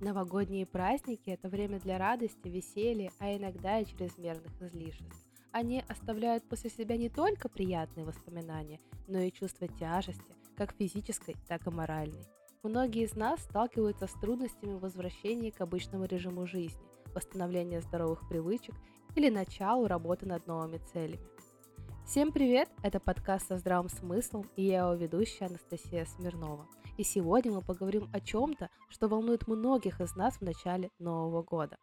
Новогодние 0.00 0.64
праздники– 0.64 1.22
это 1.30 1.48
время 1.48 1.80
для 1.80 1.98
радости, 1.98 2.46
веселья, 2.46 3.10
а 3.18 3.34
иногда 3.34 3.80
и 3.80 3.84
чрезмерных 3.84 4.62
излишеств. 4.62 5.26
Они 5.50 5.82
оставляют 5.88 6.48
после 6.48 6.70
себя 6.70 6.96
не 6.96 7.08
только 7.08 7.48
приятные 7.48 8.06
воспоминания, 8.06 8.78
но 9.08 9.18
и 9.18 9.32
чувство 9.32 9.66
тяжести, 9.66 10.36
как 10.56 10.72
физической, 10.76 11.34
так 11.48 11.66
и 11.66 11.70
моральной. 11.70 12.22
Многие 12.62 13.06
из 13.06 13.16
нас 13.16 13.40
сталкиваются 13.42 14.06
с 14.06 14.12
трудностями 14.12 14.78
возвращения 14.78 15.50
к 15.50 15.60
обычному 15.60 16.04
режиму 16.04 16.46
жизни, 16.46 16.80
восстановления 17.12 17.80
здоровых 17.80 18.28
привычек 18.28 18.76
или 19.16 19.30
началу 19.30 19.88
работы 19.88 20.26
над 20.26 20.46
новыми 20.46 20.78
целями. 20.92 21.26
Всем 22.06 22.30
привет! 22.30 22.68
Это 22.84 23.00
подкаст 23.00 23.48
со 23.48 23.58
здравым 23.58 23.88
смыслом 23.88 24.46
и 24.54 24.62
я 24.62 24.82
его 24.82 24.94
ведущая 24.94 25.46
Анастасия 25.46 26.04
Смирнова. 26.04 26.68
И 26.98 27.04
сегодня 27.04 27.52
мы 27.52 27.62
поговорим 27.62 28.10
о 28.12 28.20
чем-то, 28.20 28.70
что 28.88 29.06
волнует 29.06 29.46
многих 29.46 30.00
из 30.00 30.16
нас 30.16 30.34
в 30.34 30.42
начале 30.42 30.90
Нового 30.98 31.44
года. 31.44 31.78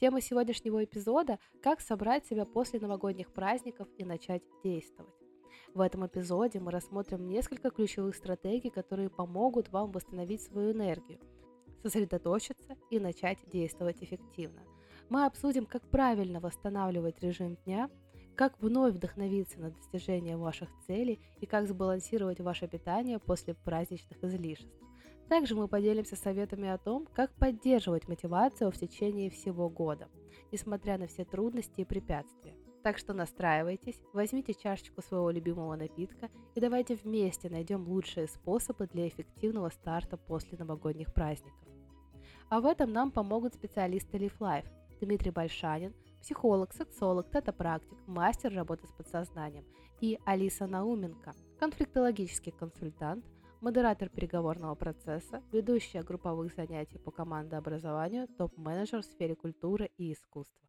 Тема 0.00 0.20
сегодняшнего 0.20 0.82
эпизода– 0.82 1.38
как 1.62 1.80
собрать 1.80 2.26
себя 2.26 2.44
после 2.44 2.80
новогодних 2.80 3.32
праздников 3.32 3.86
и 3.96 4.04
начать 4.04 4.42
действовать. 4.64 5.14
В 5.72 5.80
этом 5.80 6.04
эпизоде 6.04 6.58
мы 6.58 6.72
рассмотрим 6.72 7.28
несколько 7.28 7.70
ключевых 7.70 8.16
стратегий, 8.16 8.70
которые 8.70 9.08
помогут 9.08 9.68
вам 9.68 9.92
восстановить 9.92 10.42
свою 10.42 10.72
энергию, 10.72 11.20
сосредоточиться 11.84 12.76
и 12.90 12.98
начать 12.98 13.38
действовать 13.52 14.02
эффективно. 14.02 14.64
Мы 15.10 15.26
обсудим, 15.26 15.64
как 15.64 15.88
правильно 15.88 16.40
восстанавливать 16.40 17.22
режим 17.22 17.54
дня– 17.64 17.88
как 18.40 18.58
вновь 18.62 18.94
вдохновиться 18.94 19.60
на 19.60 19.70
достижение 19.70 20.38
ваших 20.38 20.70
целей 20.86 21.20
и 21.40 21.44
как 21.44 21.68
сбалансировать 21.68 22.40
ваше 22.40 22.68
питание 22.68 23.18
после 23.18 23.52
праздничных 23.52 24.24
излишеств. 24.24 24.72
Также 25.28 25.54
мы 25.54 25.68
поделимся 25.68 26.16
советами 26.16 26.66
о 26.70 26.78
том, 26.78 27.06
как 27.12 27.30
поддерживать 27.34 28.08
мотивацию 28.08 28.70
в 28.70 28.78
течение 28.78 29.28
всего 29.28 29.68
года, 29.68 30.08
несмотря 30.52 30.96
на 30.96 31.06
все 31.06 31.26
трудности 31.26 31.82
и 31.82 31.84
препятствия. 31.84 32.56
Так 32.82 32.96
что 32.96 33.12
настраивайтесь, 33.12 34.00
возьмите 34.14 34.54
чашечку 34.54 35.02
своего 35.02 35.28
любимого 35.28 35.76
напитка 35.76 36.30
и 36.54 36.60
давайте 36.60 36.94
вместе 36.94 37.50
найдем 37.50 37.86
лучшие 37.86 38.26
способы 38.26 38.86
для 38.86 39.06
эффективного 39.06 39.68
старта 39.68 40.16
после 40.16 40.56
новогодних 40.56 41.12
праздников. 41.12 41.68
А 42.48 42.62
в 42.62 42.64
этом 42.64 42.90
нам 42.90 43.10
помогут 43.10 43.52
специалисты 43.52 44.16
Leaf 44.16 44.38
Life 44.38 44.66
Дмитрий 44.98 45.30
Большанин– 45.30 45.92
психолог, 46.20 46.72
сексолог, 46.72 47.30
тета-практик, 47.30 47.98
мастер 48.06 48.54
работы 48.54 48.86
с 48.86 48.92
подсознанием, 48.92 49.64
и 50.00 50.18
Алиса 50.24 50.66
Науменко, 50.66 51.34
конфликтологический 51.58 52.52
консультант, 52.52 53.24
модератор 53.60 54.08
переговорного 54.08 54.74
процесса, 54.74 55.42
ведущая 55.52 56.02
групповых 56.02 56.54
занятий 56.54 56.98
по 56.98 57.10
командообразованию, 57.10 58.28
топ-менеджер 58.38 59.02
в 59.02 59.06
сфере 59.06 59.34
культуры 59.34 59.90
и 59.98 60.12
искусства. 60.12 60.60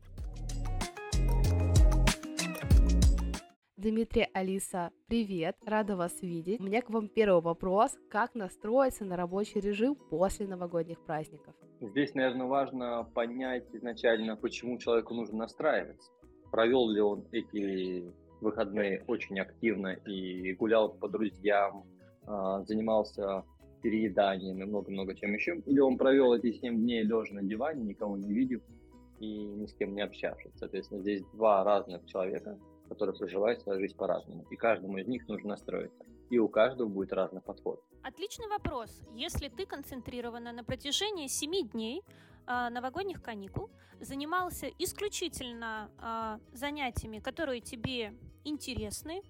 Дмитрий, 3.82 4.28
Алиса, 4.36 4.92
привет, 5.08 5.56
рада 5.66 5.96
вас 5.96 6.22
видеть. 6.22 6.60
У 6.60 6.64
меня 6.66 6.84
к 6.84 6.92
вам 6.92 7.08
первый 7.08 7.42
вопрос. 7.42 7.98
Как 8.12 8.36
настроиться 8.36 9.06
на 9.06 9.18
рабочий 9.18 9.60
режим 9.60 9.96
после 9.96 10.46
новогодних 10.46 11.04
праздников? 11.04 11.56
Здесь, 11.80 12.14
наверное, 12.14 12.46
важно 12.46 13.10
понять 13.16 13.66
изначально, 13.73 14.36
почему 14.36 14.78
человеку 14.78 15.16
нужно 15.16 15.40
настраиваться. 15.40 16.12
Провел 16.52 16.90
ли 16.92 17.02
он 17.02 17.26
эти 17.32 18.06
выходные 18.40 19.04
очень 19.08 19.40
активно 19.40 19.94
и 20.06 20.54
гулял 20.54 20.94
по 20.94 21.10
друзьям, 21.10 21.84
а, 22.28 22.62
занимался 22.66 23.44
перееданием 23.82 24.62
и 24.62 24.66
много-много 24.66 25.16
чем 25.16 25.34
еще, 25.34 25.56
или 25.66 25.80
он 25.80 25.98
провел 25.98 26.36
эти 26.36 26.52
7 26.52 26.76
дней 26.76 27.02
лежа 27.02 27.34
на 27.34 27.42
диване, 27.42 27.84
никого 27.84 28.16
не 28.16 28.32
видев 28.32 28.62
и 29.20 29.44
ни 29.44 29.66
с 29.66 29.73
кем 29.73 29.95
не 29.95 30.02
общавшись. 30.02 30.52
Соответственно, 30.54 31.02
здесь 31.02 31.23
два 31.34 31.64
разных 31.64 32.06
человека, 32.06 32.60
которые 32.92 33.16
проживают 33.16 33.62
свою 33.62 33.80
жизнь 33.80 33.96
по-разному. 33.96 34.46
И 34.52 34.58
каждому 34.58 34.98
из 34.98 35.08
них 35.08 35.26
нужно 35.30 35.50
настроиться. 35.50 36.04
И 36.30 36.40
у 36.40 36.50
каждого 36.50 36.90
будет 36.90 37.14
разный 37.14 37.40
подход. 37.42 37.82
Отличный 38.04 38.50
вопрос. 38.50 39.02
Если 39.14 39.48
ты 39.48 39.66
концентрированно 39.66 40.52
на 40.52 40.64
протяжении 40.66 41.28
7 41.28 41.70
дней 41.70 42.04
э, 42.48 42.70
новогодних 42.70 43.22
каникул 43.22 43.70
занимался 44.02 44.68
исключительно 44.78 45.90
э, 46.02 46.58
занятиями, 46.58 47.20
которые 47.20 47.62
тебе 47.62 48.14
интересны, 48.44 49.22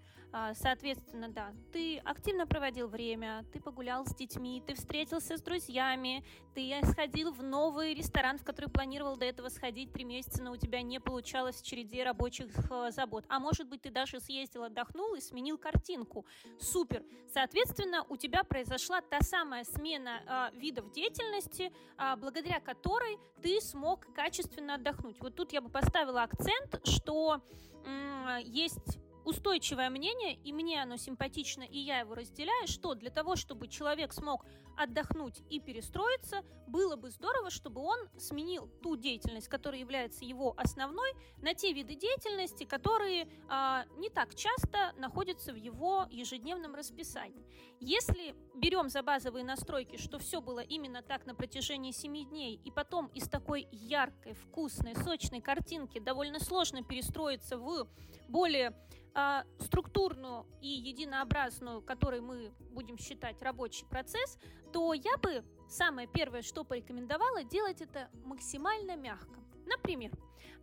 соответственно, 0.55 1.29
да, 1.29 1.53
ты 1.71 1.97
активно 1.99 2.47
проводил 2.47 2.87
время, 2.87 3.45
ты 3.51 3.59
погулял 3.59 4.05
с 4.05 4.15
детьми, 4.15 4.63
ты 4.65 4.75
встретился 4.75 5.37
с 5.37 5.41
друзьями, 5.41 6.23
ты 6.53 6.73
сходил 6.83 7.31
в 7.31 7.43
новый 7.43 7.93
ресторан, 7.93 8.37
в 8.37 8.43
который 8.43 8.69
планировал 8.69 9.17
до 9.17 9.25
этого 9.25 9.49
сходить 9.49 9.93
три 9.93 10.03
месяца, 10.03 10.43
но 10.43 10.51
у 10.51 10.57
тебя 10.57 10.81
не 10.81 10.99
получалось 10.99 11.61
в 11.61 11.65
череде 11.65 12.03
рабочих 12.03 12.47
э, 12.69 12.91
забот. 12.91 13.25
А 13.29 13.39
может 13.39 13.67
быть, 13.67 13.81
ты 13.81 13.91
даже 13.91 14.19
съездил, 14.19 14.63
отдохнул 14.63 15.15
и 15.15 15.21
сменил 15.21 15.57
картинку. 15.57 16.25
Супер. 16.59 17.03
Соответственно, 17.33 18.05
у 18.09 18.17
тебя 18.17 18.43
произошла 18.43 19.01
та 19.01 19.21
самая 19.21 19.63
смена 19.63 20.51
э, 20.53 20.57
видов 20.57 20.91
деятельности, 20.91 21.71
э, 21.97 22.15
благодаря 22.17 22.59
которой 22.59 23.17
ты 23.41 23.61
смог 23.61 24.13
качественно 24.13 24.75
отдохнуть. 24.75 25.19
Вот 25.19 25.35
тут 25.35 25.53
я 25.53 25.61
бы 25.61 25.69
поставила 25.69 26.23
акцент, 26.23 26.85
что 26.85 27.41
э, 27.85 28.39
есть 28.43 28.99
устойчивое 29.25 29.89
мнение, 29.89 30.35
и 30.35 30.53
мне 30.53 30.81
оно 30.81 30.97
симпатично, 30.97 31.63
и 31.63 31.77
я 31.77 31.99
его 31.99 32.15
разделяю, 32.15 32.67
что 32.67 32.95
для 32.95 33.09
того, 33.09 33.35
чтобы 33.35 33.67
человек 33.67 34.13
смог 34.13 34.45
отдохнуть 34.77 35.41
и 35.49 35.59
перестроиться, 35.59 36.43
было 36.67 36.95
бы 36.95 37.09
здорово, 37.09 37.49
чтобы 37.49 37.81
он 37.81 37.97
сменил 38.17 38.67
ту 38.81 38.95
деятельность, 38.95 39.49
которая 39.49 39.79
является 39.79 40.25
его 40.25 40.53
основной, 40.57 41.11
на 41.41 41.53
те 41.53 41.73
виды 41.73 41.95
деятельности, 41.95 42.63
которые 42.63 43.27
а, 43.49 43.85
не 43.97 44.09
так 44.09 44.35
часто 44.35 44.93
находятся 44.97 45.51
в 45.51 45.55
его 45.55 46.07
ежедневном 46.09 46.73
расписании. 46.73 47.45
Если 47.79 48.35
берем 48.55 48.89
за 48.89 49.03
базовые 49.03 49.43
настройки, 49.43 49.97
что 49.97 50.19
все 50.19 50.41
было 50.41 50.59
именно 50.59 51.01
так 51.01 51.25
на 51.25 51.35
протяжении 51.35 51.91
7 51.91 52.29
дней, 52.29 52.59
и 52.63 52.71
потом 52.71 53.07
из 53.07 53.27
такой 53.27 53.67
яркой, 53.71 54.33
вкусной, 54.33 54.95
сочной 54.95 55.41
картинки 55.41 55.99
довольно 55.99 56.39
сложно 56.39 56.83
перестроиться 56.83 57.57
в 57.57 57.87
более 58.27 58.73
а, 59.13 59.45
структурную 59.59 60.45
и 60.61 60.67
единообразную, 60.67 61.81
которой 61.81 62.21
мы 62.21 62.53
будем 62.71 62.97
считать 62.97 63.41
рабочий 63.41 63.85
процесс, 63.85 64.37
то 64.71 64.93
я 64.93 65.17
бы 65.17 65.43
самое 65.67 66.07
первое, 66.07 66.41
что 66.41 66.63
порекомендовала, 66.63 67.43
делать 67.43 67.81
это 67.81 68.09
максимально 68.23 68.95
мягко. 68.95 69.39
Например, 69.65 70.11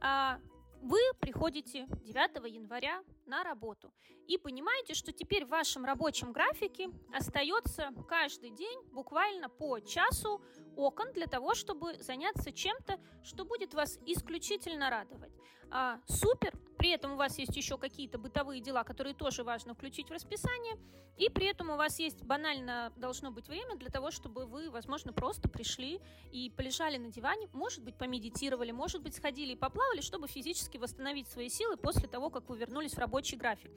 а, 0.01 0.41
вы 0.81 0.99
приходите 1.21 1.87
9 2.05 2.53
января 2.53 3.03
на 3.27 3.43
работу 3.43 3.93
и 4.27 4.39
понимаете, 4.39 4.95
что 4.95 5.13
теперь 5.13 5.45
в 5.45 5.49
вашем 5.49 5.85
рабочем 5.85 6.33
графике 6.33 6.89
остается 7.13 7.91
каждый 8.09 8.51
день 8.51 8.81
буквально 8.93 9.49
по 9.49 9.81
часу 9.81 10.41
окон 10.77 11.13
для 11.13 11.27
того, 11.27 11.55
чтобы 11.55 11.99
заняться 11.99 12.53
чем-то, 12.53 12.99
что 13.25 13.45
будет 13.45 13.75
вас 13.75 13.99
исключительно 14.07 14.91
радовать. 14.91 15.33
А, 15.71 16.01
супер! 16.07 16.55
При 16.79 16.91
этом 16.91 17.15
у 17.15 17.17
вас 17.17 17.39
есть 17.39 17.57
еще 17.57 17.77
какие-то 17.77 18.19
бытовые 18.19 18.61
дела, 18.61 18.85
которые 18.85 19.13
тоже 19.13 19.43
важно 19.43 19.75
включить 19.75 20.09
в 20.09 20.13
расписание, 20.13 20.79
и 21.17 21.29
при 21.29 21.47
этом 21.47 21.71
у 21.71 21.77
вас 21.77 21.99
есть 21.99 22.23
банально 22.23 22.93
должно 22.97 23.33
быть 23.33 23.49
время 23.49 23.77
для 23.77 23.91
того, 23.91 24.13
чтобы 24.13 24.47
вы, 24.47 24.71
возможно, 24.71 25.13
просто 25.13 25.49
пришли 25.49 26.01
и 26.31 26.51
полежали 26.57 26.97
на 26.97 27.11
диване, 27.11 27.49
может 27.53 27.83
быть, 27.83 27.97
помедитировали, 27.97 28.71
может 28.71 29.03
быть, 29.03 29.17
сходили 29.17 29.53
и 29.53 29.57
поплавали, 29.57 30.01
чтобы 30.01 30.29
физически 30.29 30.79
восстановить 30.79 31.29
свои 31.29 31.49
силы 31.49 31.77
после 31.77 32.07
того, 32.07 32.31
как 32.31 32.49
вы 32.49 32.57
вернулись 32.57 32.95
в 32.95 32.99
рабочий 32.99 33.37
график. 33.37 33.73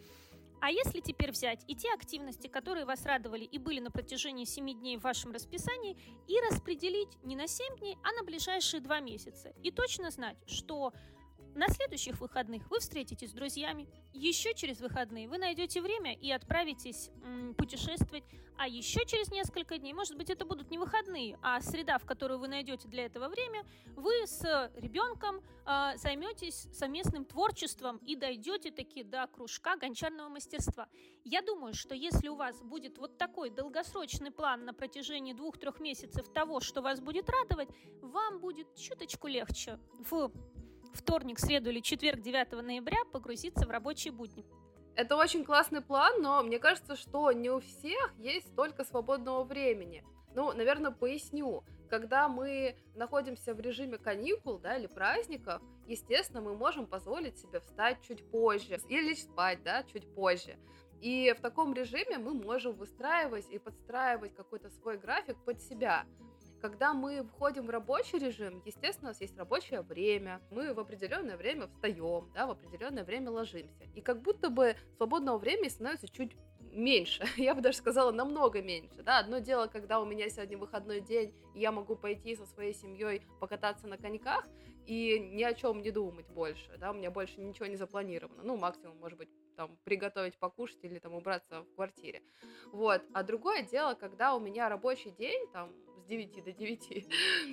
А 0.61 0.69
если 0.69 0.99
теперь 0.99 1.31
взять 1.31 1.63
и 1.67 1.75
те 1.75 1.91
активности, 1.91 2.45
которые 2.45 2.85
вас 2.85 3.03
радовали 3.03 3.45
и 3.45 3.57
были 3.57 3.79
на 3.79 3.89
протяжении 3.89 4.45
7 4.45 4.79
дней 4.79 4.97
в 4.97 5.01
вашем 5.01 5.31
расписании, 5.31 5.97
и 6.27 6.39
распределить 6.51 7.09
не 7.23 7.35
на 7.35 7.47
7 7.47 7.77
дней, 7.77 7.97
а 8.03 8.11
на 8.11 8.23
ближайшие 8.23 8.79
2 8.79 8.99
месяца. 8.99 9.49
И 9.63 9.71
точно 9.71 10.11
знать, 10.11 10.37
что 10.45 10.93
на 11.55 11.67
следующих 11.67 12.19
выходных 12.19 12.69
вы 12.69 12.79
встретитесь 12.79 13.31
с 13.31 13.33
друзьями. 13.33 13.87
Еще 14.13 14.53
через 14.53 14.79
выходные 14.79 15.27
вы 15.27 15.37
найдете 15.37 15.81
время 15.81 16.13
и 16.13 16.31
отправитесь 16.31 17.09
м, 17.23 17.53
путешествовать. 17.55 18.23
А 18.57 18.67
еще 18.67 19.05
через 19.05 19.31
несколько 19.31 19.77
дней, 19.77 19.93
может 19.93 20.15
быть, 20.15 20.29
это 20.29 20.45
будут 20.45 20.69
не 20.69 20.77
выходные, 20.77 21.37
а 21.41 21.59
среда, 21.61 21.97
в 21.97 22.05
которую 22.05 22.39
вы 22.39 22.47
найдете 22.47 22.87
для 22.87 23.05
этого 23.05 23.27
время, 23.27 23.65
вы 23.95 24.27
с 24.27 24.71
ребенком 24.75 25.41
э, 25.65 25.97
займетесь 25.97 26.67
совместным 26.71 27.25
творчеством 27.25 27.97
и 27.97 28.15
дойдете 28.15 28.69
таки 28.71 29.03
до 29.03 29.25
кружка 29.27 29.77
гончарного 29.77 30.29
мастерства. 30.29 30.87
Я 31.23 31.41
думаю, 31.41 31.73
что 31.73 31.95
если 31.95 32.27
у 32.27 32.35
вас 32.35 32.61
будет 32.61 32.97
вот 32.97 33.17
такой 33.17 33.49
долгосрочный 33.49 34.31
план 34.31 34.65
на 34.65 34.73
протяжении 34.73 35.33
двух-трех 35.33 35.79
месяцев 35.79 36.31
того, 36.31 36.59
что 36.59 36.81
вас 36.81 36.99
будет 36.99 37.29
радовать, 37.29 37.69
вам 38.01 38.39
будет 38.39 38.75
чуточку 38.75 39.27
легче 39.27 39.79
в 39.97 40.31
вторник, 40.93 41.39
среду 41.39 41.69
или 41.69 41.79
четверг 41.79 42.21
9 42.21 42.51
ноября 42.63 42.97
погрузиться 43.11 43.65
в 43.65 43.71
рабочие 43.71 44.11
будни. 44.11 44.45
Это 44.95 45.15
очень 45.15 45.45
классный 45.45 45.81
план, 45.81 46.21
но 46.21 46.43
мне 46.43 46.59
кажется, 46.59 46.95
что 46.95 47.31
не 47.31 47.49
у 47.49 47.59
всех 47.59 48.13
есть 48.17 48.47
столько 48.49 48.83
свободного 48.83 49.43
времени. 49.43 50.03
Ну, 50.35 50.51
наверное, 50.53 50.91
поясню. 50.91 51.63
Когда 51.89 52.29
мы 52.29 52.75
находимся 52.95 53.53
в 53.53 53.59
режиме 53.59 53.97
каникул, 53.97 54.59
да, 54.59 54.77
или 54.77 54.87
праздников, 54.87 55.61
естественно, 55.87 56.41
мы 56.41 56.55
можем 56.55 56.87
позволить 56.87 57.37
себе 57.37 57.59
встать 57.59 58.01
чуть 58.01 58.29
позже 58.31 58.79
или 58.87 59.13
спать, 59.13 59.61
да, 59.63 59.83
чуть 59.83 60.13
позже. 60.15 60.57
И 61.01 61.33
в 61.37 61.41
таком 61.41 61.73
режиме 61.73 62.17
мы 62.17 62.33
можем 62.33 62.73
выстраивать 62.73 63.49
и 63.49 63.59
подстраивать 63.59 64.35
какой-то 64.35 64.69
свой 64.69 64.97
график 64.97 65.37
под 65.43 65.59
себя. 65.59 66.05
Когда 66.61 66.93
мы 66.93 67.23
входим 67.23 67.65
в 67.65 67.71
рабочий 67.71 68.19
режим, 68.19 68.61
естественно, 68.63 69.09
у 69.09 69.11
нас 69.11 69.21
есть 69.21 69.35
рабочее 69.35 69.81
время, 69.81 70.41
мы 70.51 70.75
в 70.75 70.79
определенное 70.79 71.35
время 71.35 71.67
встаем, 71.67 72.31
да, 72.35 72.45
в 72.45 72.51
определенное 72.51 73.03
время 73.03 73.31
ложимся. 73.31 73.83
И 73.95 74.01
как 74.01 74.21
будто 74.21 74.51
бы 74.51 74.75
свободного 74.97 75.39
времени 75.39 75.69
становится 75.69 76.07
чуть 76.07 76.37
меньше, 76.71 77.23
я 77.37 77.55
бы 77.55 77.61
даже 77.61 77.77
сказала 77.77 78.11
намного 78.11 78.61
меньше, 78.61 79.01
да, 79.03 79.17
одно 79.17 79.39
дело, 79.39 79.65
когда 79.67 79.99
у 79.99 80.05
меня 80.05 80.29
сегодня 80.29 80.57
выходной 80.57 81.01
день, 81.01 81.33
и 81.55 81.59
я 81.59 81.71
могу 81.71 81.95
пойти 81.95 82.35
со 82.35 82.45
своей 82.45 82.73
семьей 82.73 83.23
покататься 83.39 83.87
на 83.87 83.97
коньках 83.97 84.45
и 84.85 85.19
ни 85.19 85.43
о 85.43 85.53
чем 85.53 85.81
не 85.81 85.91
думать 85.91 86.27
больше, 86.29 86.77
да, 86.77 86.91
у 86.91 86.93
меня 86.93 87.11
больше 87.11 87.41
ничего 87.41 87.65
не 87.65 87.75
запланировано, 87.75 88.43
ну, 88.43 88.55
максимум, 88.55 88.97
может 88.99 89.17
быть, 89.17 89.29
там, 89.57 89.77
приготовить 89.83 90.37
покушать 90.37 90.79
или 90.83 90.99
там 90.99 91.13
убраться 91.13 91.63
в 91.63 91.75
квартире, 91.75 92.21
вот, 92.71 93.01
а 93.13 93.23
другое 93.23 93.63
дело, 93.63 93.95
когда 93.95 94.35
у 94.35 94.39
меня 94.39 94.69
рабочий 94.69 95.11
день, 95.11 95.47
там, 95.51 95.73
9 96.11 96.43
до 96.43 96.51
9, 96.51 97.07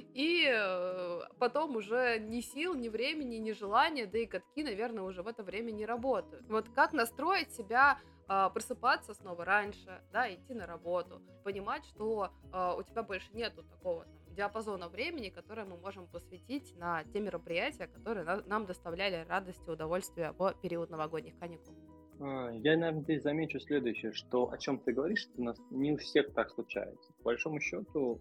и 0.15 0.45
э, 0.49 1.21
потом 1.39 1.77
уже 1.77 2.19
ни 2.19 2.41
сил, 2.41 2.75
ни 2.75 2.89
времени, 2.89 3.37
ни 3.37 3.53
желания, 3.53 4.07
да 4.07 4.19
и 4.19 4.27
катки, 4.27 4.65
наверное, 4.65 5.05
уже 5.05 5.23
в 5.23 5.29
это 5.29 5.45
время 5.45 5.71
не 5.71 5.87
работают. 5.87 6.45
Вот 6.49 6.69
как 6.75 6.93
настроить 6.93 7.53
себя 7.53 7.99
а, 8.27 8.51
просыпаться 8.51 9.15
снова 9.15 9.45
раньше, 9.45 10.03
да, 10.13 10.33
идти 10.33 10.55
на 10.55 10.67
работу, 10.67 11.23
понимать, 11.45 11.85
что 11.87 12.31
а, 12.53 12.75
у 12.75 12.83
тебя 12.83 13.03
больше 13.03 13.29
нету 13.33 13.63
такого 13.63 14.05
там, 14.05 14.35
диапазона 14.35 14.89
времени, 14.89 15.31
которое 15.31 15.65
мы 15.65 15.79
можем 15.79 16.07
посвятить 16.07 16.77
на 16.77 17.05
те 17.05 17.21
мероприятия, 17.21 17.87
которые 17.87 18.25
нам 18.47 18.67
доставляли 18.67 19.25
радость 19.29 19.67
и 19.67 19.71
удовольствие 19.71 20.33
в 20.33 20.55
период 20.61 20.91
новогодних 20.91 21.39
каникул. 21.39 21.75
А, 22.21 22.51
я, 22.51 22.77
наверное, 22.77 23.03
здесь 23.03 23.23
замечу 23.23 23.61
следующее, 23.61 24.13
что 24.13 24.51
о 24.51 24.59
чем 24.59 24.79
ты 24.79 24.93
говоришь, 24.93 25.29
у 25.37 25.43
нас 25.43 25.59
не 25.71 25.93
у 25.93 25.97
всех 25.97 26.33
так 26.35 26.51
случается. 26.51 27.13
По 27.19 27.25
большому 27.25 27.61
счету, 27.61 28.21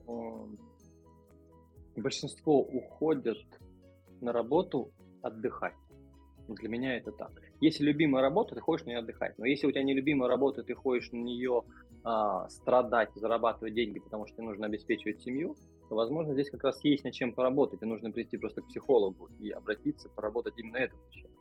большинство 1.96 2.62
уходят 2.62 3.38
на 4.22 4.32
работу 4.32 4.92
отдыхать. 5.22 5.76
Для 6.48 6.70
меня 6.70 6.96
это 6.96 7.12
так. 7.12 7.32
Если 7.60 7.84
любимая 7.84 8.22
работа, 8.22 8.56
ты 8.56 8.62
ходишь 8.62 8.86
на 8.86 8.90
нее 8.92 9.00
отдыхать. 9.00 9.38
Но 9.38 9.46
если 9.46 9.68
у 9.68 9.72
тебя 9.72 9.84
не 9.84 9.94
любимая 9.94 10.30
работа, 10.30 10.64
ты 10.64 10.74
ходишь 10.76 11.12
на 11.12 11.18
нее 11.18 11.64
а, 12.04 12.48
страдать, 12.50 13.10
зарабатывать 13.16 13.74
деньги, 13.74 14.00
потому 14.00 14.28
что 14.28 14.38
тебе 14.38 14.48
нужно 14.48 14.68
обеспечивать 14.68 15.22
семью, 15.22 15.58
то, 15.90 15.96
возможно, 15.96 16.34
здесь 16.34 16.50
как 16.50 16.64
раз 16.64 16.82
есть 16.86 17.04
над 17.04 17.14
чем 17.14 17.34
поработать. 17.34 17.82
И 17.82 17.86
нужно 17.86 18.12
прийти 18.12 18.38
просто 18.38 18.62
к 18.62 18.68
психологу 18.68 19.30
и 19.40 19.50
обратиться, 19.50 20.08
поработать 20.10 20.54
именно 20.58 20.78
это. 20.78 20.96
А, 20.96 21.37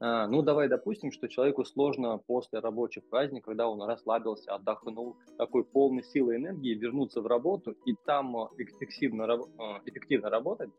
ну, 0.00 0.42
давай 0.42 0.68
допустим, 0.68 1.10
что 1.10 1.28
человеку 1.28 1.64
сложно 1.64 2.18
после 2.18 2.60
рабочих 2.60 3.04
праздников, 3.08 3.46
когда 3.46 3.68
он 3.68 3.82
расслабился, 3.82 4.54
отдохнул, 4.54 5.16
такой 5.36 5.64
полный 5.64 6.04
силы 6.04 6.34
и 6.34 6.36
энергии, 6.36 6.74
вернуться 6.74 7.20
в 7.20 7.26
работу 7.26 7.72
и 7.84 7.94
там 8.04 8.36
а, 8.36 8.50
эффективно, 8.58 9.24
а, 9.58 9.80
эффективно 9.84 10.30
работать. 10.30 10.70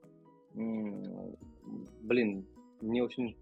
Блин, 0.53 2.45
мне 2.81 3.03
очень 3.03 3.35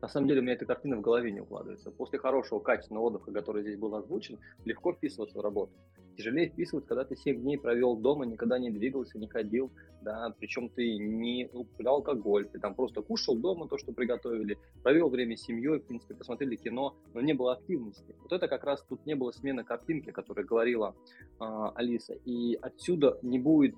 на 0.00 0.08
самом 0.08 0.28
деле 0.28 0.40
у 0.40 0.42
меня 0.42 0.54
эта 0.54 0.64
картина 0.64 0.96
в 0.96 1.00
голове 1.00 1.30
не 1.32 1.40
укладывается. 1.40 1.90
После 1.90 2.18
хорошего, 2.18 2.60
качественного 2.60 3.04
отдыха, 3.04 3.32
который 3.32 3.62
здесь 3.62 3.76
был 3.76 3.94
озвучен, 3.94 4.38
легко 4.64 4.92
вписываться 4.92 5.38
в 5.38 5.40
работу. 5.40 5.72
Тяжелее 6.16 6.48
вписываться, 6.48 6.88
когда 6.88 7.04
ты 7.04 7.16
7 7.16 7.40
дней 7.40 7.58
провел 7.58 7.96
дома, 7.96 8.26
никогда 8.26 8.58
не 8.58 8.70
двигался, 8.70 9.18
не 9.18 9.28
ходил, 9.28 9.70
да, 10.02 10.34
причем 10.38 10.68
ты 10.68 10.98
не 10.98 11.48
употреблял 11.52 11.96
алкоголь, 11.96 12.46
ты 12.48 12.58
там 12.58 12.74
просто 12.74 13.02
кушал 13.02 13.36
дома 13.36 13.68
то, 13.68 13.78
что 13.78 13.92
приготовили, 13.92 14.58
провел 14.82 15.10
время 15.10 15.36
с 15.36 15.42
семьей, 15.42 15.78
в 15.78 15.84
принципе, 15.86 16.14
посмотрели 16.14 16.56
кино, 16.56 16.96
но 17.14 17.20
не 17.20 17.34
было 17.34 17.52
активности. 17.52 18.14
Вот 18.22 18.32
это 18.32 18.48
как 18.48 18.64
раз 18.64 18.82
тут 18.88 19.04
не 19.06 19.14
было 19.14 19.30
смены 19.30 19.64
картинки, 19.64 20.10
о 20.10 20.12
которой 20.12 20.44
говорила 20.44 20.94
э, 21.40 21.44
Алиса. 21.74 22.14
И 22.24 22.58
отсюда 22.60 23.18
не 23.22 23.38
будет 23.38 23.76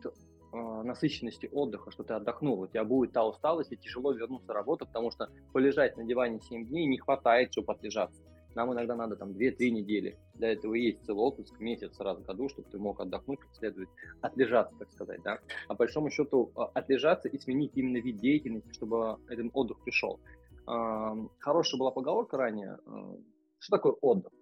насыщенности 0.53 1.49
отдыха, 1.53 1.91
что 1.91 2.03
ты 2.03 2.15
отдохнул, 2.15 2.61
у 2.61 2.67
тебя 2.67 2.85
будет 2.85 3.13
та 3.13 3.25
усталость, 3.25 3.73
и 3.73 3.77
тяжело 3.77 4.13
вернуться 4.13 4.49
на 4.49 4.55
работу, 4.55 4.87
потому 4.87 5.11
что 5.11 5.29
полежать 5.53 5.97
на 5.97 6.05
диване 6.05 6.41
7 6.41 6.67
дней 6.67 6.87
не 6.87 6.99
хватает, 6.99 7.53
чтобы 7.53 7.73
отлежаться. 7.73 8.23
Нам 8.55 8.73
иногда 8.73 8.97
надо 8.97 9.17
там 9.17 9.31
2-3 9.31 9.71
недели. 9.71 10.19
Для 10.35 10.53
этого 10.53 10.75
есть 10.75 11.05
целый 11.05 11.21
отпуск, 11.21 11.59
месяц 11.61 11.99
раз 12.01 12.19
в 12.19 12.25
году, 12.25 12.49
чтобы 12.49 12.69
ты 12.69 12.79
мог 12.79 13.01
отдохнуть, 13.01 13.39
как 13.39 13.55
следует, 13.55 13.89
отлежаться, 14.21 14.75
так 14.79 14.91
сказать, 14.91 15.23
да. 15.23 15.39
А 15.69 15.75
по 15.75 15.77
большому 15.77 16.11
счету 16.11 16.51
а, 16.57 16.65
отлежаться 16.75 17.29
и 17.29 17.39
сменить 17.39 17.73
именно 17.77 17.99
вид 17.99 18.17
деятельности, 18.17 18.73
чтобы 18.73 19.19
этот 19.29 19.51
отдых 19.53 19.81
пришел. 19.85 20.19
Хорошая 20.67 21.79
была 21.79 21.91
поговорка 21.91 22.37
ранее. 22.37 22.79
А, 22.87 23.17
что 23.59 23.77
такое 23.77 23.93
отдых? 24.01 24.33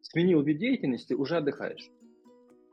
Сменил 0.00 0.42
вид 0.42 0.58
деятельности, 0.58 1.12
уже 1.12 1.36
отдыхаешь. 1.36 1.90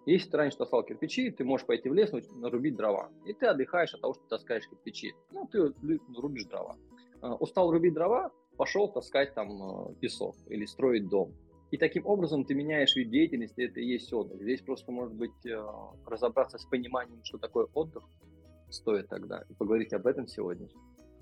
Если 0.06 0.30
ты 0.30 0.38
раньше 0.38 0.58
таскал 0.58 0.84
кирпичи, 0.84 1.30
ты 1.30 1.44
можешь 1.44 1.68
пойти 1.68 1.90
в 1.90 1.94
лес, 1.94 2.12
нарубить 2.36 2.76
дрова. 2.76 3.12
И 3.26 3.34
ты 3.34 3.46
отдыхаешь 3.46 3.94
от 3.94 4.02
того, 4.02 4.14
что 4.14 4.24
ты 4.24 4.30
таскаешь 4.30 4.68
кирпичи. 4.68 5.14
Ну, 5.32 5.48
ты 5.48 5.74
рубишь 6.16 6.46
дрова. 6.46 6.76
А, 7.22 7.36
устал 7.36 7.72
рубить 7.72 7.94
дрова, 7.94 8.32
пошел 8.58 8.88
таскать 8.88 9.34
там 9.36 9.62
а, 9.62 9.94
песок 10.00 10.36
или 10.48 10.66
строить 10.66 11.08
дом. 11.08 11.34
И 11.70 11.78
таким 11.78 12.06
образом 12.06 12.44
ты 12.44 12.54
меняешь 12.54 12.96
вид 12.96 13.10
деятельности, 13.12 13.62
это 13.62 13.80
и 13.80 13.86
есть 13.86 14.12
отдых. 14.12 14.42
Здесь 14.42 14.62
просто, 14.62 14.92
может 14.92 15.14
быть, 15.14 15.46
а, 15.46 15.94
разобраться 16.06 16.58
с 16.58 16.66
пониманием, 16.66 17.24
что 17.24 17.38
такое 17.38 17.68
отдых, 17.74 18.04
стоит 18.70 19.08
тогда, 19.08 19.44
и 19.50 19.54
поговорить 19.54 19.94
об 19.94 20.08
этом 20.08 20.28
сегодня. 20.28 20.68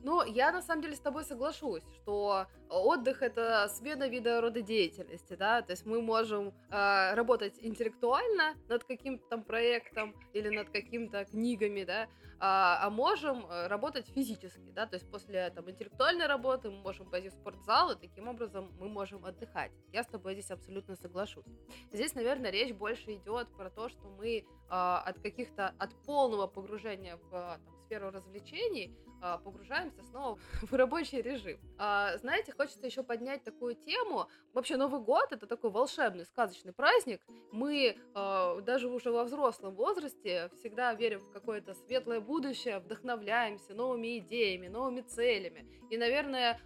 Ну, 0.03 0.23
я 0.23 0.51
на 0.51 0.61
самом 0.61 0.81
деле 0.81 0.95
с 0.95 0.99
тобой 0.99 1.23
соглашусь, 1.23 1.83
что 2.01 2.47
отдых 2.69 3.21
это 3.21 3.67
смена 3.69 4.07
вида 4.07 4.41
рода 4.41 4.61
деятельности, 4.61 5.35
да, 5.35 5.61
то 5.61 5.71
есть 5.71 5.85
мы 5.85 6.01
можем 6.01 6.53
э, 6.69 7.13
работать 7.15 7.55
интеллектуально 7.61 8.55
над 8.69 8.83
каким-то 8.83 9.27
там 9.27 9.43
проектом 9.43 10.15
или 10.33 10.49
над 10.49 10.69
какими-то 10.69 11.25
книгами, 11.25 11.83
да, 11.83 12.07
а, 12.39 12.79
а 12.85 12.89
можем 12.89 13.45
э, 13.45 13.67
работать 13.67 14.07
физически, 14.07 14.71
да, 14.71 14.85
то 14.85 14.95
есть 14.95 15.09
после 15.11 15.49
там 15.49 15.69
интеллектуальной 15.69 16.27
работы 16.27 16.69
мы 16.69 16.77
можем 16.77 17.09
пойти 17.09 17.29
в 17.29 17.33
спортзал, 17.33 17.91
и 17.91 17.95
таким 17.95 18.29
образом 18.29 18.71
мы 18.79 18.87
можем 18.87 19.25
отдыхать. 19.25 19.71
Я 19.91 20.03
с 20.03 20.07
тобой 20.07 20.33
здесь 20.33 20.51
абсолютно 20.51 20.95
соглашусь. 20.95 21.45
Здесь, 21.91 22.15
наверное, 22.15 22.51
речь 22.51 22.73
больше 22.73 23.15
идет 23.15 23.49
про 23.57 23.69
то, 23.69 23.89
что 23.89 24.07
мы 24.17 24.37
э, 24.37 24.43
от 24.69 25.19
каких-то, 25.19 25.73
от 25.77 25.93
полного 26.05 26.47
погружения 26.47 27.17
в 27.17 27.29
там, 27.29 27.75
сферу 27.85 28.11
развлечений 28.11 28.95
погружаемся 29.43 30.03
снова 30.03 30.37
в 30.61 30.73
рабочий 30.73 31.21
режим. 31.21 31.59
А, 31.77 32.17
знаете, 32.17 32.51
хочется 32.51 32.85
еще 32.85 33.03
поднять 33.03 33.43
такую 33.43 33.75
тему. 33.75 34.27
Вообще 34.53 34.77
Новый 34.77 35.01
год 35.01 35.31
это 35.31 35.47
такой 35.47 35.69
волшебный, 35.69 36.25
сказочный 36.25 36.73
праздник. 36.73 37.21
Мы 37.51 37.97
а, 38.13 38.61
даже 38.61 38.87
уже 38.87 39.11
во 39.11 39.23
взрослом 39.23 39.75
возрасте 39.75 40.49
всегда 40.59 40.93
верим 40.93 41.19
в 41.19 41.31
какое-то 41.31 41.73
светлое 41.73 42.19
будущее, 42.19 42.79
вдохновляемся 42.79 43.73
новыми 43.73 44.19
идеями, 44.19 44.67
новыми 44.67 45.01
целями. 45.01 45.65
И, 45.89 45.97
наверное, 45.97 46.59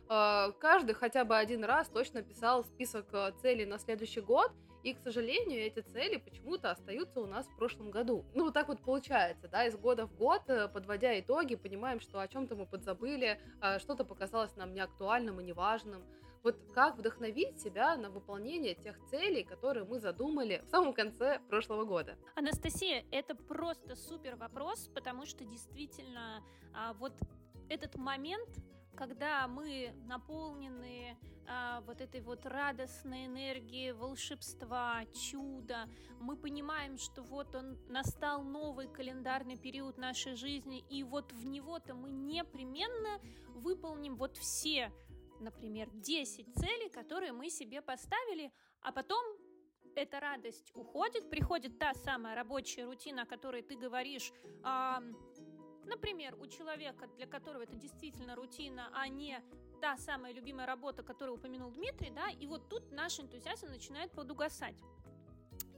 каждый 0.60 0.94
хотя 0.94 1.24
бы 1.24 1.38
один 1.38 1.64
раз 1.64 1.88
точно 1.88 2.22
писал 2.24 2.66
список 2.66 3.06
целей 3.42 3.66
на 3.66 3.80
следующий 3.80 4.22
год. 4.22 4.52
И, 4.84 4.94
к 4.94 5.00
сожалению, 5.00 5.62
эти 5.62 5.80
цели 5.80 6.18
почему-то 6.18 6.70
остаются 6.70 7.22
у 7.22 7.26
нас 7.26 7.48
в 7.48 7.56
прошлом 7.56 7.90
году. 7.90 8.26
Ну, 8.34 8.44
вот 8.44 8.54
так 8.54 8.68
вот 8.68 8.82
получается, 8.82 9.48
да, 9.48 9.66
из 9.66 9.78
года 9.78 10.06
в 10.06 10.16
год, 10.18 10.42
э, 10.48 10.68
подводя 10.68 11.18
итоги, 11.18 11.56
понимаем, 11.56 12.02
что 12.02 12.20
о 12.20 12.28
чем-то 12.44 12.56
мы 12.56 12.66
подзабыли, 12.66 13.40
а 13.62 13.80
что-то 13.80 14.04
показалось 14.04 14.56
нам 14.58 14.74
неактуальным 14.74 15.40
и 15.40 15.44
неважным. 15.44 16.04
Вот 16.44 16.58
как 16.74 16.98
вдохновить 16.98 17.62
себя 17.62 17.96
на 17.96 18.10
выполнение 18.10 18.76
тех 18.76 19.00
целей, 19.10 19.44
которые 19.46 19.86
мы 19.86 20.00
задумали 20.00 20.62
в 20.66 20.70
самом 20.70 20.94
конце 20.94 21.40
прошлого 21.48 21.86
года? 21.86 22.18
Анастасия, 22.36 23.06
это 23.12 23.34
просто 23.34 23.96
супер 23.96 24.36
вопрос, 24.36 24.90
потому 24.94 25.26
что 25.26 25.46
действительно 25.46 26.44
а, 26.74 26.94
вот 26.96 27.14
этот 27.70 27.96
момент 27.96 28.50
когда 28.96 29.48
мы 29.48 29.94
наполнены 30.06 31.18
а, 31.48 31.82
вот 31.82 32.00
этой 32.00 32.22
вот 32.22 32.46
радостной 32.46 33.26
энергией 33.26 33.92
волшебства, 33.92 35.04
чуда, 35.14 35.90
мы 36.20 36.38
понимаем, 36.38 36.98
что 36.98 37.22
вот 37.22 37.54
он 37.56 37.78
настал 37.90 38.44
новый 38.44 38.88
календарный 38.88 39.58
период 39.58 39.98
нашей 39.98 40.36
жизни, 40.36 40.84
и 40.90 41.04
вот 41.04 41.32
в 41.34 41.46
него-то 41.46 41.96
мы 41.96 42.12
непременно 42.12 43.20
выполним 43.56 44.16
вот 44.16 44.38
все, 44.38 44.92
например, 45.40 45.90
10 45.92 46.56
целей, 46.56 46.90
которые 46.90 47.34
мы 47.34 47.50
себе 47.50 47.82
поставили, 47.82 48.52
а 48.82 48.92
потом 48.92 49.24
эта 49.96 50.20
радость 50.20 50.72
уходит, 50.74 51.30
приходит 51.30 51.78
та 51.78 51.94
самая 51.94 52.36
рабочая 52.36 52.86
рутина, 52.86 53.24
о 53.24 53.26
которой 53.26 53.62
ты 53.62 53.76
говоришь, 53.76 54.32
а, 54.64 55.02
Например, 55.86 56.36
у 56.40 56.48
человека, 56.48 57.08
для 57.18 57.28
которого 57.28 57.64
это 57.64 57.76
действительно 57.76 58.36
рутина, 58.36 58.90
а 58.94 59.08
не 59.08 59.42
та 59.82 59.98
самая 59.98 60.34
любимая 60.34 60.66
работа, 60.66 61.04
которую 61.04 61.38
упомянул 61.38 61.72
Дмитрий, 61.72 62.10
да, 62.10 62.30
и 62.30 62.48
вот 62.48 62.70
тут 62.70 62.92
наш 62.92 63.20
энтузиазм 63.20 63.68
начинает 63.68 64.12
подугасать. 64.12 64.78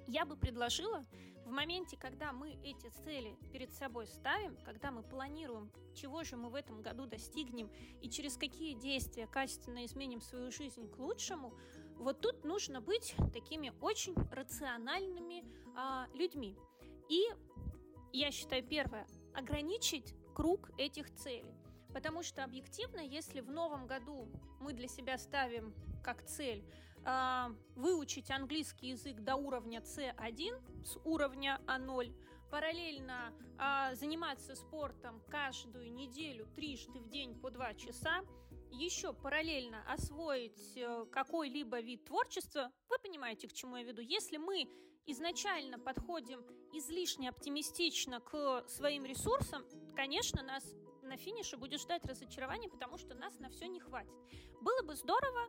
Я 0.07 0.25
бы 0.25 0.37
предложила 0.37 1.05
в 1.45 1.49
моменте, 1.49 1.97
когда 1.97 2.31
мы 2.31 2.57
эти 2.63 2.89
цели 3.03 3.35
перед 3.51 3.73
собой 3.73 4.07
ставим, 4.07 4.57
когда 4.63 4.91
мы 4.91 5.03
планируем, 5.03 5.71
чего 5.95 6.23
же 6.23 6.37
мы 6.37 6.49
в 6.49 6.55
этом 6.55 6.81
году 6.81 7.05
достигнем 7.05 7.71
и 8.01 8.09
через 8.09 8.37
какие 8.37 8.73
действия 8.73 9.27
качественно 9.27 9.85
изменим 9.85 10.21
свою 10.21 10.51
жизнь 10.51 10.87
к 10.89 10.97
лучшему, 10.97 11.53
вот 11.97 12.19
тут 12.21 12.43
нужно 12.43 12.81
быть 12.81 13.15
такими 13.33 13.73
очень 13.81 14.15
рациональными 14.31 15.43
а, 15.75 16.07
людьми. 16.13 16.57
И 17.09 17.23
я 18.11 18.31
считаю, 18.31 18.63
первое, 18.63 19.07
ограничить 19.35 20.15
круг 20.33 20.69
этих 20.77 21.13
целей. 21.15 21.55
Потому 21.93 22.23
что 22.23 22.43
объективно, 22.43 22.99
если 22.99 23.39
в 23.39 23.49
новом 23.49 23.87
году 23.87 24.27
мы 24.59 24.73
для 24.73 24.87
себя 24.87 25.17
ставим 25.17 25.73
как 26.03 26.25
цель 26.25 26.63
э, 27.05 27.45
выучить 27.75 28.29
английский 28.31 28.89
язык 28.89 29.21
до 29.21 29.35
уровня 29.35 29.79
C1 29.79 30.83
с 30.83 30.97
уровня 31.05 31.61
А0, 31.67 32.13
параллельно 32.51 33.33
э, 33.57 33.95
заниматься 33.95 34.55
спортом 34.55 35.21
каждую 35.29 35.91
неделю 35.93 36.47
трижды 36.55 36.99
в 36.99 37.07
день 37.07 37.39
по 37.39 37.49
два 37.49 37.73
часа, 37.73 38.23
еще 38.71 39.13
параллельно 39.13 39.81
освоить 39.91 40.75
э, 40.75 41.05
какой-либо 41.11 41.79
вид 41.79 42.05
творчества, 42.05 42.71
вы 42.89 42.97
понимаете, 42.99 43.47
к 43.47 43.53
чему 43.53 43.77
я 43.77 43.83
веду. 43.83 44.01
Если 44.01 44.37
мы 44.37 44.69
изначально 45.05 45.79
подходим 45.79 46.43
излишне 46.71 47.29
оптимистично 47.29 48.19
к 48.19 48.65
своим 48.67 49.05
ресурсам, 49.05 49.63
конечно, 49.95 50.43
нас 50.43 50.63
на 51.01 51.17
финише 51.17 51.57
будет 51.57 51.79
ждать 51.79 52.05
разочарование, 52.05 52.69
потому 52.69 52.97
что 52.97 53.15
нас 53.15 53.39
на 53.39 53.49
все 53.49 53.67
не 53.67 53.79
хватит. 53.79 54.13
Было 54.61 54.81
бы 54.81 54.95
здорово 54.95 55.47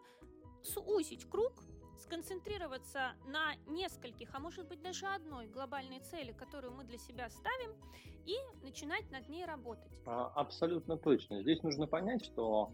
сузить 0.62 1.28
круг, 1.28 1.52
сконцентрироваться 1.98 3.14
на 3.26 3.54
нескольких, 3.66 4.34
а 4.34 4.38
может 4.38 4.68
быть 4.68 4.82
даже 4.82 5.06
одной 5.06 5.46
глобальной 5.46 6.00
цели, 6.00 6.32
которую 6.32 6.74
мы 6.74 6.84
для 6.84 6.98
себя 6.98 7.28
ставим, 7.30 7.72
и 8.26 8.36
начинать 8.62 9.10
над 9.10 9.28
ней 9.28 9.44
работать. 9.44 9.92
А, 10.04 10.26
абсолютно 10.34 10.96
точно. 10.98 11.42
Здесь 11.42 11.62
нужно 11.62 11.86
понять, 11.86 12.24
что 12.24 12.72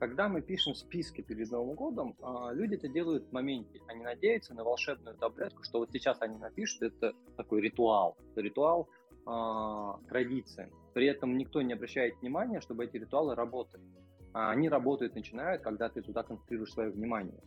когда 0.00 0.30
мы 0.30 0.40
пишем 0.40 0.74
списки 0.74 1.20
перед 1.20 1.50
Новым 1.50 1.74
годом, 1.74 2.16
а, 2.22 2.52
люди 2.52 2.74
это 2.74 2.88
делают 2.88 3.28
в 3.28 3.32
моменте. 3.32 3.80
Они 3.86 4.02
надеются 4.02 4.54
на 4.54 4.64
волшебную 4.64 5.14
таблетку, 5.16 5.62
что 5.62 5.78
вот 5.78 5.90
сейчас 5.92 6.22
они 6.22 6.38
напишут, 6.38 6.82
это 6.82 7.12
такой 7.36 7.60
ритуал. 7.60 8.16
Ритуал 8.34 8.88
э, 9.26 10.08
традиции. 10.08 10.72
При 10.94 11.06
этом 11.06 11.36
никто 11.36 11.60
не 11.60 11.74
обращает 11.74 12.18
внимания, 12.22 12.62
чтобы 12.62 12.86
эти 12.86 12.96
ритуалы 12.96 13.34
работали. 13.34 13.84
А 14.32 14.50
они 14.50 14.70
работают, 14.70 15.14
начинают, 15.14 15.62
когда 15.62 15.90
ты 15.90 16.00
туда 16.00 16.22
концентрируешь 16.22 16.72
свое 16.72 16.90
внимание. 16.90 17.40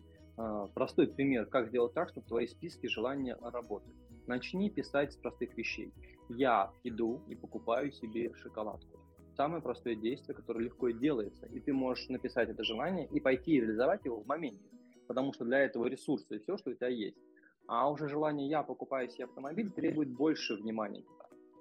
Простой 0.73 1.07
пример, 1.07 1.45
как 1.45 1.69
сделать 1.69 1.93
так, 1.93 2.09
чтобы 2.09 2.27
твои 2.27 2.47
списки 2.47 2.87
желания 2.87 3.37
работали. 3.41 3.95
Начни 4.27 4.69
писать 4.69 5.13
с 5.13 5.15
простых 5.15 5.55
вещей. 5.57 5.93
Я 6.29 6.71
иду 6.83 7.21
и 7.27 7.35
покупаю 7.35 7.91
себе 7.91 8.33
шоколадку. 8.35 9.02
Самое 9.35 9.61
простое 9.61 9.95
действие, 9.95 10.35
которое 10.35 10.65
легко 10.65 10.89
делается. 10.91 11.47
И 11.47 11.59
ты 11.59 11.73
можешь 11.73 12.07
написать 12.09 12.49
это 12.49 12.63
желание 12.63 13.07
и 13.07 13.19
пойти 13.19 13.59
реализовать 13.59 14.05
его 14.05 14.21
в 14.21 14.27
моменте. 14.27 14.63
Потому 15.07 15.33
что 15.33 15.45
для 15.45 15.59
этого 15.59 15.87
ресурсы 15.87 16.35
и 16.35 16.39
все, 16.39 16.57
что 16.57 16.71
у 16.71 16.73
тебя 16.73 16.87
есть. 16.87 17.17
А 17.67 17.89
уже 17.89 18.07
желание 18.07 18.47
«я 18.49 18.61
покупаю 18.63 19.09
себе 19.09 19.25
автомобиль» 19.25 19.71
требует 19.71 20.09
больше 20.09 20.55
внимания 20.55 21.03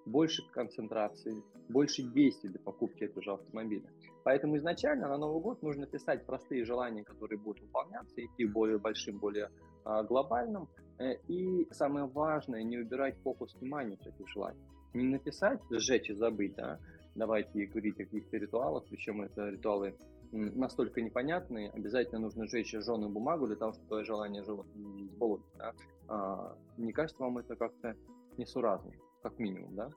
больше 0.07 0.43
концентрации, 0.53 1.43
больше 1.69 2.03
действий 2.03 2.51
для 2.51 2.61
покупки 2.61 3.05
этого 3.05 3.23
же 3.23 3.33
автомобиля. 3.33 3.89
Поэтому 4.25 4.57
изначально 4.57 5.09
на 5.09 5.19
Новый 5.19 5.41
год 5.41 5.63
нужно 5.63 5.87
писать 5.87 6.27
простые 6.27 6.65
желания, 6.65 7.05
которые 7.05 7.39
будут 7.39 7.63
выполняться, 7.63 8.25
идти 8.25 8.45
более 8.45 8.79
большим, 8.79 9.19
более 9.19 9.51
а, 9.85 10.03
глобальным. 10.03 10.69
Э, 10.99 11.15
и 11.29 11.67
самое 11.73 12.07
важное, 12.07 12.63
не 12.63 12.79
убирать 12.79 13.17
фокус 13.23 13.55
внимания 13.55 13.97
с 13.97 14.07
этих 14.07 14.29
желаний. 14.29 14.61
Не 14.95 15.05
написать, 15.05 15.61
сжечь 15.71 16.11
и 16.11 16.15
забыть, 16.15 16.59
а 16.59 16.79
давайте 17.15 17.67
говорить 17.67 18.01
о 18.01 18.05
каких-то 18.05 18.37
ритуалах, 18.37 18.85
причем 18.89 19.23
это 19.23 19.49
ритуалы 19.49 19.95
настолько 20.33 21.03
непонятные, 21.03 21.71
обязательно 21.71 22.21
нужно 22.21 22.47
сжечь 22.47 22.73
жженую 22.73 23.11
бумагу 23.11 23.47
для 23.47 23.57
того, 23.57 23.73
чтобы 23.73 23.89
твое 23.89 24.05
желание 24.05 24.43
сбылось. 24.43 25.43
Да? 25.59 25.75
А, 26.09 26.57
не 26.79 26.93
кажется 26.93 27.23
вам 27.23 27.39
это 27.39 27.55
как-то 27.55 27.95
несуразно? 28.39 28.93
как 29.23 29.39
минимум, 29.39 29.75
да. 29.75 29.91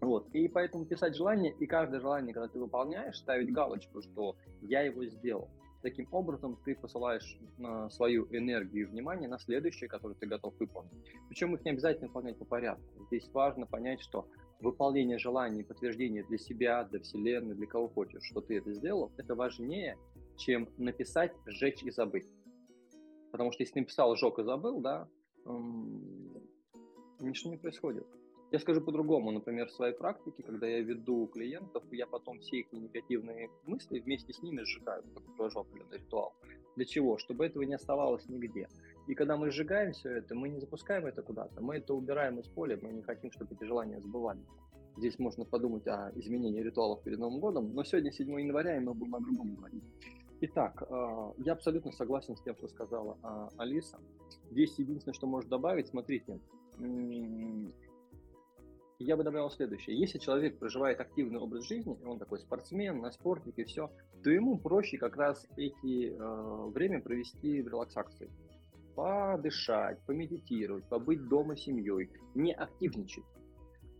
Вот, 0.00 0.28
и 0.34 0.48
поэтому 0.48 0.84
писать 0.84 1.16
желание, 1.16 1.54
и 1.58 1.66
каждое 1.66 2.00
желание, 2.00 2.34
когда 2.34 2.48
ты 2.48 2.58
выполняешь, 2.58 3.16
ставить 3.16 3.52
галочку, 3.52 4.02
что 4.02 4.36
я 4.60 4.82
его 4.82 5.04
сделал. 5.06 5.48
Таким 5.82 6.08
образом, 6.12 6.58
ты 6.64 6.74
посылаешь 6.74 7.38
э, 7.58 7.88
свою 7.90 8.26
энергию 8.30 8.86
и 8.86 8.90
внимание 8.90 9.28
на 9.28 9.38
следующее, 9.38 9.88
которое 9.88 10.14
ты 10.14 10.26
готов 10.26 10.54
выполнить. 10.58 10.92
Причем 11.28 11.54
их 11.54 11.64
не 11.64 11.72
обязательно 11.72 12.08
выполнять 12.08 12.38
по 12.38 12.44
порядку. 12.44 12.84
Здесь 13.06 13.28
важно 13.32 13.66
понять, 13.66 14.00
что 14.00 14.26
выполнение 14.60 15.18
желаний, 15.18 15.64
подтверждение 15.64 16.24
для 16.24 16.38
себя, 16.38 16.84
для 16.84 17.00
Вселенной, 17.00 17.54
для 17.54 17.66
кого 17.66 17.88
хочешь, 17.88 18.22
что 18.24 18.40
ты 18.40 18.58
это 18.58 18.72
сделал, 18.72 19.12
это 19.16 19.34
важнее, 19.34 19.98
чем 20.36 20.68
написать, 20.78 21.32
сжечь 21.46 21.82
и 21.82 21.90
забыть. 21.90 22.26
Потому 23.30 23.52
что 23.52 23.62
если 23.62 23.80
написал, 23.80 24.14
сжег 24.16 24.38
и 24.38 24.44
забыл, 24.44 24.80
да, 24.80 25.08
ничего 27.20 27.50
не 27.50 27.58
происходит. 27.58 28.06
Я 28.50 28.60
скажу 28.60 28.80
по-другому, 28.80 29.32
например, 29.32 29.66
в 29.66 29.72
своей 29.72 29.94
практике, 29.94 30.42
когда 30.44 30.68
я 30.68 30.80
веду 30.80 31.26
клиентов, 31.26 31.82
я 31.90 32.06
потом 32.06 32.38
все 32.38 32.58
их 32.58 32.72
негативные 32.72 33.50
мысли 33.66 33.98
вместе 33.98 34.32
с 34.32 34.42
ними 34.42 34.62
сжигаю, 34.62 35.02
такой 35.14 35.34
провожу 35.34 35.60
определенный 35.60 35.98
ритуал. 35.98 36.34
Для 36.76 36.84
чего? 36.84 37.18
Чтобы 37.18 37.46
этого 37.46 37.64
не 37.64 37.74
оставалось 37.74 38.28
нигде. 38.28 38.68
И 39.06 39.14
когда 39.14 39.36
мы 39.36 39.50
сжигаем 39.50 39.92
все 39.92 40.10
это, 40.10 40.34
мы 40.34 40.48
не 40.48 40.58
запускаем 40.60 41.06
это 41.06 41.22
куда-то, 41.22 41.60
мы 41.60 41.76
это 41.76 41.94
убираем 41.94 42.38
из 42.40 42.46
поля, 42.46 42.78
мы 42.80 42.92
не 42.92 43.02
хотим, 43.02 43.30
чтобы 43.30 43.54
эти 43.54 43.64
желания 43.64 44.00
сбывались. 44.00 44.46
Здесь 44.96 45.18
можно 45.18 45.44
подумать 45.44 45.86
о 45.88 46.12
изменении 46.14 46.62
ритуалов 46.62 47.02
перед 47.02 47.18
Новым 47.18 47.40
годом, 47.40 47.74
но 47.74 47.84
сегодня 47.84 48.12
7 48.12 48.40
января, 48.40 48.76
и 48.76 48.80
мы 48.80 48.94
будем 48.94 49.14
о 49.16 49.20
другом 49.20 49.56
говорить. 49.56 49.82
Итак, 50.40 50.84
а, 50.88 51.32
я 51.38 51.52
абсолютно 51.52 51.90
согласен 51.92 52.36
с 52.36 52.42
тем, 52.42 52.56
что 52.56 52.68
сказала 52.68 53.18
а, 53.22 53.48
Алиса. 53.58 53.98
Здесь 54.50 54.78
единственное, 54.78 55.14
что 55.14 55.26
может 55.26 55.50
добавить, 55.50 55.88
смотрите, 55.88 56.38
я 58.98 59.16
бы 59.16 59.24
добавил 59.24 59.50
следующее. 59.50 59.98
Если 59.98 60.18
человек 60.18 60.58
проживает 60.58 61.00
активный 61.00 61.40
образ 61.40 61.66
жизни, 61.66 61.96
он 62.04 62.18
такой 62.18 62.38
спортсмен, 62.38 63.00
на 63.00 63.10
спортник 63.10 63.58
и 63.58 63.64
все, 63.64 63.90
то 64.22 64.30
ему 64.30 64.58
проще 64.58 64.96
как 64.96 65.16
раз 65.16 65.46
эти 65.56 66.10
э, 66.10 66.70
время 66.70 67.00
провести 67.00 67.60
в 67.60 67.68
релаксации. 67.68 68.30
Подышать, 68.94 70.00
помедитировать, 70.06 70.88
побыть 70.88 71.28
дома 71.28 71.56
с 71.56 71.60
семьей, 71.60 72.10
не 72.34 72.52
активничать. 72.52 73.24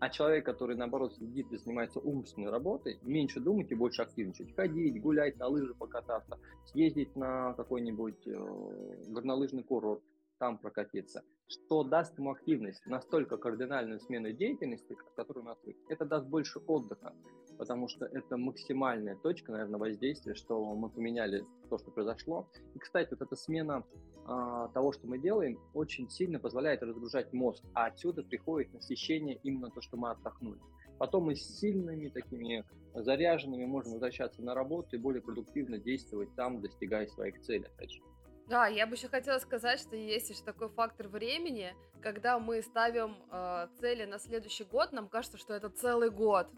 А 0.00 0.10
человек, 0.10 0.44
который, 0.44 0.76
наоборот, 0.76 1.14
сидит 1.14 1.50
и 1.52 1.56
занимается 1.56 1.98
умственной 1.98 2.50
работой, 2.50 2.98
меньше 3.02 3.40
думать 3.40 3.70
и 3.70 3.74
больше 3.74 4.02
активничать. 4.02 4.54
Ходить, 4.54 5.00
гулять, 5.00 5.38
на 5.38 5.46
лыжи 5.46 5.74
покататься, 5.74 6.38
съездить 6.66 7.16
на 7.16 7.54
какой-нибудь 7.54 8.26
э, 8.26 9.04
горнолыжный 9.08 9.62
курорт, 9.62 10.02
там 10.38 10.58
прокатиться, 10.58 11.22
что 11.46 11.84
даст 11.84 12.18
ему 12.18 12.32
активность, 12.32 12.84
настолько 12.86 13.36
кардинальную 13.36 14.00
смену 14.00 14.32
деятельности, 14.32 14.96
которую 15.16 15.46
он 15.46 15.52
отвык. 15.52 15.76
Это 15.88 16.04
даст 16.04 16.26
больше 16.26 16.58
отдыха, 16.66 17.14
потому 17.56 17.88
что 17.88 18.04
это 18.04 18.36
максимальная 18.36 19.16
точка, 19.16 19.52
наверное, 19.52 19.78
воздействия, 19.78 20.34
что 20.34 20.74
мы 20.74 20.90
поменяли 20.90 21.46
то, 21.70 21.78
что 21.78 21.90
произошло. 21.90 22.48
И, 22.74 22.78
кстати, 22.78 23.08
вот 23.10 23.22
эта 23.22 23.36
смена 23.36 23.84
а, 24.26 24.68
того, 24.68 24.92
что 24.92 25.06
мы 25.06 25.18
делаем, 25.18 25.58
очень 25.74 26.08
сильно 26.08 26.38
позволяет 26.38 26.82
разгружать 26.82 27.32
мозг, 27.32 27.62
а 27.74 27.86
отсюда 27.86 28.22
приходит 28.22 28.72
насыщение 28.72 29.38
именно 29.42 29.70
то, 29.70 29.80
что 29.80 29.96
мы 29.96 30.10
отдохнули. 30.10 30.60
Потом 30.98 31.24
мы 31.24 31.36
с 31.36 31.58
сильными 31.58 32.08
такими 32.08 32.64
заряженными 32.94 33.64
можем 33.64 33.92
возвращаться 33.92 34.42
на 34.42 34.54
работу 34.54 34.96
и 34.96 34.98
более 34.98 35.22
продуктивно 35.22 35.78
действовать 35.78 36.34
там, 36.36 36.60
достигая 36.60 37.06
своих 37.08 37.40
целей, 37.40 37.66
опять 37.66 37.90
же. 37.90 38.00
Да, 38.46 38.66
я 38.66 38.86
бы 38.86 38.94
еще 38.94 39.08
хотела 39.08 39.38
сказать, 39.38 39.80
что 39.80 39.96
есть 39.96 40.30
еще 40.30 40.44
такой 40.44 40.68
фактор 40.68 41.08
времени, 41.08 41.74
когда 42.02 42.38
мы 42.38 42.62
ставим 42.62 43.16
э, 43.30 43.68
цели 43.80 44.04
на 44.04 44.18
следующий 44.18 44.64
год, 44.64 44.92
нам 44.92 45.08
кажется, 45.08 45.38
что 45.38 45.54
это 45.54 45.70
целый 45.70 46.10
год. 46.10 46.48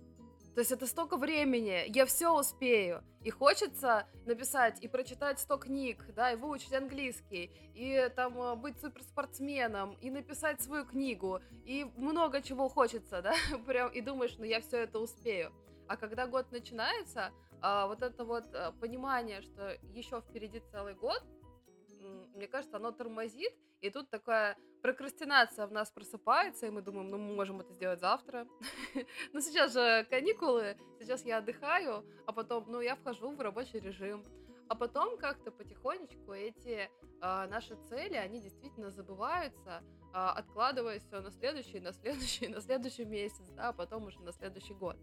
То 0.56 0.60
есть 0.60 0.72
это 0.72 0.86
столько 0.86 1.18
времени, 1.18 1.84
я 1.88 2.06
все 2.06 2.34
успею. 2.34 3.04
И 3.22 3.28
хочется 3.28 4.06
написать 4.25 4.82
и 4.82 4.88
прочитать 4.88 5.38
100 5.38 5.58
книг, 5.58 6.02
да, 6.14 6.32
и 6.32 6.36
выучить 6.36 6.72
английский, 6.72 7.50
и 7.75 8.10
там 8.16 8.40
э, 8.40 8.56
быть 8.56 8.80
суперспортсменом, 8.80 9.98
и 10.00 10.10
написать 10.10 10.62
свою 10.62 10.86
книгу, 10.86 11.40
и 11.66 11.84
много 11.98 12.40
чего 12.40 12.70
хочется, 12.70 13.20
да, 13.22 13.34
прям, 13.66 13.90
и 13.90 14.00
думаешь, 14.00 14.34
ну 14.38 14.44
я 14.44 14.62
все 14.62 14.78
это 14.78 14.98
успею. 14.98 15.52
А 15.88 15.98
когда 15.98 16.26
год 16.26 16.50
начинается, 16.50 17.32
а, 17.60 17.86
вот 17.86 18.00
это 18.00 18.25
вот 18.25 18.46
а, 18.54 18.72
понимание, 18.80 19.42
что 19.42 19.76
еще 19.92 20.22
впереди 20.22 20.62
целый 20.72 20.94
год, 20.94 21.22
мне 22.34 22.46
кажется, 22.46 22.76
оно 22.76 22.92
тормозит, 22.92 23.52
и 23.80 23.90
тут 23.90 24.10
такая 24.10 24.56
прокрастинация 24.82 25.66
в 25.66 25.72
нас 25.72 25.90
просыпается, 25.90 26.66
и 26.66 26.70
мы 26.70 26.82
думаем, 26.82 27.10
ну, 27.10 27.18
мы 27.18 27.34
можем 27.34 27.60
это 27.60 27.72
сделать 27.72 28.00
завтра. 28.00 28.46
Но 29.32 29.40
сейчас 29.40 29.72
же 29.72 30.06
каникулы, 30.10 30.76
сейчас 31.00 31.25
я 31.25 31.38
отдыхаю, 31.38 32.04
а 32.26 32.32
потом, 32.32 32.64
ну, 32.68 32.80
я 32.80 32.96
вхожу 32.96 33.30
в 33.30 33.40
рабочий 33.40 33.80
режим. 33.80 34.25
А 34.68 34.75
потом 34.75 35.16
как-то 35.16 35.52
потихонечку 35.52 36.32
эти 36.32 36.88
э, 36.88 36.88
наши 37.20 37.76
цели, 37.88 38.14
они 38.14 38.40
действительно 38.40 38.90
забываются, 38.90 39.84
а, 40.12 40.32
откладывая 40.32 40.98
все 40.98 41.20
на 41.20 41.30
следующий, 41.30 41.78
на 41.78 41.92
следующий, 41.92 42.48
на 42.54 42.60
следующий 42.60 43.04
месяц, 43.04 43.48
да, 43.50 43.68
а 43.68 43.72
потом 43.72 44.06
уже 44.06 44.20
на 44.22 44.32
следующий 44.32 44.75
год. 44.75 44.96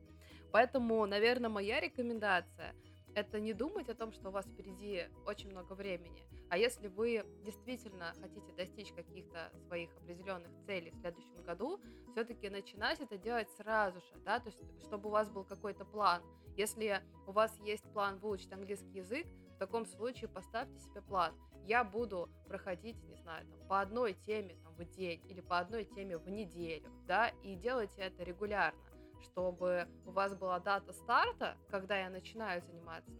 Поэтому, 0.51 1.05
наверное, 1.05 1.49
моя 1.49 1.79
рекомендация– 1.79 2.75
это 3.15 3.39
не 3.39 3.53
думать 3.53 3.89
о 3.89 3.95
том, 3.95 4.11
что 4.11 4.29
у 4.29 4.31
вас 4.31 4.45
впереди 4.45 5.03
очень 5.25 5.49
много 5.49 5.73
времени, 5.73 6.23
а 6.49 6.57
если 6.57 6.87
вы 6.87 7.25
действительно 7.43 8.13
хотите 8.21 8.51
достичь 8.53 8.91
каких-то 8.93 9.51
своих 9.67 9.95
определенных 9.97 10.51
целей 10.65 10.91
в 10.91 10.99
следующем 10.99 11.43
году, 11.43 11.79
все-таки 12.11 12.49
начинать 12.49 12.99
это 12.99 13.17
делать 13.17 13.49
сразу 13.57 13.99
же, 13.99 14.19
да, 14.23 14.39
то 14.39 14.49
есть 14.49 14.61
чтобы 14.85 15.09
у 15.09 15.11
вас 15.11 15.29
был 15.29 15.43
какой-то 15.43 15.85
план. 15.85 16.21
Если 16.55 17.01
у 17.25 17.31
вас 17.31 17.57
есть 17.61 17.83
план 17.91 18.19
выучить 18.19 18.51
английский 18.51 18.99
язык, 18.99 19.25
в 19.55 19.57
таком 19.57 19.85
случае 19.85 20.29
поставьте 20.29 20.79
себе 20.79 21.01
план. 21.01 21.33
Я 21.65 21.83
буду 21.83 22.29
проходить, 22.47 23.01
не 23.03 23.15
знаю, 23.15 23.47
там, 23.47 23.67
по 23.67 23.79
одной 23.79 24.13
теме 24.13 24.55
там, 24.63 24.75
в 24.75 24.83
день 24.83 25.21
или 25.29 25.39
по 25.39 25.59
одной 25.59 25.85
теме 25.85 26.17
в 26.17 26.29
неделю, 26.29 26.89
да, 27.07 27.29
и 27.41 27.55
делайте 27.55 28.01
это 28.01 28.23
регулярно, 28.23 28.79
чтобы 29.23 29.87
у 30.05 30.11
вас 30.11 30.35
была 30.35 30.59
дата 30.59 30.93
старта, 30.93 31.57
когда 31.69 31.97
я 31.97 32.09
начинаю 32.09 32.61
заниматься 32.61 33.11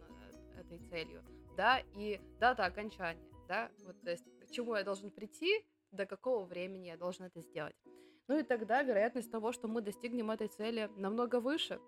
этой 0.58 0.80
целью, 0.90 1.24
да, 1.58 1.82
и 1.96 2.22
дата 2.40 2.66
окончания, 2.66 3.28
да, 3.48 3.70
вот, 3.86 4.00
то 4.02 4.12
есть, 4.12 4.26
к 4.48 4.52
чему 4.52 4.76
я 4.76 4.84
должен 4.84 5.12
прийти, 5.12 5.66
до 5.92 6.06
какого 6.06 6.46
времени 6.46 6.88
я 6.88 6.98
должен 6.98 7.26
это 7.26 7.42
сделать. 7.42 7.76
Ну 8.28 8.40
и 8.40 8.44
тогда 8.44 8.82
вероятность 8.84 9.32
того, 9.32 9.52
что 9.52 9.68
мы 9.68 9.82
достигнем 9.82 10.32
этой 10.32 10.48
цели, 10.48 10.90
намного 10.96 11.40
выше. 11.40 11.80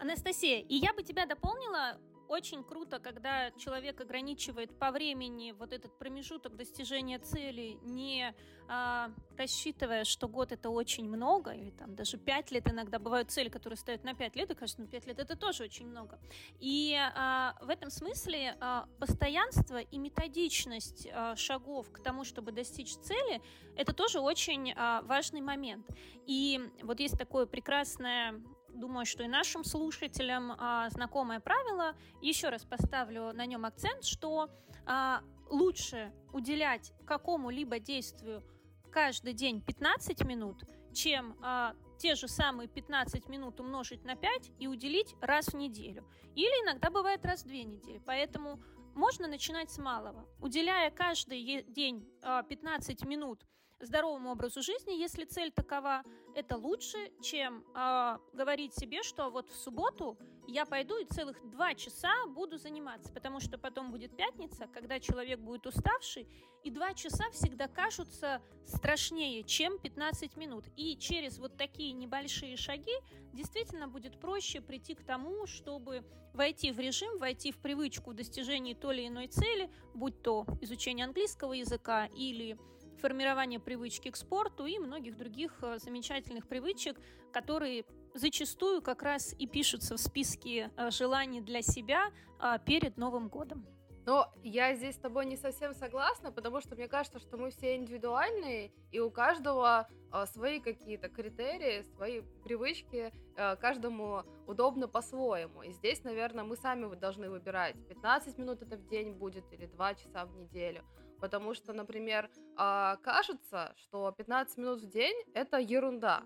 Анастасия, 0.00 0.60
и 0.60 0.74
я 0.74 0.92
бы 0.92 1.02
тебя 1.02 1.26
дополнила 1.26 2.00
очень 2.34 2.64
круто, 2.64 2.98
когда 2.98 3.50
человек 3.52 4.00
ограничивает 4.00 4.76
по 4.78 4.90
времени 4.90 5.52
вот 5.52 5.72
этот 5.72 5.96
промежуток 5.98 6.56
достижения 6.56 7.18
цели, 7.18 7.78
не 7.82 8.34
а, 8.68 9.10
рассчитывая, 9.38 10.04
что 10.04 10.28
год 10.28 10.52
это 10.52 10.70
очень 10.70 11.08
много, 11.08 11.52
или 11.52 11.70
там 11.70 11.94
даже 11.94 12.18
пять 12.18 12.50
лет 12.50 12.68
иногда 12.68 12.98
бывают 12.98 13.30
цели, 13.30 13.48
которые 13.48 13.76
ставят 13.76 14.04
на 14.04 14.14
пять 14.14 14.36
лет, 14.36 14.50
и 14.50 14.54
кажется, 14.54 14.80
ну 14.80 14.88
пять 14.88 15.06
лет 15.06 15.18
это 15.18 15.36
тоже 15.36 15.64
очень 15.64 15.86
много. 15.86 16.18
И 16.58 16.96
а, 17.14 17.54
в 17.62 17.68
этом 17.68 17.90
смысле 17.90 18.56
а, 18.60 18.86
постоянство 18.98 19.80
и 19.80 19.98
методичность 19.98 21.06
а, 21.12 21.36
шагов 21.36 21.90
к 21.92 22.02
тому, 22.02 22.24
чтобы 22.24 22.50
достичь 22.52 22.96
цели, 22.96 23.40
это 23.76 23.92
тоже 23.92 24.20
очень 24.20 24.72
а, 24.76 25.02
важный 25.02 25.40
момент. 25.40 25.86
И 26.26 26.60
вот 26.82 26.98
есть 27.00 27.16
такое 27.16 27.46
прекрасное 27.46 28.42
думаю, 28.74 29.06
что 29.06 29.22
и 29.22 29.28
нашим 29.28 29.64
слушателям 29.64 30.52
а, 30.58 30.88
знакомое 30.90 31.40
правило. 31.40 31.94
Еще 32.20 32.48
раз 32.48 32.64
поставлю 32.64 33.32
на 33.32 33.46
нем 33.46 33.64
акцент, 33.64 34.04
что 34.04 34.48
а, 34.86 35.22
лучше 35.48 36.12
уделять 36.32 36.92
какому-либо 37.06 37.78
действию 37.78 38.42
каждый 38.90 39.32
день 39.32 39.60
15 39.60 40.24
минут, 40.24 40.64
чем 40.92 41.36
а, 41.42 41.74
те 41.98 42.14
же 42.14 42.28
самые 42.28 42.68
15 42.68 43.28
минут 43.28 43.60
умножить 43.60 44.04
на 44.04 44.16
5 44.16 44.52
и 44.58 44.66
уделить 44.66 45.14
раз 45.20 45.48
в 45.48 45.54
неделю. 45.54 46.06
Или 46.34 46.52
иногда 46.64 46.90
бывает 46.90 47.24
раз 47.24 47.42
в 47.42 47.46
две 47.46 47.64
недели. 47.64 48.00
Поэтому 48.04 48.60
можно 48.94 49.26
начинать 49.26 49.70
с 49.70 49.78
малого. 49.78 50.26
Уделяя 50.40 50.90
каждый 50.90 51.64
день 51.64 52.08
15 52.22 53.04
минут 53.04 53.44
здоровому 53.80 54.32
образу 54.32 54.62
жизни, 54.62 54.92
если 54.92 55.24
цель 55.24 55.52
такова, 55.52 56.02
это 56.34 56.56
лучше, 56.56 57.10
чем 57.22 57.64
э, 57.74 58.18
говорить 58.32 58.74
себе, 58.74 59.02
что 59.02 59.30
вот 59.30 59.50
в 59.50 59.56
субботу 59.56 60.18
я 60.46 60.66
пойду 60.66 60.98
и 60.98 61.04
целых 61.04 61.38
два 61.50 61.74
часа 61.74 62.12
буду 62.28 62.58
заниматься, 62.58 63.12
потому 63.12 63.40
что 63.40 63.58
потом 63.58 63.90
будет 63.90 64.16
пятница, 64.16 64.66
когда 64.66 65.00
человек 65.00 65.40
будет 65.40 65.66
уставший, 65.66 66.28
и 66.62 66.70
два 66.70 66.94
часа 66.94 67.30
всегда 67.30 67.68
кажутся 67.68 68.42
страшнее, 68.66 69.42
чем 69.44 69.78
15 69.78 70.36
минут. 70.36 70.64
И 70.76 70.96
через 70.96 71.38
вот 71.38 71.56
такие 71.56 71.92
небольшие 71.92 72.56
шаги 72.56 72.94
действительно 73.32 73.86
будет 73.88 74.18
проще 74.18 74.60
прийти 74.60 74.94
к 74.94 75.04
тому, 75.04 75.46
чтобы 75.46 76.04
войти 76.32 76.72
в 76.72 76.78
режим, 76.78 77.18
войти 77.18 77.52
в 77.52 77.58
привычку 77.58 78.10
в 78.10 78.14
достижении 78.14 78.74
той 78.74 78.96
или 78.96 79.08
иной 79.08 79.28
цели, 79.28 79.70
будь 79.94 80.22
то 80.22 80.46
изучение 80.60 81.04
английского 81.04 81.52
языка 81.52 82.06
или 82.06 82.58
формирование 83.00 83.60
привычки 83.60 84.10
к 84.10 84.16
спорту 84.16 84.66
и 84.66 84.78
многих 84.78 85.16
других 85.16 85.52
э, 85.62 85.78
замечательных 85.78 86.46
привычек, 86.46 87.00
которые 87.32 87.84
зачастую 88.14 88.82
как 88.82 89.02
раз 89.02 89.34
и 89.38 89.46
пишутся 89.46 89.96
в 89.96 90.00
списке 90.00 90.70
э, 90.76 90.90
желаний 90.90 91.40
для 91.40 91.62
себя 91.62 92.10
а, 92.38 92.58
перед 92.58 92.96
Новым 92.96 93.28
годом. 93.28 93.66
Но 94.06 94.30
я 94.42 94.74
здесь 94.74 94.96
с 94.96 94.98
тобой 94.98 95.24
не 95.24 95.36
совсем 95.36 95.74
согласна, 95.74 96.30
потому 96.30 96.60
что 96.60 96.76
мне 96.76 96.88
кажется, 96.88 97.18
что 97.18 97.38
мы 97.38 97.50
все 97.50 97.76
индивидуальные, 97.76 98.70
и 98.92 99.00
у 99.00 99.10
каждого 99.10 99.88
э, 100.12 100.26
свои 100.26 100.60
какие-то 100.60 101.08
критерии, 101.08 101.82
свои 101.96 102.22
привычки, 102.44 103.12
каждому 103.60 104.22
удобно 104.46 104.86
по-своему. 104.86 105.62
И 105.62 105.72
здесь, 105.72 106.04
наверное, 106.04 106.44
мы 106.44 106.56
сами 106.56 106.94
должны 106.94 107.28
выбирать, 107.28 107.74
15 107.88 108.38
минут 108.38 108.62
это 108.62 108.76
в 108.76 108.86
день 108.86 109.12
будет 109.12 109.52
или 109.52 109.66
2 109.66 109.94
часа 109.94 110.24
в 110.26 110.36
неделю. 110.36 110.84
Потому 111.20 111.54
что, 111.54 111.72
например, 111.72 112.30
э, 112.58 112.96
кажется, 113.02 113.74
что 113.76 114.12
15 114.12 114.58
минут 114.58 114.80
в 114.80 114.88
день 114.88 115.16
это 115.34 115.58
ерунда. 115.58 116.22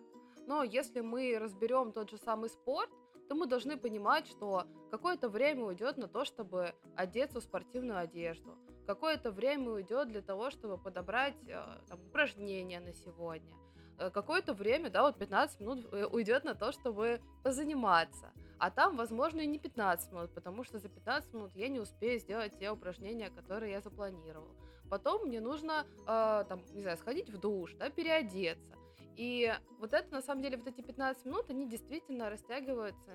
Но 0.47 0.63
если 0.63 1.01
мы 1.01 1.39
разберем 1.39 1.93
тот 1.93 2.11
же 2.11 2.17
самый 2.17 2.49
спорт, 2.49 2.91
то 3.29 3.35
мы 3.35 3.47
должны 3.47 3.77
понимать, 3.77 4.27
что 4.27 4.65
какое-то 4.91 5.29
время 5.29 5.65
уйдет 5.65 5.99
на 5.99 6.09
то, 6.09 6.25
чтобы 6.25 6.75
одеться 6.97 7.41
в 7.41 7.45
спортивную 7.45 7.99
одежду, 7.99 8.57
какое-то 8.87 9.31
время 9.31 9.71
уйдет 9.71 10.09
для 10.09 10.23
того, 10.23 10.51
чтобы 10.51 10.79
подобрать 10.79 11.37
э, 11.47 11.63
там, 11.89 12.01
упражнения 12.01 12.81
на 12.81 12.95
сегодня, 12.95 13.55
э, 13.99 14.11
какое-то 14.11 14.55
время, 14.55 14.89
да, 14.89 15.03
вот 15.03 15.19
15 15.19 15.61
минут 15.61 15.93
э, 15.93 16.07
уйдет 16.07 16.45
на 16.45 16.55
то, 16.55 16.73
чтобы 16.73 17.21
позаниматься. 17.43 18.33
А 18.59 18.71
там, 18.71 18.97
возможно, 18.97 19.41
и 19.41 19.47
не 19.47 19.59
15 19.59 20.13
минут, 20.13 20.35
потому 20.35 20.65
что 20.65 20.79
за 20.79 20.89
15 20.89 21.35
минут 21.35 21.53
я 21.55 21.69
не 21.69 21.81
успею 21.81 22.19
сделать 22.19 22.59
те 22.59 22.71
упражнения, 22.71 23.29
которые 23.29 23.73
я 23.73 23.81
запланировал. 23.83 24.49
Потом 24.91 25.27
мне 25.27 25.41
нужно, 25.41 25.87
э, 26.07 26.45
там, 26.49 26.63
не 26.73 26.83
знаю, 26.83 26.97
сходить 26.97 27.31
в 27.31 27.39
душ, 27.39 27.75
да, 27.75 27.91
переодеться. 27.91 28.77
И 29.17 29.53
вот 29.81 29.95
это, 29.95 30.13
на 30.13 30.23
самом 30.23 30.43
деле, 30.43 30.57
вот 30.57 30.69
эти 30.69 30.81
15 30.81 31.25
минут, 31.25 31.51
они 31.51 31.69
действительно 31.69 32.31
растягиваются 32.31 33.11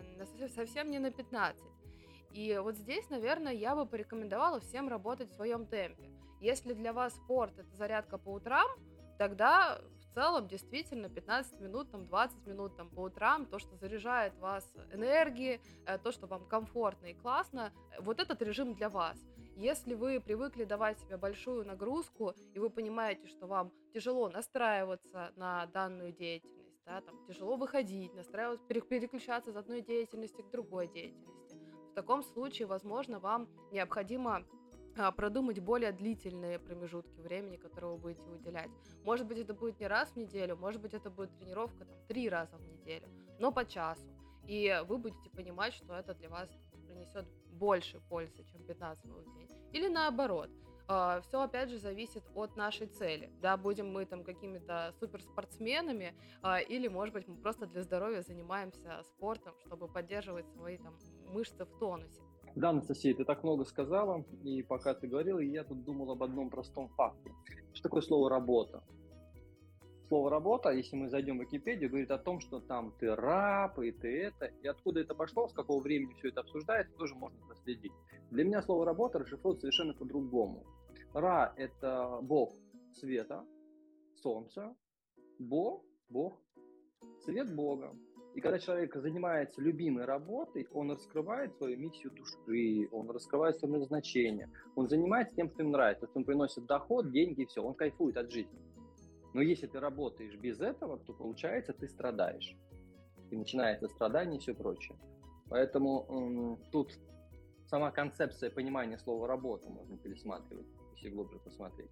совсем 0.54 0.92
не 0.92 1.00
на 1.00 1.12
15. 1.12 1.64
И 2.32 2.60
вот 2.62 2.76
здесь, 2.76 3.10
наверное, 3.10 3.54
я 3.54 3.76
бы 3.76 3.86
порекомендовала 3.86 4.60
всем 4.60 4.90
работать 4.90 5.30
в 5.30 5.36
своем 5.36 5.66
темпе. 5.66 6.10
Если 6.42 6.74
для 6.74 6.92
вас 6.92 7.14
спорт 7.16 7.58
это 7.58 7.74
зарядка 7.76 8.18
по 8.18 8.30
утрам, 8.30 8.68
тогда 9.18 9.80
в 10.12 10.14
целом 10.14 10.48
действительно 10.48 11.10
15 11.10 11.62
минут, 11.62 11.90
там 11.92 12.06
20 12.06 12.48
минут 12.48 12.76
там, 12.76 12.90
по 12.90 13.02
утрам, 13.02 13.46
то, 13.46 13.60
что 13.60 13.76
заряжает 13.78 14.38
вас 14.40 14.68
энергией, 14.92 15.62
э, 15.86 15.98
то, 15.98 16.12
что 16.12 16.28
вам 16.28 16.46
комфортно 16.46 17.08
и 17.08 17.14
классно, 17.14 17.72
вот 18.00 18.20
этот 18.20 18.42
режим 18.42 18.74
для 18.74 18.90
вас. 18.90 19.18
Если 19.56 19.94
вы 19.94 20.20
привыкли 20.20 20.64
давать 20.64 21.00
себе 21.00 21.18
большую 21.18 21.66
нагрузку, 21.66 22.34
и 22.54 22.60
вы 22.60 22.70
понимаете, 22.70 23.28
что 23.28 23.46
вам 23.46 23.72
тяжело 23.94 24.30
настраиваться 24.30 25.32
на 25.36 25.68
данную 25.68 26.12
деятельность, 26.12 26.84
да, 26.86 27.02
там, 27.02 27.24
тяжело 27.28 27.56
выходить, 27.56 28.14
настраиваться, 28.14 28.66
переключаться 28.68 29.52
из 29.52 29.56
одной 29.56 29.82
деятельности 29.82 30.42
к 30.42 30.50
другой 30.50 30.88
деятельности, 30.88 31.58
в 31.92 31.96
таком 31.96 32.24
случае, 32.24 32.68
возможно, 32.68 33.20
вам 33.20 33.48
необходимо 33.72 34.44
а, 34.98 35.12
продумать 35.12 35.60
более 35.60 35.92
длительные 35.92 36.58
промежутки 36.58 37.22
времени, 37.22 37.58
которые 37.58 37.92
вы 37.92 37.98
будете 38.00 38.28
уделять. 38.32 38.72
Может 39.04 39.28
быть, 39.28 39.38
это 39.38 39.54
будет 39.54 39.80
не 39.80 39.86
раз 39.86 40.10
в 40.10 40.16
неделю, 40.16 40.56
может 40.56 40.82
быть, 40.82 40.96
это 40.96 41.12
будет 41.12 41.38
тренировка 41.38 41.86
там, 41.86 41.96
три 42.08 42.28
раза 42.30 42.58
в 42.58 42.68
неделю, 42.68 43.08
но 43.38 43.52
по 43.52 43.64
часу. 43.64 44.02
И 44.48 44.84
вы 44.88 44.98
будете 44.98 45.30
понимать, 45.30 45.76
что 45.76 45.94
это 45.94 46.16
для 46.16 46.30
вас 46.30 46.50
принесет 46.88 47.28
больше 47.54 48.00
пользы, 48.10 48.44
чем 48.46 48.64
15 48.64 49.06
минут 49.06 49.26
в 49.28 49.36
день. 49.36 49.48
Или 49.72 49.88
наоборот. 49.88 50.50
А, 50.88 51.22
Все, 51.22 51.42
опять 51.42 51.70
же, 51.70 51.78
зависит 51.78 52.24
от 52.36 52.56
нашей 52.58 52.88
цели. 52.88 53.32
Да, 53.42 53.56
будем 53.58 53.92
мы 53.92 54.06
там 54.06 54.24
какими-то 54.24 54.94
суперспортсменами, 55.00 56.14
а, 56.42 56.60
или, 56.60 56.88
может 56.88 57.14
быть, 57.14 57.28
мы 57.28 57.36
просто 57.38 57.66
для 57.68 57.84
здоровья 57.84 58.22
занимаемся 58.22 59.02
спортом, 59.04 59.54
чтобы 59.66 59.88
поддерживать 59.88 60.50
свои 60.52 60.78
там 60.78 60.98
мышцы 61.28 61.64
в 61.66 61.80
тонусе. 61.80 62.22
Да, 62.56 62.70
Анастасия, 62.70 63.16
ты 63.16 63.26
так 63.26 63.44
много 63.44 63.66
сказала, 63.66 64.24
и 64.44 64.62
пока 64.62 64.94
ты 64.94 65.08
говорила, 65.08 65.40
я 65.40 65.64
тут 65.64 65.84
думал 65.84 66.12
об 66.12 66.22
одном 66.22 66.50
простом 66.50 66.90
факте. 66.90 67.32
Что 67.74 67.84
такое 67.84 68.02
слово 68.02 68.30
«работа»? 68.30 68.84
Слово 70.14 70.30
«работа», 70.30 70.70
если 70.70 70.96
мы 70.96 71.10
зайдем 71.10 71.40
в 71.40 71.42
Википедию, 71.42 71.90
говорит 71.90 72.12
о 72.12 72.20
том, 72.20 72.40
что 72.40 72.60
там 72.60 72.94
ты 73.00 73.16
раб, 73.16 73.80
и 73.80 73.92
ты 73.92 74.26
это, 74.26 74.46
и 74.62 74.68
откуда 74.68 75.00
это 75.00 75.16
пошло, 75.16 75.48
с 75.48 75.54
какого 75.54 75.82
времени 75.82 76.14
все 76.14 76.28
это 76.28 76.42
обсуждается, 76.42 76.96
тоже 76.98 77.16
можно 77.16 77.40
проследить. 77.48 77.92
Для 78.30 78.44
меня 78.44 78.62
слово 78.62 78.86
«работа» 78.86 79.18
расшифруется 79.18 79.62
совершенно 79.62 79.96
по-другому. 79.96 80.68
Ра– 81.16 81.52
это 81.58 82.20
бог 82.22 82.54
света, 82.94 83.44
солнца, 84.22 84.76
Бог, 85.40 85.84
Бог, 86.10 86.40
свет 87.26 87.56
Бога. 87.56 87.92
И 88.36 88.42
когда 88.42 88.60
человек 88.60 88.94
занимается 88.94 89.62
любимой 89.64 90.06
работой, 90.06 90.68
он 90.74 90.92
раскрывает 90.92 91.56
свою 91.56 91.80
миссию 91.80 92.12
души, 92.12 92.88
он 92.92 93.10
раскрывает 93.10 93.58
свое 93.58 93.80
назначение, 93.80 94.52
он 94.76 94.88
занимается 94.90 95.36
тем, 95.36 95.50
что 95.50 95.64
ему 95.64 95.72
нравится, 95.72 96.08
он 96.14 96.24
приносит 96.24 96.68
доход, 96.68 97.12
деньги 97.12 97.42
и 97.42 97.46
все, 97.48 97.64
он 97.64 97.74
кайфует 97.74 98.16
от 98.18 98.32
жизни. 98.32 98.73
Но 99.34 99.42
если 99.42 99.68
ты 99.68 99.80
работаешь 99.80 100.36
без 100.36 100.62
этого, 100.62 100.98
то 101.00 101.14
получается 101.14 101.74
ты 101.74 101.88
страдаешь. 101.88 102.56
И 103.32 103.36
начинается 103.36 103.88
страдание 103.88 104.38
и 104.38 104.40
все 104.40 104.54
прочее. 104.54 104.98
Поэтому 105.50 106.06
м, 106.10 106.58
тут 106.72 106.92
сама 107.66 107.92
концепция 107.92 108.52
понимания 108.52 108.98
слова 108.98 109.28
работа 109.28 109.70
можно 109.70 109.98
пересматривать, 109.98 110.68
если 110.96 111.10
глубже 111.10 111.40
посмотреть. 111.40 111.90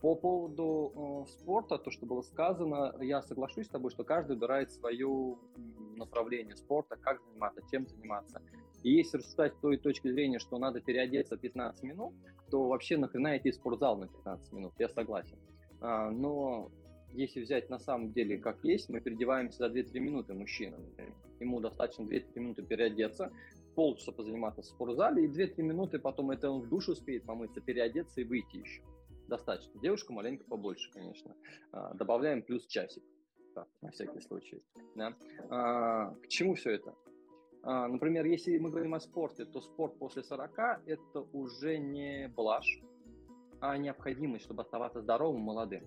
По 0.00 0.14
поводу 0.14 1.24
э, 1.26 1.30
спорта, 1.30 1.78
то, 1.78 1.90
что 1.90 2.04
было 2.04 2.20
сказано, 2.22 2.94
я 3.00 3.22
соглашусь 3.22 3.66
с 3.66 3.70
тобой, 3.70 3.90
что 3.90 4.04
каждый 4.04 4.34
выбирает 4.34 4.70
свое 4.70 5.36
направление 5.96 6.56
спорта, 6.56 6.96
как 6.96 7.22
заниматься, 7.22 7.62
чем 7.70 7.86
заниматься. 7.88 8.42
И 8.82 8.90
если 8.90 9.16
рассуждать 9.16 9.54
с 9.54 9.58
той 9.60 9.78
точки 9.78 10.12
зрения, 10.12 10.38
что 10.38 10.58
надо 10.58 10.80
переодеться 10.80 11.38
15 11.38 11.82
минут, 11.84 12.12
то 12.50 12.68
вообще 12.68 12.98
нахрена 12.98 13.38
идти 13.38 13.50
в 13.50 13.54
спортзал 13.54 13.96
на 13.96 14.08
15 14.08 14.52
минут, 14.52 14.74
я 14.78 14.90
согласен. 14.90 15.38
А, 15.80 16.10
но 16.10 16.70
если 17.14 17.40
взять 17.40 17.70
на 17.70 17.78
самом 17.78 18.12
деле 18.12 18.38
как 18.38 18.62
есть, 18.64 18.88
мы 18.88 19.00
переодеваемся 19.00 19.58
за 19.58 19.66
2-3 19.66 19.98
минуты 20.00 20.34
мужчина. 20.34 20.76
Ему 21.40 21.60
достаточно 21.60 22.02
2-3 22.02 22.24
минуты 22.34 22.62
переодеться, 22.62 23.32
полчаса 23.74 24.12
позаниматься 24.12 24.62
в 24.62 24.66
спортзале, 24.66 25.24
и 25.24 25.28
2-3 25.28 25.62
минуты 25.62 25.98
потом 25.98 26.30
это 26.30 26.50
он 26.50 26.62
в 26.62 26.68
душ 26.68 26.88
успеет 26.88 27.24
помыться, 27.24 27.60
переодеться 27.60 28.20
и 28.20 28.24
выйти 28.24 28.56
еще. 28.56 28.82
Достаточно. 29.28 29.80
Девушка 29.80 30.12
маленько 30.12 30.44
побольше, 30.44 30.90
конечно. 30.92 31.34
А, 31.72 31.94
добавляем 31.94 32.42
плюс 32.42 32.66
часик. 32.66 33.02
Так, 33.54 33.68
на 33.80 33.90
всякий 33.90 34.20
случай. 34.20 34.62
Да. 34.94 35.14
А, 35.48 36.14
к 36.22 36.28
чему 36.28 36.54
все 36.54 36.72
это? 36.72 36.94
А, 37.62 37.88
например, 37.88 38.26
если 38.26 38.58
мы 38.58 38.70
говорим 38.70 38.94
о 38.94 39.00
спорте, 39.00 39.44
то 39.46 39.60
спорт 39.60 39.98
после 39.98 40.22
40– 40.22 40.82
это 40.86 41.20
уже 41.32 41.78
не 41.78 42.28
блажь, 42.28 42.82
а 43.60 43.78
необходимость, 43.78 44.44
чтобы 44.44 44.62
оставаться 44.62 45.00
здоровым 45.00 45.40
молодым. 45.40 45.84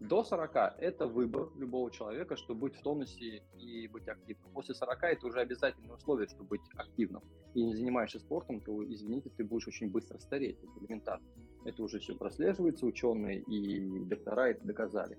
До 0.00 0.22
40– 0.22 0.76
это 0.78 1.08
выбор 1.08 1.48
любого 1.56 1.90
человека, 1.90 2.36
чтобы 2.36 2.60
быть 2.60 2.76
в 2.76 2.82
тонусе 2.82 3.42
и 3.56 3.88
быть 3.88 4.06
активным. 4.06 4.52
После 4.52 4.74
40– 4.74 5.02
это 5.02 5.26
уже 5.26 5.40
обязательное 5.40 5.96
условие, 5.96 6.28
чтобы 6.28 6.44
быть 6.50 6.60
активным. 6.76 7.22
И 7.54 7.64
не 7.64 7.74
занимаешься 7.74 8.20
спортом, 8.20 8.60
то, 8.60 8.84
извините, 8.84 9.30
ты 9.30 9.42
будешь 9.42 9.66
очень 9.66 9.90
быстро 9.90 10.18
стареть, 10.18 10.58
это 10.62 10.72
элементарно. 10.80 11.26
Это 11.64 11.82
уже 11.82 11.98
все 11.98 12.14
прослеживается, 12.14 12.86
ученые 12.86 13.40
и 13.40 14.04
доктора 14.04 14.50
это 14.50 14.64
доказали. 14.64 15.18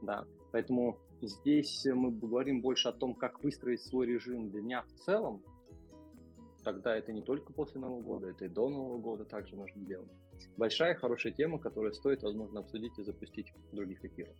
Да. 0.00 0.24
Поэтому 0.50 0.98
здесь 1.20 1.84
мы 1.84 2.10
говорим 2.10 2.62
больше 2.62 2.88
о 2.88 2.92
том, 2.92 3.14
как 3.14 3.44
выстроить 3.44 3.82
свой 3.82 4.06
режим 4.06 4.50
дня 4.50 4.82
в 4.82 4.92
целом. 5.04 5.42
Тогда 6.64 6.96
это 6.96 7.12
не 7.12 7.22
только 7.22 7.52
после 7.52 7.80
Нового 7.80 8.00
года, 8.00 8.28
это 8.28 8.46
и 8.46 8.48
до 8.48 8.70
Нового 8.70 8.98
года 8.98 9.24
также 9.26 9.56
нужно 9.56 9.84
делать. 9.84 10.10
Большая, 10.56 10.94
хорошая 10.94 11.32
тема, 11.32 11.58
которую 11.58 11.92
стоит, 11.92 12.22
возможно, 12.22 12.60
обсудить 12.60 12.98
и 12.98 13.02
запустить 13.02 13.52
в 13.72 13.74
других 13.74 14.04
эфирах. 14.04 14.36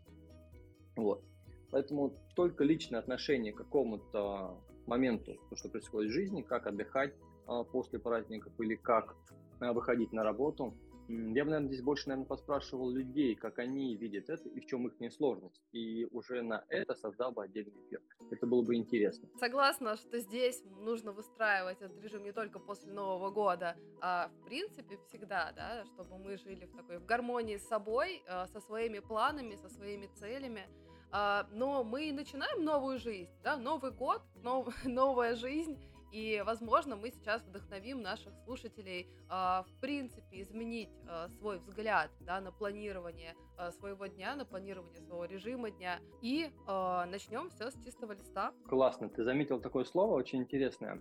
Вот. 0.96 1.22
Поэтому 1.70 2.14
только 2.34 2.64
личное 2.64 3.00
отношение 3.00 3.52
к 3.52 3.56
какому-то 3.56 4.62
моменту, 4.86 5.36
то, 5.50 5.56
что 5.56 5.68
происходит 5.68 6.10
в 6.10 6.14
жизни, 6.14 6.42
как 6.42 6.66
отдыхать 6.66 7.14
а, 7.46 7.64
после 7.64 7.98
праздников 7.98 8.52
или 8.60 8.76
как 8.76 9.16
а, 9.60 9.72
выходить 9.72 10.12
на 10.12 10.22
работу, 10.22 10.74
я 11.08 11.44
бы, 11.44 11.50
наверное, 11.50 11.68
здесь 11.68 11.82
больше, 11.82 12.08
наверное, 12.08 12.26
поспрашивал 12.26 12.90
людей, 12.90 13.34
как 13.34 13.58
они 13.58 13.96
видят 13.96 14.28
это 14.28 14.48
и 14.48 14.60
в 14.60 14.66
чем 14.66 14.86
их 14.86 14.98
несложность. 15.00 15.62
И 15.72 16.06
уже 16.10 16.42
на 16.42 16.64
это 16.68 16.94
создал 16.94 17.32
бы 17.32 17.44
отдельный 17.44 17.74
эфир. 17.86 18.02
Это 18.30 18.46
было 18.46 18.62
бы 18.62 18.74
интересно. 18.74 19.28
Согласна, 19.38 19.96
что 19.96 20.18
здесь 20.18 20.62
нужно 20.80 21.12
выстраивать 21.12 21.80
этот 21.80 22.02
режим 22.02 22.24
не 22.24 22.32
только 22.32 22.58
после 22.58 22.92
Нового 22.92 23.30
года, 23.30 23.76
а 24.00 24.28
в 24.28 24.44
принципе 24.44 24.98
всегда, 25.08 25.52
да, 25.52 25.84
чтобы 25.86 26.18
мы 26.18 26.36
жили 26.38 26.64
в 26.64 26.76
такой 26.76 26.98
в 26.98 27.06
гармонии 27.06 27.56
с 27.56 27.66
собой, 27.68 28.22
а, 28.28 28.46
со 28.48 28.60
своими 28.60 28.98
планами, 28.98 29.56
со 29.56 29.68
своими 29.68 30.06
целями. 30.18 30.66
А, 31.12 31.46
но 31.52 31.84
мы 31.84 32.12
начинаем 32.12 32.64
новую 32.64 32.98
жизнь, 32.98 33.30
да, 33.42 33.56
Новый 33.56 33.92
год, 33.92 34.22
нов, 34.42 34.68
новая 34.84 35.36
жизнь, 35.36 35.78
и, 36.12 36.42
возможно, 36.46 36.96
мы 36.96 37.10
сейчас 37.10 37.42
вдохновим 37.42 38.00
наших 38.00 38.32
слушателей, 38.44 39.02
э, 39.02 39.28
в 39.28 39.80
принципе, 39.80 40.42
изменить 40.42 40.90
э, 41.08 41.28
свой 41.38 41.58
взгляд 41.58 42.10
да, 42.20 42.40
на 42.40 42.52
планирование 42.52 43.34
э, 43.58 43.70
своего 43.72 44.06
дня, 44.06 44.36
на 44.36 44.44
планирование 44.44 45.00
своего 45.00 45.24
режима 45.24 45.70
дня. 45.70 45.98
И 46.22 46.50
начнем 46.66 47.50
все 47.50 47.70
с 47.70 47.84
чистого 47.84 48.12
листа. 48.12 48.52
Классно. 48.68 49.08
Ты 49.08 49.24
заметил 49.24 49.60
такое 49.60 49.84
слово, 49.84 50.14
очень 50.14 50.40
интересное. 50.40 51.00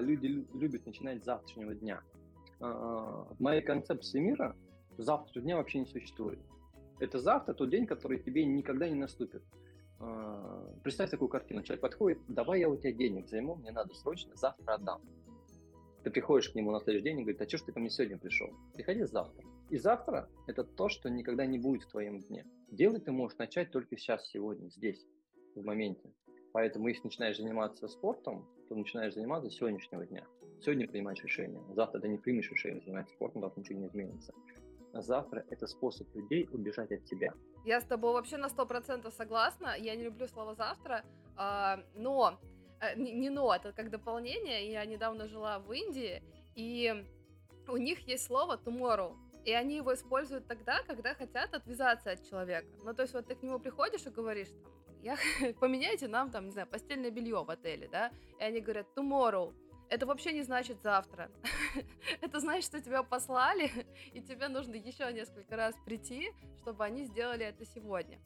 Люди 0.00 0.46
любят 0.54 0.86
начинать 0.86 1.22
с 1.22 1.24
завтрашнего 1.24 1.74
дня. 1.74 2.02
В 2.58 3.36
моей 3.38 3.62
концепции 3.62 4.18
мира 4.18 4.56
завтрашнего 4.98 5.44
дня 5.44 5.56
вообще 5.56 5.80
не 5.80 5.86
существует. 5.86 6.38
Это 6.98 7.18
завтра 7.18 7.54
тот 7.54 7.70
день, 7.70 7.86
который 7.86 8.18
тебе 8.18 8.44
никогда 8.44 8.88
не 8.88 8.94
наступит. 8.94 9.42
А, 9.98 10.74
представь 10.82 11.10
такую 11.10 11.28
картину. 11.28 11.62
Человек 11.62 11.80
подходит, 11.80 12.18
давай 12.28 12.60
я 12.60 12.68
у 12.68 12.76
тебя 12.76 12.92
денег 12.92 13.28
займу, 13.28 13.56
мне 13.56 13.72
надо 13.72 13.94
срочно, 13.94 14.34
завтра 14.34 14.74
отдам. 14.74 15.02
Ты 16.04 16.10
приходишь 16.10 16.50
к 16.50 16.54
нему 16.54 16.70
на 16.70 16.80
следующий 16.80 17.04
день 17.04 17.20
и 17.20 17.22
говорит, 17.22 17.42
а 17.42 17.48
что 17.48 17.58
ж 17.58 17.62
ты 17.62 17.72
ко 17.72 17.80
мне 17.80 17.90
сегодня 17.90 18.18
пришел? 18.18 18.48
Приходи 18.74 19.02
завтра. 19.04 19.44
И 19.70 19.78
завтра– 19.78 20.28
это 20.46 20.62
то, 20.62 20.88
что 20.88 21.08
никогда 21.10 21.46
не 21.46 21.58
будет 21.58 21.82
в 21.82 21.90
твоем 21.90 22.20
дне. 22.20 22.46
Делать 22.70 23.04
ты 23.04 23.12
можешь 23.12 23.36
начать 23.38 23.72
только 23.72 23.96
сейчас, 23.96 24.24
сегодня, 24.28 24.68
здесь, 24.68 25.04
в 25.56 25.64
моменте. 25.64 26.12
Поэтому, 26.52 26.88
если 26.88 27.02
начинаешь 27.04 27.38
заниматься 27.38 27.88
спортом, 27.88 28.48
то 28.68 28.76
начинаешь 28.76 29.14
заниматься 29.14 29.50
сегодняшнего 29.50 30.06
дня. 30.06 30.24
Сегодня 30.60 30.86
принимаешь 30.86 31.22
решение. 31.22 31.60
Завтра 31.74 32.00
ты 32.00 32.08
не 32.08 32.18
примешь 32.18 32.50
решение 32.50 32.80
заниматься 32.80 33.12
спортом, 33.14 33.42
завтра 33.42 33.60
ничего 33.60 33.80
не 33.80 33.86
изменится 33.88 34.32
завтра 35.02 35.44
это 35.50 35.66
способ 35.66 36.14
людей 36.14 36.48
убежать 36.52 36.92
от 36.92 37.04
тебя. 37.04 37.32
Я 37.64 37.80
с 37.80 37.84
тобой 37.84 38.12
вообще 38.12 38.36
на 38.36 38.48
сто 38.48 38.66
процентов 38.66 39.14
согласна. 39.14 39.74
Я 39.78 39.96
не 39.96 40.04
люблю 40.04 40.26
слово 40.28 40.54
завтра, 40.54 41.04
а, 41.36 41.80
но 41.94 42.38
э, 42.80 42.98
не 42.98 43.30
но, 43.30 43.54
это 43.54 43.72
как 43.72 43.90
дополнение. 43.90 44.70
Я 44.70 44.84
недавно 44.84 45.26
жила 45.26 45.58
в 45.58 45.72
Индии, 45.72 46.22
и 46.54 47.04
у 47.68 47.76
них 47.76 48.00
есть 48.08 48.24
слово 48.24 48.56
tomorrow. 48.64 49.16
И 49.44 49.52
они 49.52 49.76
его 49.76 49.94
используют 49.94 50.46
тогда, 50.46 50.82
когда 50.82 51.14
хотят 51.14 51.54
отвязаться 51.54 52.10
от 52.10 52.28
человека. 52.28 52.66
Ну, 52.84 52.94
то 52.94 53.02
есть 53.02 53.14
вот 53.14 53.26
ты 53.26 53.34
к 53.34 53.42
нему 53.42 53.60
приходишь 53.60 54.04
и 54.06 54.10
говоришь, 54.10 54.48
там, 54.48 54.72
я, 55.02 55.16
поменяйте 55.60 56.08
нам, 56.08 56.30
там, 56.30 56.46
не 56.46 56.50
знаю, 56.50 56.66
постельное 56.66 57.10
белье 57.10 57.44
в 57.44 57.50
отеле, 57.50 57.88
да? 57.88 58.10
И 58.40 58.42
они 58.42 58.60
говорят, 58.60 58.86
tomorrow 58.96 59.54
это 59.88 60.06
вообще 60.06 60.32
не 60.32 60.42
значит 60.42 60.82
завтра. 60.82 61.30
это 62.20 62.40
значит, 62.40 62.64
что 62.64 62.80
тебя 62.80 63.02
послали, 63.02 63.70
и 64.12 64.20
тебе 64.20 64.48
нужно 64.48 64.74
еще 64.74 65.12
несколько 65.12 65.56
раз 65.56 65.74
прийти, 65.84 66.32
чтобы 66.58 66.84
они 66.84 67.04
сделали 67.04 67.44
это 67.44 67.64
сегодня. 67.64 68.18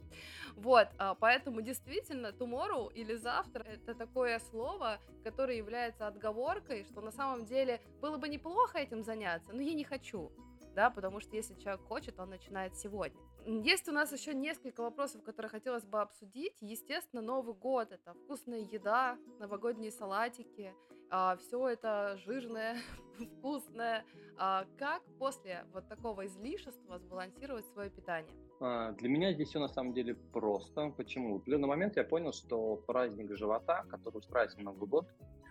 Вот, 0.56 0.88
а, 0.98 1.14
поэтому 1.14 1.60
действительно 1.62 2.28
tomorrow 2.28 2.92
или 2.92 3.14
завтра 3.16 3.62
это 3.64 3.94
такое 3.94 4.38
слово, 4.38 4.98
которое 5.24 5.56
является 5.56 6.06
отговоркой, 6.06 6.84
что 6.84 7.00
на 7.00 7.10
самом 7.10 7.46
деле 7.46 7.80
было 8.00 8.16
бы 8.16 8.28
неплохо 8.28 8.78
этим 8.78 9.02
заняться, 9.02 9.52
но 9.52 9.60
я 9.60 9.74
не 9.74 9.84
хочу 9.84 10.32
да, 10.74 10.90
потому 10.90 11.20
что 11.20 11.36
если 11.36 11.54
человек 11.54 11.82
хочет, 11.82 12.18
он 12.18 12.30
начинает 12.30 12.76
сегодня. 12.76 13.20
Есть 13.46 13.88
у 13.88 13.92
нас 13.92 14.12
еще 14.12 14.34
несколько 14.34 14.82
вопросов, 14.82 15.22
которые 15.22 15.50
хотелось 15.50 15.84
бы 15.84 16.00
обсудить. 16.00 16.56
Естественно, 16.60 17.22
Новый 17.22 17.54
год— 17.54 17.90
это 17.92 18.14
вкусная 18.14 18.60
еда, 18.60 19.18
новогодние 19.38 19.90
салатики, 19.90 20.74
а, 21.10 21.36
все 21.36 21.68
это 21.68 22.18
жирное, 22.24 22.76
вкусное. 23.38 24.04
А, 24.38 24.64
как 24.78 25.02
после 25.18 25.64
вот 25.72 25.88
такого 25.88 26.26
излишества 26.26 26.98
сбалансировать 26.98 27.66
свое 27.66 27.90
питание? 27.90 28.32
А, 28.60 28.92
для 28.92 29.08
меня 29.08 29.32
здесь 29.32 29.48
все 29.48 29.58
на 29.58 29.68
самом 29.68 29.92
деле 29.92 30.14
просто. 30.14 30.90
Почему? 30.96 31.34
В 31.34 31.36
определенный 31.38 31.68
момент 31.68 31.96
я 31.96 32.04
понял, 32.04 32.32
что 32.32 32.76
праздник 32.86 33.36
живота, 33.36 33.84
который 33.90 34.18
устраивается 34.18 34.58
на 34.58 34.72
Новый 34.72 34.88
год, 34.88 35.08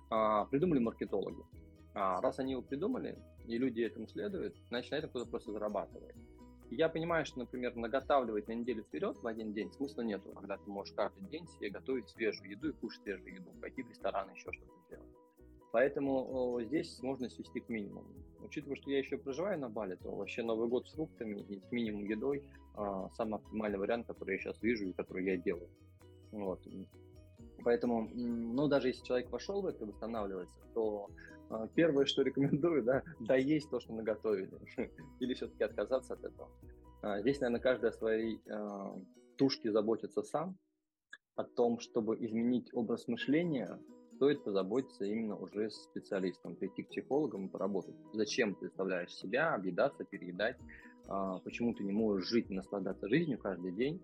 а, 0.10 0.46
придумали 0.46 0.80
маркетологи. 0.80 1.44
А 1.94 2.22
раз 2.22 2.40
они 2.40 2.54
его 2.54 2.62
придумали, 2.62 3.18
и 3.50 3.58
люди 3.58 3.82
этому 3.82 4.08
следуют, 4.08 4.56
значит, 4.70 4.92
на 4.92 4.96
этом 4.98 5.10
кто-то 5.10 5.30
просто 5.30 5.52
зарабатывает. 5.52 6.16
И 6.70 6.76
я 6.76 6.88
понимаю, 6.88 7.26
что, 7.26 7.40
например, 7.40 7.76
наготавливать 7.76 8.48
на 8.48 8.54
неделю 8.54 8.84
вперед 8.84 9.18
в 9.18 9.26
один 9.26 9.54
день 9.54 9.72
смысла 9.72 10.04
нету, 10.04 10.30
когда 10.32 10.58
ты 10.58 10.70
можешь 10.70 10.94
каждый 10.94 11.28
день 11.30 11.48
себе 11.48 11.72
готовить 11.72 12.10
свежую 12.10 12.52
еду 12.52 12.70
и 12.70 12.74
кушать 12.74 13.02
свежую 13.02 13.34
еду, 13.34 13.50
пойти 13.60 13.82
в 13.82 13.90
ресторан, 13.90 14.30
еще 14.32 14.52
что-то 14.52 14.74
сделать. 14.88 15.10
Поэтому 15.72 16.60
здесь 16.64 17.02
можно 17.02 17.30
свести 17.30 17.60
к 17.60 17.70
минимуму. 17.70 18.06
Учитывая, 18.42 18.76
что 18.76 18.92
я 18.92 19.00
еще 19.00 19.18
проживаю 19.18 19.60
на 19.60 19.70
Бали, 19.70 19.96
то 19.96 20.12
вообще 20.12 20.44
Новый 20.44 20.68
год 20.68 20.88
с 20.88 20.94
фруктами 20.94 21.42
и 21.42 21.60
с 21.60 21.72
минимум 21.72 22.06
едой 22.06 22.44
а, 22.76 23.10
самый 23.16 23.36
оптимальный 23.36 23.78
вариант, 23.78 24.08
который 24.08 24.36
я 24.36 24.40
сейчас 24.40 24.62
вижу 24.62 24.88
и 24.88 24.94
который 24.94 25.26
я 25.26 25.38
делаю. 25.38 25.70
Вот. 26.32 26.62
Поэтому, 27.64 28.10
ну, 28.14 28.68
даже 28.68 28.88
если 28.88 29.04
человек 29.04 29.30
вошел 29.32 29.62
в 29.62 29.66
это 29.66 29.86
восстанавливается, 29.86 30.60
то 30.74 31.10
первое, 31.76 32.06
что 32.06 32.22
рекомендую, 32.22 32.84
да, 32.84 33.04
доесть 33.20 33.70
то, 33.70 33.80
что 33.80 33.94
наготовили, 33.94 34.60
или 35.20 35.34
все-таки 35.34 35.64
отказаться 35.64 36.14
от 36.14 36.24
этого. 36.24 36.50
А, 37.02 37.22
здесь, 37.22 37.40
наверное, 37.40 37.62
каждый 37.62 37.90
о 37.90 37.94
своей 37.94 38.42
а, 38.50 38.96
тушке 39.38 39.72
заботится 39.72 40.22
сам, 40.22 40.58
о 41.36 41.44
том, 41.44 41.80
чтобы 41.80 42.18
изменить 42.20 42.70
образ 42.74 43.08
мышления, 43.08 43.80
стоит 44.16 44.44
позаботиться 44.44 45.06
именно 45.06 45.38
уже 45.38 45.70
с 45.70 45.84
специалистом, 45.84 46.58
прийти 46.58 46.84
к 46.84 46.90
психологам 46.90 47.48
и 47.48 47.50
поработать. 47.50 47.96
Зачем 48.12 48.54
ты 48.54 48.62
представляешь 48.62 49.14
себя, 49.16 49.54
объедаться, 49.54 50.04
переедать, 50.04 50.58
почему 51.46 51.74
ты 51.74 51.86
не 51.86 51.94
можешь 51.94 52.28
жить 52.28 52.52
и 52.52 52.54
наслаждаться 52.54 53.08
жизнью 53.08 53.40
каждый 53.40 53.72
день, 53.72 54.04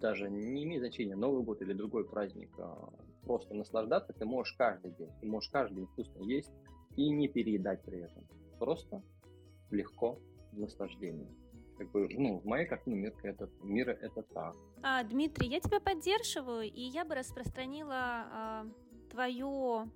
даже 0.00 0.30
не 0.30 0.64
имеет 0.64 0.80
значения, 0.80 1.16
Новый 1.16 1.42
год 1.42 1.60
или 1.62 1.72
другой 1.72 2.04
праздник, 2.04 2.50
а, 2.58 2.90
просто 3.24 3.54
наслаждаться 3.54 4.12
ты 4.12 4.24
можешь 4.24 4.54
каждый 4.54 4.92
день. 4.92 5.10
Ты 5.20 5.26
можешь 5.26 5.50
каждый 5.50 5.76
день 5.76 5.86
вкусно 5.86 6.20
есть 6.22 6.52
и 6.96 7.10
не 7.10 7.28
переедать 7.28 7.82
при 7.84 8.00
этом. 8.00 8.26
Просто 8.58 9.02
легко 9.70 10.18
в 10.52 10.58
наслаждении. 10.58 11.28
Как 11.76 11.90
бы, 11.90 12.08
ну, 12.16 12.38
в 12.38 12.44
моей 12.44 12.66
картине 12.66 12.96
мира 12.96 13.14
это, 13.24 13.50
мира 13.62 13.90
это 14.00 14.22
так. 14.22 14.54
А, 14.82 15.02
Дмитрий, 15.02 15.48
я 15.48 15.60
тебя 15.60 15.80
поддерживаю, 15.80 16.70
и 16.70 16.80
я 16.80 17.04
бы 17.04 17.16
распространила 17.16 17.94
а, 17.94 18.66
твое 19.10 19.90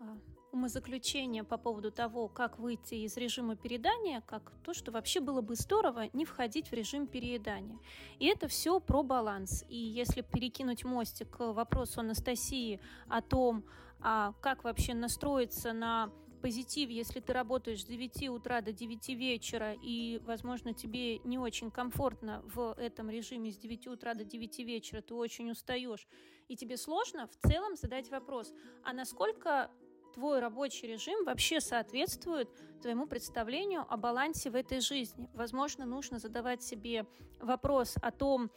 а, 0.00 0.18
умозаключение 0.52 1.44
по 1.44 1.56
поводу 1.56 1.90
того, 1.90 2.28
как 2.28 2.58
выйти 2.58 2.94
из 2.94 3.16
режима 3.16 3.56
переедания, 3.56 4.20
как 4.20 4.52
то, 4.64 4.74
что 4.74 4.92
вообще 4.92 5.20
было 5.20 5.40
бы 5.40 5.56
здорово 5.56 6.10
не 6.12 6.24
входить 6.24 6.68
в 6.68 6.74
режим 6.74 7.06
переедания. 7.06 7.78
И 8.18 8.26
это 8.26 8.48
все 8.48 8.78
про 8.78 9.02
баланс. 9.02 9.64
И 9.68 9.76
если 9.76 10.20
перекинуть 10.20 10.84
мостик 10.84 11.30
к 11.30 11.52
вопросу 11.52 12.00
Анастасии 12.00 12.80
о 13.08 13.22
том, 13.22 13.64
а 14.00 14.34
как 14.40 14.64
вообще 14.64 14.94
настроиться 14.94 15.72
на 15.72 16.12
позитив, 16.42 16.90
если 16.90 17.20
ты 17.20 17.32
работаешь 17.32 17.82
с 17.82 17.86
9 17.86 18.28
утра 18.30 18.60
до 18.60 18.72
9 18.72 19.08
вечера, 19.10 19.74
и, 19.80 20.20
возможно, 20.24 20.74
тебе 20.74 21.18
не 21.20 21.38
очень 21.38 21.70
комфортно 21.70 22.42
в 22.52 22.74
этом 22.78 23.08
режиме 23.08 23.52
с 23.52 23.56
9 23.56 23.86
утра 23.86 24.14
до 24.14 24.24
9 24.24 24.58
вечера, 24.58 25.00
ты 25.00 25.14
очень 25.14 25.50
устаешь, 25.50 26.06
и 26.48 26.56
тебе 26.56 26.76
сложно 26.76 27.28
в 27.28 27.48
целом 27.48 27.76
задать 27.76 28.10
вопрос, 28.10 28.52
а 28.82 28.92
насколько 28.92 29.70
твой 30.12 30.40
рабочий 30.40 30.86
режим 30.86 31.24
вообще 31.24 31.60
соответствует 31.60 32.48
твоему 32.80 33.06
представлению 33.06 33.86
о 33.88 33.96
балансе 33.96 34.50
в 34.50 34.54
этой 34.54 34.80
жизни. 34.80 35.30
Возможно, 35.34 35.84
нужно 35.84 36.18
задавать 36.18 36.62
себе 36.62 37.06
вопрос 37.40 37.94
о 38.02 38.10
том, 38.10 38.50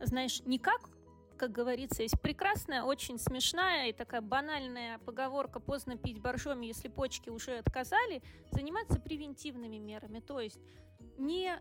знаешь, 0.00 0.40
не 0.44 0.58
как 0.58 0.90
как 1.36 1.52
говорится, 1.52 2.02
есть 2.02 2.20
прекрасная, 2.20 2.82
очень 2.82 3.18
смешная 3.18 3.88
и 3.88 3.92
такая 3.94 4.20
банальная 4.20 4.98
поговорка 4.98 5.58
«поздно 5.58 5.96
пить 5.96 6.20
боржоми, 6.20 6.66
если 6.66 6.88
почки 6.88 7.30
уже 7.30 7.56
отказали», 7.56 8.22
заниматься 8.50 9.00
превентивными 9.00 9.78
мерами, 9.78 10.20
то 10.20 10.38
есть 10.38 10.60
не 11.16 11.58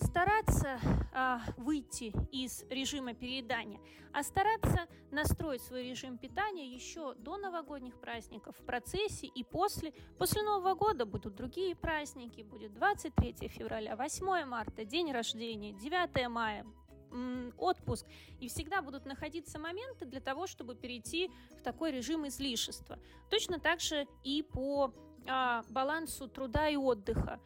стараться 0.00 0.80
а, 1.12 1.40
выйти 1.56 2.12
из 2.32 2.64
режима 2.70 3.14
переедания, 3.14 3.80
а 4.12 4.22
стараться 4.22 4.86
настроить 5.10 5.62
свой 5.62 5.88
режим 5.88 6.18
питания 6.18 6.66
еще 6.66 7.14
до 7.14 7.36
новогодних 7.36 8.00
праздников, 8.00 8.56
в 8.58 8.64
процессе 8.64 9.26
и 9.26 9.44
после. 9.44 9.92
После 10.18 10.42
Нового 10.42 10.74
года 10.74 11.04
будут 11.06 11.34
другие 11.34 11.76
праздники, 11.76 12.42
будет 12.42 12.72
23 12.74 13.48
февраля, 13.48 13.96
8 13.96 14.44
марта, 14.44 14.84
день 14.84 15.12
рождения, 15.12 15.72
9 15.72 16.28
мая, 16.28 16.66
отпуск, 17.58 18.06
и 18.38 18.48
всегда 18.48 18.82
будут 18.82 19.04
находиться 19.04 19.58
моменты 19.58 20.06
для 20.06 20.20
того, 20.20 20.46
чтобы 20.46 20.74
перейти 20.74 21.30
в 21.58 21.62
такой 21.62 21.90
режим 21.90 22.26
излишества. 22.26 22.98
Точно 23.30 23.58
так 23.58 23.80
же 23.80 24.06
и 24.22 24.42
по 24.42 24.94
а, 25.26 25.64
балансу 25.70 26.28
труда 26.28 26.68
и 26.68 26.76
отдыха 26.76 27.40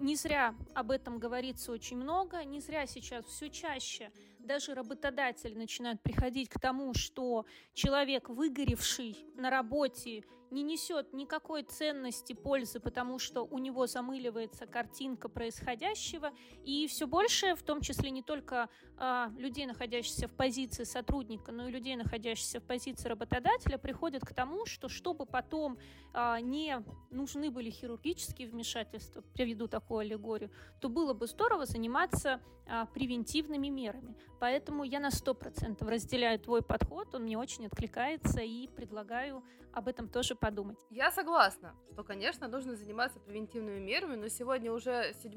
не 0.00 0.16
зря 0.16 0.54
об 0.74 0.90
этом 0.90 1.18
говорится 1.18 1.72
очень 1.72 1.96
много, 1.96 2.42
не 2.44 2.60
зря 2.60 2.86
сейчас 2.86 3.24
все 3.26 3.50
чаще 3.50 4.10
даже 4.44 4.74
работодатели 4.74 5.54
начинают 5.54 6.02
приходить 6.02 6.48
к 6.48 6.60
тому, 6.60 6.94
что 6.94 7.46
человек, 7.74 8.28
выгоревший 8.28 9.16
на 9.34 9.50
работе, 9.50 10.24
не 10.50 10.62
несет 10.62 11.12
никакой 11.12 11.62
ценности, 11.62 12.32
пользы, 12.32 12.80
потому 12.80 13.18
что 13.18 13.42
у 13.42 13.58
него 13.58 13.86
замыливается 13.86 14.66
картинка 14.66 15.28
происходящего, 15.28 16.32
и 16.64 16.86
все 16.88 17.06
больше, 17.06 17.54
в 17.54 17.62
том 17.62 17.80
числе 17.80 18.10
не 18.10 18.22
только 18.22 18.68
а, 18.96 19.30
людей, 19.38 19.66
находящихся 19.66 20.26
в 20.26 20.34
позиции 20.34 20.84
сотрудника, 20.84 21.52
но 21.52 21.68
и 21.68 21.70
людей, 21.70 21.96
находящихся 21.96 22.60
в 22.60 22.64
позиции 22.64 23.08
работодателя, 23.08 23.78
приходят 23.78 24.24
к 24.24 24.34
тому, 24.34 24.66
что 24.66 24.88
чтобы 24.88 25.24
потом 25.24 25.78
а, 26.12 26.40
не 26.40 26.82
нужны 27.10 27.50
были 27.50 27.70
хирургические 27.70 28.48
вмешательства, 28.48 29.22
приведу 29.34 29.68
такую 29.68 30.00
аллегорию, 30.00 30.50
то 30.80 30.88
было 30.88 31.14
бы 31.14 31.26
здорово 31.26 31.66
заниматься 31.66 32.40
а, 32.66 32.86
превентивными 32.86 33.68
мерами. 33.68 34.16
Поэтому 34.40 34.84
я 34.84 35.00
на 35.00 35.10
100% 35.10 35.86
разделяю 35.88 36.38
твой 36.38 36.62
подход, 36.62 37.14
он 37.14 37.22
мне 37.24 37.38
очень 37.38 37.66
откликается 37.66 38.40
и 38.40 38.68
предлагаю 38.68 39.44
об 39.72 39.86
этом 39.86 40.08
тоже 40.08 40.34
подумать. 40.34 40.78
Я 40.90 41.12
согласна, 41.12 41.74
что, 41.92 42.02
конечно, 42.02 42.48
нужно 42.48 42.74
заниматься 42.74 43.20
превентивными 43.20 43.78
мерами, 43.78 44.16
но 44.16 44.28
сегодня 44.28 44.72
уже 44.72 45.14
7 45.22 45.32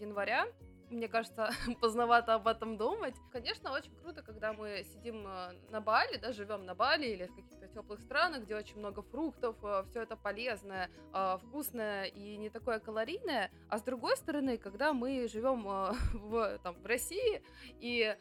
января, 0.00 0.46
мне 0.90 1.08
кажется, 1.08 1.50
поздновато 1.80 2.34
об 2.34 2.48
этом 2.48 2.76
думать. 2.76 3.14
Конечно, 3.30 3.72
очень 3.72 3.94
круто, 3.96 4.22
когда 4.22 4.52
мы 4.52 4.84
сидим 4.84 5.26
э, 5.26 5.52
на 5.70 5.80
Бали, 5.80 6.16
да, 6.16 6.32
живем 6.32 6.64
на 6.64 6.74
Бали 6.74 7.06
или 7.06 7.26
в 7.26 7.34
каких-то 7.34 7.68
теплых 7.68 8.00
странах, 8.00 8.44
где 8.44 8.56
очень 8.56 8.78
много 8.78 9.02
фруктов, 9.02 9.56
э, 9.62 9.84
все 9.90 10.02
это 10.02 10.16
полезное, 10.16 10.90
э, 11.12 11.38
вкусное 11.42 12.04
и 12.04 12.36
не 12.36 12.48
такое 12.48 12.78
калорийное. 12.78 13.50
А 13.68 13.78
с 13.78 13.82
другой 13.82 14.16
стороны, 14.16 14.56
когда 14.56 14.92
мы 14.92 15.28
живем 15.28 15.62
в, 16.14 16.58
там, 16.62 16.74
в 16.76 16.86
России 16.86 17.42
и 17.80 18.16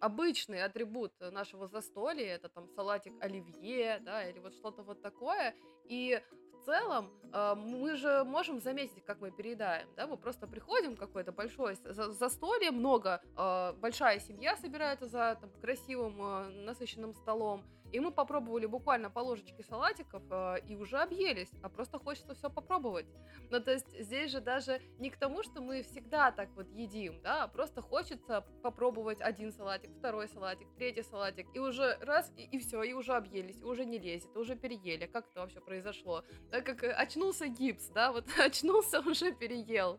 обычный 0.00 0.62
атрибут 0.62 1.12
нашего 1.20 1.66
застолья, 1.66 2.34
это 2.34 2.48
там 2.48 2.68
салатик 2.68 3.14
оливье, 3.20 4.00
да, 4.00 4.28
или 4.28 4.38
вот 4.38 4.54
что-то 4.54 4.82
вот 4.82 5.02
такое, 5.02 5.54
и 5.84 6.22
в 6.60 6.64
целом 6.64 7.10
э, 7.32 7.54
мы 7.56 7.96
же 7.96 8.24
можем 8.24 8.60
заметить, 8.60 9.04
как 9.04 9.20
мы 9.20 9.30
переедаем, 9.30 9.88
да, 9.96 10.06
мы 10.06 10.16
просто 10.16 10.46
приходим 10.46 10.96
какое-то 10.96 11.32
большое 11.32 11.76
застолье, 11.76 12.70
много, 12.70 13.20
э, 13.36 13.72
большая 13.80 14.20
семья 14.20 14.56
собирается 14.56 15.06
за 15.06 15.38
там, 15.40 15.50
красивым 15.60 16.20
э, 16.20 16.48
насыщенным 16.64 17.14
столом, 17.14 17.64
и 17.92 18.00
мы 18.00 18.10
попробовали 18.10 18.66
буквально 18.66 19.10
по 19.10 19.20
ложечке 19.20 19.62
салатиков 19.62 20.22
э, 20.30 20.56
и 20.66 20.76
уже 20.76 20.98
объелись, 20.98 21.50
а 21.62 21.68
просто 21.68 21.98
хочется 21.98 22.34
все 22.34 22.50
попробовать. 22.50 23.06
Ну, 23.50 23.60
то 23.60 23.72
есть 23.72 23.88
здесь 23.98 24.30
же 24.30 24.40
даже 24.40 24.80
не 24.98 25.10
к 25.10 25.16
тому, 25.16 25.42
что 25.42 25.60
мы 25.60 25.82
всегда 25.82 26.30
так 26.30 26.48
вот 26.54 26.68
едим, 26.70 27.20
да, 27.22 27.44
а 27.44 27.48
просто 27.48 27.82
хочется 27.82 28.44
попробовать 28.62 29.20
один 29.20 29.52
салатик, 29.52 29.90
второй 29.98 30.28
салатик, 30.28 30.68
третий 30.76 31.02
салатик, 31.02 31.46
и 31.54 31.58
уже 31.58 31.98
раз, 32.00 32.32
и, 32.36 32.44
и 32.44 32.58
все, 32.58 32.82
и 32.82 32.92
уже 32.92 33.14
объелись, 33.14 33.58
и 33.60 33.64
уже 33.64 33.84
не 33.84 33.98
лезет, 33.98 34.36
уже 34.36 34.56
переели. 34.56 35.06
Как 35.06 35.28
это 35.30 35.40
вообще 35.40 35.60
произошло? 35.60 36.24
Так 36.50 36.64
как 36.64 36.82
очнулся 36.84 37.48
гипс, 37.48 37.88
да, 37.88 38.12
вот 38.12 38.26
очнулся, 38.38 39.00
уже 39.00 39.32
переел. 39.32 39.98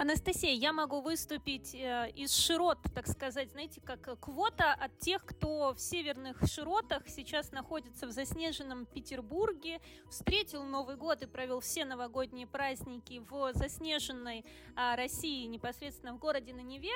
Анастасия, 0.00 0.54
я 0.54 0.72
могу 0.72 1.02
выступить 1.02 1.74
э, 1.74 2.10
из 2.16 2.34
широт, 2.34 2.78
так 2.94 3.06
сказать, 3.06 3.50
знаете, 3.50 3.82
как 3.82 4.18
квота 4.18 4.72
от 4.72 4.98
тех, 4.98 5.22
кто 5.26 5.74
в 5.74 5.78
северных 5.78 6.38
широтах 6.46 7.06
сейчас 7.06 7.52
находится 7.52 8.06
в 8.06 8.10
заснеженном 8.10 8.86
Петербурге, 8.86 9.78
встретил 10.08 10.62
Новый 10.62 10.96
год 10.96 11.20
и 11.20 11.26
провел 11.26 11.60
все 11.60 11.84
новогодние 11.84 12.46
праздники 12.46 13.22
в 13.28 13.52
заснеженной 13.52 14.46
а, 14.74 14.96
России, 14.96 15.44
непосредственно 15.44 16.14
в 16.14 16.18
городе 16.18 16.54
на 16.54 16.62
Неве 16.62 16.94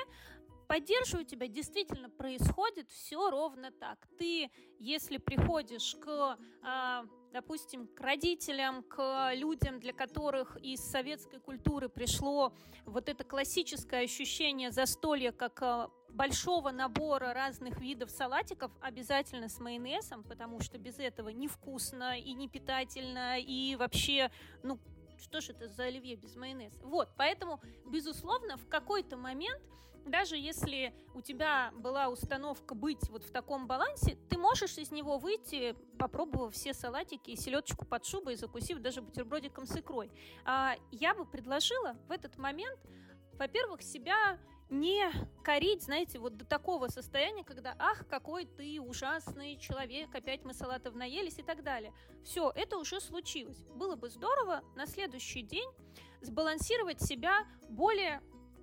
поддерживаю 0.67 1.25
тебя, 1.25 1.47
действительно 1.47 2.09
происходит 2.09 2.89
все 2.89 3.29
ровно 3.29 3.69
так. 3.69 4.07
Ты, 4.17 4.49
если 4.79 5.17
приходишь 5.17 5.95
к, 6.01 6.39
а, 6.63 7.05
допустим, 7.35 7.87
к 7.87 7.99
родителям, 7.99 8.81
к 8.83 9.33
людям, 9.33 9.81
для 9.81 9.91
которых 9.91 10.55
из 10.63 10.79
советской 10.79 11.41
культуры 11.41 11.89
пришло 11.89 12.53
вот 12.85 13.09
это 13.09 13.25
классическое 13.25 14.05
ощущение 14.05 14.71
застолья 14.71 15.33
как 15.33 15.61
а, 15.61 15.89
большого 16.07 16.71
набора 16.71 17.33
разных 17.33 17.81
видов 17.81 18.09
салатиков, 18.09 18.71
обязательно 18.79 19.49
с 19.49 19.59
майонезом, 19.59 20.23
потому 20.23 20.61
что 20.61 20.77
без 20.77 20.97
этого 20.97 21.27
невкусно 21.27 22.17
и 22.17 22.31
не 22.31 22.47
питательно, 22.47 23.37
и 23.37 23.75
вообще, 23.75 24.31
ну, 24.63 24.79
что 25.19 25.41
же 25.41 25.53
это 25.53 25.67
за 25.67 25.85
оливье 25.85 26.15
без 26.15 26.35
майонеза? 26.35 26.79
Вот, 26.83 27.09
поэтому, 27.17 27.61
безусловно, 27.85 28.57
в 28.57 28.67
какой-то 28.67 29.17
момент 29.17 29.61
даже 30.05 30.37
если 30.37 30.93
у 31.13 31.21
тебя 31.21 31.71
была 31.77 32.09
установка 32.09 32.75
быть 32.75 33.09
вот 33.09 33.23
в 33.23 33.31
таком 33.31 33.67
балансе, 33.67 34.17
ты 34.29 34.37
можешь 34.37 34.77
из 34.77 34.91
него 34.91 35.17
выйти, 35.17 35.75
попробовав 35.97 36.53
все 36.53 36.73
салатики 36.73 37.31
и 37.31 37.35
селедочку 37.35 37.85
под 37.85 38.05
шубой, 38.05 38.35
закусив 38.35 38.79
даже 38.79 39.01
бутербродиком 39.01 39.65
с 39.65 39.75
икрой. 39.75 40.11
А 40.45 40.75
я 40.91 41.15
бы 41.15 41.25
предложила 41.25 41.97
в 42.07 42.11
этот 42.11 42.37
момент, 42.37 42.79
во-первых, 43.33 43.81
себя 43.81 44.37
не 44.69 45.11
корить, 45.43 45.83
знаете, 45.83 46.19
вот 46.19 46.37
до 46.37 46.45
такого 46.45 46.87
состояния, 46.87 47.43
когда 47.43 47.75
«ах, 47.77 48.07
какой 48.07 48.45
ты 48.45 48.81
ужасный 48.81 49.57
человек, 49.57 50.13
опять 50.13 50.43
мы 50.43 50.53
салатов 50.53 50.95
наелись» 50.95 51.39
и 51.39 51.43
так 51.43 51.63
далее. 51.63 51.93
Все, 52.23 52.51
это 52.55 52.77
уже 52.77 52.99
случилось. 52.99 53.63
Было 53.75 53.95
бы 53.95 54.09
здорово 54.09 54.63
на 54.75 54.87
следующий 54.87 55.43
день 55.43 55.69
сбалансировать 56.21 57.01
себя 57.01 57.45
более 57.69 58.21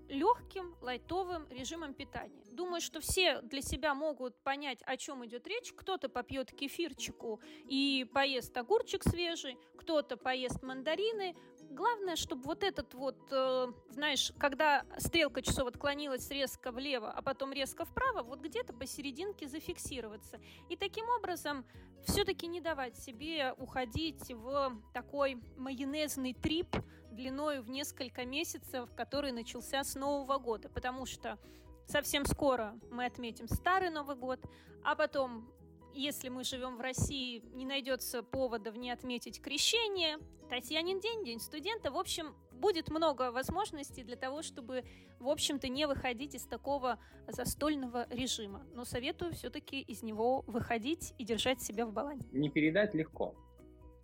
легким, 0.08 0.76
лайтовым 0.80 1.48
режимом 1.48 1.94
питания. 1.94 2.42
Думаю, 2.52 2.80
что 2.80 3.00
все 3.00 3.40
для 3.40 3.62
себя 3.62 3.94
могут 3.94 4.36
понять, 4.42 4.82
о 4.84 4.96
чем 4.96 5.24
идет 5.24 5.46
речь. 5.46 5.72
Кто-то 5.72 6.08
попьет 6.08 6.52
кефирчику 6.52 7.40
и 7.64 8.06
поест 8.12 8.56
огурчик 8.56 9.02
свежий, 9.02 9.56
кто-то 9.78 10.16
поест 10.16 10.62
мандарины, 10.62 11.34
главное, 11.72 12.16
чтобы 12.16 12.42
вот 12.44 12.62
этот 12.62 12.94
вот, 12.94 13.18
э, 13.30 13.72
знаешь, 13.90 14.32
когда 14.38 14.84
стрелка 14.98 15.42
часов 15.42 15.68
отклонилась 15.68 16.30
резко 16.30 16.70
влево, 16.70 17.10
а 17.10 17.22
потом 17.22 17.52
резко 17.52 17.84
вправо, 17.84 18.22
вот 18.22 18.40
где-то 18.40 18.72
посерединке 18.72 19.48
зафиксироваться. 19.48 20.40
И 20.68 20.76
таким 20.76 21.08
образом 21.08 21.64
все-таки 22.04 22.46
не 22.46 22.60
давать 22.60 22.96
себе 22.96 23.54
уходить 23.58 24.30
в 24.30 24.72
такой 24.92 25.40
майонезный 25.56 26.34
трип 26.34 26.76
длиной 27.10 27.60
в 27.60 27.70
несколько 27.70 28.24
месяцев, 28.24 28.88
который 28.94 29.32
начался 29.32 29.84
с 29.84 29.94
Нового 29.94 30.38
года, 30.38 30.68
потому 30.68 31.06
что 31.06 31.38
совсем 31.86 32.24
скоро 32.24 32.78
мы 32.90 33.04
отметим 33.04 33.48
Старый 33.48 33.90
Новый 33.90 34.16
год, 34.16 34.40
а 34.84 34.94
потом 34.94 35.52
если 35.94 36.28
мы 36.28 36.44
живем 36.44 36.76
в 36.76 36.80
России, 36.80 37.42
не 37.54 37.64
найдется 37.64 38.22
поводов 38.22 38.76
не 38.76 38.90
отметить 38.90 39.40
крещение, 39.40 40.18
Татьянин 40.48 41.00
день, 41.00 41.24
день 41.24 41.40
студента. 41.40 41.90
В 41.90 41.96
общем, 41.96 42.34
будет 42.52 42.90
много 42.90 43.32
возможностей 43.32 44.02
для 44.02 44.16
того, 44.16 44.42
чтобы, 44.42 44.84
в 45.18 45.28
общем-то, 45.28 45.68
не 45.68 45.86
выходить 45.86 46.34
из 46.34 46.44
такого 46.44 46.98
застольного 47.26 48.06
режима. 48.10 48.64
Но 48.74 48.84
советую 48.84 49.32
все-таки 49.32 49.80
из 49.80 50.02
него 50.02 50.44
выходить 50.46 51.14
и 51.18 51.24
держать 51.24 51.62
себя 51.62 51.86
в 51.86 51.92
балансе. 51.92 52.28
Не 52.32 52.50
передать 52.50 52.94
легко. 52.94 53.34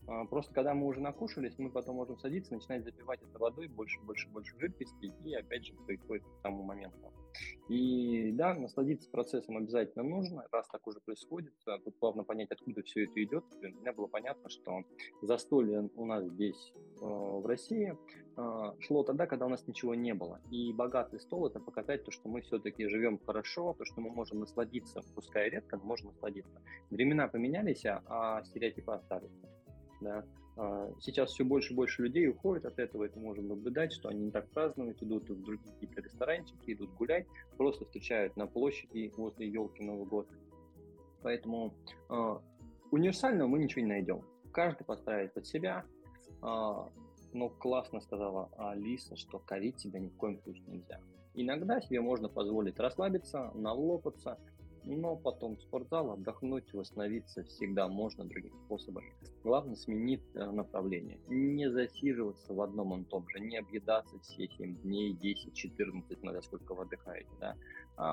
А, 0.09 0.25
просто 0.25 0.55
когда 0.55 0.75
мы 0.75 0.87
уже 0.87 1.01
накушались, 1.01 1.59
мы 1.59 1.71
потом 1.71 1.97
можем 1.97 2.19
садиться, 2.19 2.55
начинать 2.55 2.85
запивать 2.85 3.21
это 3.23 3.39
водой, 3.39 3.69
больше, 3.69 4.01
больше, 4.01 4.29
больше 4.29 4.59
жидкости, 4.59 5.13
и 5.25 5.35
опять 5.35 5.67
же 5.67 5.75
приходит 5.87 6.25
к 6.25 6.43
тому 6.43 6.63
моменту. 6.63 7.13
И 7.69 8.33
да, 8.33 8.55
насладиться 8.55 9.11
процессом 9.11 9.59
обязательно 9.59 10.03
нужно, 10.03 10.47
раз 10.51 10.67
так 10.69 10.87
уже 10.87 10.99
происходит. 11.01 11.53
А 11.67 11.79
тут 11.79 11.95
главное 12.01 12.25
понять, 12.25 12.51
откуда 12.51 12.83
все 12.83 13.05
это 13.05 13.23
идет. 13.23 13.45
Для 13.61 13.71
меня 13.71 13.93
было 13.93 14.07
понятно, 14.07 14.49
что 14.49 14.83
застолье 15.21 15.91
у 15.95 16.07
нас 16.07 16.25
здесь, 16.25 16.73
э, 16.75 17.05
в 17.05 17.45
России, 17.45 17.95
э, 18.37 18.73
шло 18.81 19.03
тогда, 19.03 19.27
когда 19.27 19.45
у 19.45 19.51
нас 19.51 19.67
ничего 19.69 19.95
не 19.95 20.15
было. 20.15 20.41
И 20.51 20.73
богатый 20.73 21.21
стол– 21.21 21.47
это 21.49 21.61
показать 21.61 22.05
то, 22.05 22.11
что 22.11 22.31
мы 22.31 22.41
все-таки 22.41 22.89
живем 22.89 23.19
хорошо, 23.19 23.75
то, 23.75 23.85
что 23.85 24.01
мы 24.01 24.11
можем 24.11 24.41
насладиться, 24.41 25.03
пускай 25.15 25.51
редко, 25.51 25.77
но 25.77 25.85
можем 25.85 26.09
насладиться. 26.09 26.63
Времена 26.91 27.29
поменялись, 27.29 27.85
а 27.85 28.43
стереотипы 28.45 28.93
остались 28.93 29.39
да. 30.01 30.25
А, 30.57 30.91
сейчас 31.01 31.31
все 31.31 31.45
больше 31.45 31.73
и 31.73 31.77
больше 31.77 32.03
людей 32.03 32.29
уходят 32.29 32.67
от 32.67 32.79
этого, 32.79 33.05
это 33.05 33.19
можем 33.19 33.49
наблюдать, 33.49 33.93
что 33.93 34.09
они 34.09 34.25
не 34.25 34.31
так 34.31 34.49
празднуют, 34.51 35.03
идут 35.03 35.31
в 35.31 35.43
другие 35.43 35.73
какие-то 35.73 36.01
ресторанчики, 36.01 36.73
идут 36.73 36.93
гулять, 36.95 37.27
просто 37.57 37.85
встречают 37.85 38.37
на 38.37 38.47
площади 38.47 39.13
возле 39.17 39.49
елки 39.49 39.83
Новый 39.83 40.07
год. 40.07 40.29
Поэтому 41.23 41.75
э, 42.11 42.39
универсального 42.91 43.49
мы 43.49 43.59
ничего 43.59 43.83
не 43.83 43.89
найдем. 43.89 44.23
Каждый 44.53 44.85
поставит 44.85 45.33
под 45.35 45.47
себя. 45.47 45.85
Э, 46.43 46.89
но 47.33 47.49
классно 47.51 48.01
сказала 48.01 48.51
Алиса, 48.57 49.17
что 49.17 49.39
корить 49.39 49.81
себя 49.81 50.01
ни 50.01 50.09
в 50.09 50.17
коем 50.17 50.39
случае 50.41 50.65
нельзя. 50.67 51.01
Иногда 51.35 51.81
себе 51.81 52.01
можно 52.01 52.29
позволить 52.29 52.79
расслабиться, 52.79 53.53
налопаться, 53.55 54.39
но 54.89 55.17
потом 55.17 55.57
в 55.57 55.61
спортзал 55.61 56.13
отдохнуть, 56.13 56.73
восстановиться 56.73 57.45
всегда 57.45 57.89
можно 57.89 58.25
другими 58.25 58.57
способами. 58.65 59.13
Главное 59.45 59.77
сменить 59.77 60.23
э, 60.35 60.51
направление, 60.51 61.19
не 61.29 61.71
засиживаться 61.71 62.55
в 62.55 62.61
одном 62.63 63.03
и 63.03 63.05
том 63.05 63.29
же, 63.29 63.41
не 63.41 63.59
объедаться 63.59 64.19
все 64.21 64.49
7 64.49 64.77
дней, 64.83 65.13
10, 65.13 65.53
14, 65.53 66.23
надо 66.23 66.41
сколько 66.41 66.75
вы 66.75 66.83
отдыхаете, 66.85 67.29
да, 67.39 67.55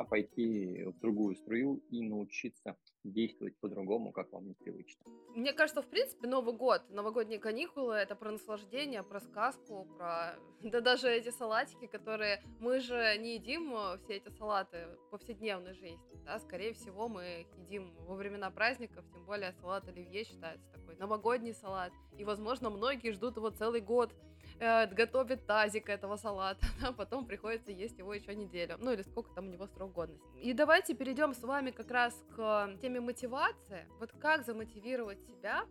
пойти 0.10 0.84
в 0.86 1.00
другую 1.00 1.36
струю 1.36 1.84
и 1.92 2.02
научиться 2.02 2.76
действовать 3.04 3.56
по-другому, 3.60 4.12
как 4.12 4.32
вам 4.32 4.48
непривычно. 4.48 5.04
Мне 5.36 5.54
кажется, 5.54 5.82
в 5.82 5.88
принципе, 5.88 6.28
Новый 6.28 6.56
год, 6.56 6.82
новогодние 6.90 7.40
каникулы— 7.40 7.94
это 7.96 8.16
про 8.16 8.32
наслаждение, 8.32 9.04
про 9.04 9.20
сказку, 9.20 9.88
про... 9.98 10.40
Да 10.64 10.82
даже 10.82 11.10
эти 11.10 11.30
салатики, 11.30 11.86
которые... 11.86 12.42
Мы 12.60 12.80
же 12.80 13.16
не 13.20 13.36
едим 13.36 13.74
э, 13.76 13.98
все 14.00 14.16
эти 14.16 14.30
салаты 14.30 14.88
в 15.08 15.12
повседневной 15.12 15.74
жизни, 15.76 16.00
да, 16.26 16.40
скорее 16.40 16.74
всего, 16.74 17.08
мы 17.08 17.46
едим 17.58 17.94
во 18.08 18.16
времена 18.16 18.50
праздников, 18.50 19.06
тем 19.14 19.26
более 19.26 19.54
салат 19.54 19.88
оливье 19.88 20.24
считается 20.24 20.68
такой 20.72 20.96
новогодний 20.96 21.54
салат, 21.54 21.94
и, 22.18 22.24
возможно, 22.24 22.70
многие 22.72 23.12
ждут 23.12 23.38
его 23.38 23.52
целый 23.52 23.82
год, 23.82 24.12
э, 24.60 24.88
готовит 24.88 25.46
тазик 25.46 25.90
этого 25.90 26.18
салата, 26.18 26.66
а 26.86 26.92
потом 26.94 27.26
приходится 27.26 27.72
есть 27.72 27.98
его 27.98 28.14
еще 28.14 28.36
неделю, 28.36 28.76
ну 28.80 28.92
или 28.92 29.02
сколько 29.04 29.34
там 29.34 29.48
у 29.48 29.50
него 29.50 29.68
срок 29.68 29.94
годности. 29.94 30.38
И 30.42 30.54
давайте 30.54 30.94
перейдем 30.94 31.34
с 31.34 31.42
вами 31.42 31.72
как 31.72 31.92
раз 31.92 32.14
к 32.36 32.78
теме 32.82 33.00
мотивации. 33.00 33.88
Вот 34.00 34.12
как 34.14 34.46
замотивировать 34.46 35.22
себя 35.28 35.66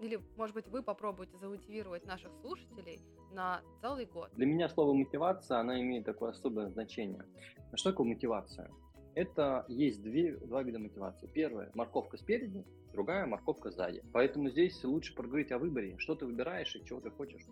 или, 0.00 0.18
может 0.36 0.54
быть, 0.54 0.66
вы 0.68 0.82
попробуете 0.82 1.36
замотивировать 1.36 2.06
наших 2.06 2.30
слушателей 2.40 3.00
на 3.32 3.60
целый 3.80 4.06
год? 4.06 4.30
Для 4.34 4.46
меня 4.46 4.68
слово 4.68 4.94
мотивация, 4.94 5.58
она 5.58 5.80
имеет 5.80 6.06
такое 6.06 6.30
особое 6.30 6.70
значение. 6.70 7.24
Что 7.74 7.90
такое 7.90 8.06
мотивация? 8.06 8.70
Это 9.14 9.66
есть 9.68 10.02
две, 10.02 10.36
два 10.36 10.62
вида 10.62 10.78
мотивации. 10.78 11.26
Первая– 11.26 11.70
морковка 11.74 12.16
спереди, 12.16 12.64
другая– 12.92 13.26
морковка 13.26 13.70
сзади. 13.70 14.02
Поэтому 14.12 14.48
здесь 14.48 14.82
лучше 14.84 15.14
проговорить 15.14 15.52
о 15.52 15.58
выборе. 15.58 15.96
Что 15.98 16.14
ты 16.14 16.26
выбираешь 16.26 16.74
и 16.76 16.84
чего 16.84 17.00
ты 17.00 17.10
хочешь. 17.10 17.42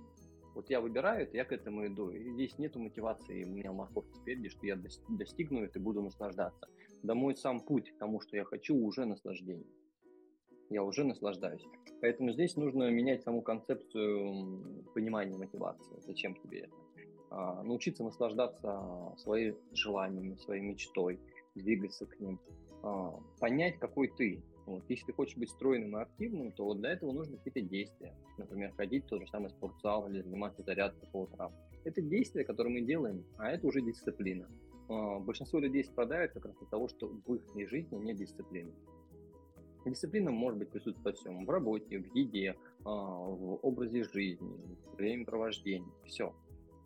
Вот 0.58 0.68
я 0.70 0.80
выбираю 0.80 1.22
это, 1.22 1.36
я 1.36 1.44
к 1.44 1.52
этому 1.52 1.86
иду. 1.86 2.10
И 2.10 2.32
здесь 2.32 2.58
нет 2.58 2.74
мотивации 2.74 3.44
у 3.44 3.48
меня 3.48 3.70
морковки 3.70 4.12
спереди, 4.16 4.48
что 4.48 4.66
я 4.66 4.76
достигну 5.08 5.62
это 5.62 5.78
и 5.78 5.82
буду 5.82 6.02
наслаждаться. 6.02 6.68
Да 7.04 7.14
мой 7.14 7.36
сам 7.36 7.60
путь 7.60 7.92
к 7.92 7.98
тому, 7.98 8.20
что 8.20 8.36
я 8.36 8.42
хочу, 8.42 8.74
уже 8.74 9.04
наслаждение. 9.04 9.70
Я 10.68 10.82
уже 10.82 11.04
наслаждаюсь. 11.04 11.64
Поэтому 12.00 12.32
здесь 12.32 12.56
нужно 12.56 12.90
менять 12.90 13.22
саму 13.22 13.40
концепцию 13.40 14.84
понимания 14.94 15.38
мотивации. 15.38 15.94
Зачем 16.04 16.34
тебе 16.34 16.62
это? 16.62 16.74
А, 17.30 17.62
научиться 17.62 18.02
наслаждаться 18.02 19.14
своими 19.18 19.54
желаниями, 19.74 20.34
своей 20.38 20.62
мечтой, 20.62 21.20
двигаться 21.54 22.04
к 22.04 22.18
ним. 22.18 22.40
А, 22.82 23.12
понять, 23.38 23.78
какой 23.78 24.08
ты, 24.08 24.42
вот. 24.68 24.84
Если 24.88 25.06
ты 25.06 25.12
хочешь 25.12 25.36
быть 25.36 25.50
стройным 25.50 25.96
и 25.96 26.02
активным, 26.02 26.52
то 26.52 26.64
вот 26.64 26.78
для 26.78 26.92
этого 26.92 27.12
нужны 27.12 27.38
какие-то 27.38 27.62
действия. 27.62 28.14
Например, 28.36 28.72
ходить 28.76 29.04
в 29.04 29.08
тот 29.08 29.22
же 29.22 29.26
самый 29.28 29.50
спортзал 29.50 30.08
или 30.08 30.20
заниматься 30.20 30.62
зарядкой 30.62 31.08
по 31.10 31.22
утрам. 31.22 31.52
Это 31.84 32.02
действия, 32.02 32.44
которые 32.44 32.80
мы 32.80 32.86
делаем, 32.86 33.24
а 33.38 33.50
это 33.50 33.66
уже 33.66 33.80
дисциплина. 33.80 34.46
А, 34.88 35.18
большинство 35.20 35.58
людей 35.58 35.84
страдают 35.84 36.32
как 36.32 36.44
раз 36.44 36.54
от 36.60 36.68
того, 36.68 36.88
что 36.88 37.08
в 37.08 37.34
их 37.34 37.68
жизни 37.68 37.96
нет 37.96 38.16
дисциплины. 38.16 38.72
Дисциплина 39.86 40.30
может 40.30 40.58
быть 40.58 40.68
присутствовать 40.68 41.16
во 41.16 41.20
всем. 41.20 41.46
В 41.46 41.50
работе, 41.50 41.98
в 41.98 42.14
еде, 42.14 42.54
а, 42.84 42.90
в 42.90 43.58
образе 43.62 44.04
жизни, 44.04 44.76
в 44.92 44.96
времяпровождении. 44.96 45.92
Все. 46.04 46.34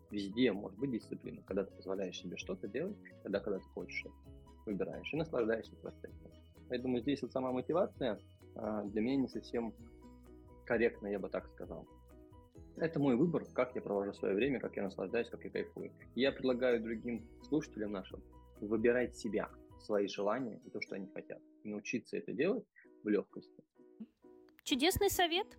Везде 0.09 0.53
может 0.53 0.79
быть 0.79 0.91
дисциплина, 0.91 1.41
когда 1.45 1.65
ты 1.65 1.75
позволяешь 1.75 2.17
себе 2.17 2.37
что-то 2.37 2.67
делать, 2.67 2.95
когда, 3.23 3.39
когда 3.39 3.59
ты 3.59 3.65
хочешь 3.65 4.05
выбираешь 4.65 5.11
и 5.13 5.17
наслаждаешься 5.17 5.75
процессом. 5.75 6.31
Поэтому 6.69 6.99
здесь 6.99 7.21
вот 7.21 7.31
сама 7.31 7.51
мотивация 7.51 8.19
а, 8.55 8.83
для 8.83 9.01
меня 9.01 9.17
не 9.17 9.27
совсем 9.27 9.73
корректна, 10.65 11.07
я 11.07 11.19
бы 11.19 11.29
так 11.29 11.47
сказал. 11.49 11.87
Это 12.77 12.99
мой 12.99 13.15
выбор, 13.15 13.45
как 13.53 13.75
я 13.75 13.81
провожу 13.81 14.13
свое 14.13 14.33
время, 14.33 14.59
как 14.59 14.75
я 14.75 14.83
наслаждаюсь, 14.83 15.29
как 15.29 15.43
я 15.43 15.51
кайфую. 15.51 15.91
Я 16.15 16.31
предлагаю 16.31 16.81
другим 16.81 17.27
слушателям 17.43 17.91
нашим 17.91 18.23
выбирать 18.59 19.15
себя, 19.15 19.49
свои 19.79 20.07
желания 20.07 20.59
и 20.65 20.69
то, 20.69 20.81
что 20.81 20.95
они 20.95 21.07
хотят. 21.07 21.39
И 21.63 21.69
научиться 21.69 22.17
это 22.17 22.33
делать 22.33 22.65
в 23.03 23.09
легкости. 23.09 23.63
Чудесный 24.63 25.09
совет. 25.09 25.57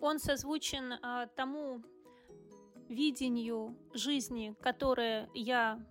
Он 0.00 0.18
созвучен 0.18 0.92
э, 0.92 1.28
тому 1.34 1.82
видению 2.88 3.76
жизни, 3.94 4.54
которое 4.60 5.28
я 5.34 5.84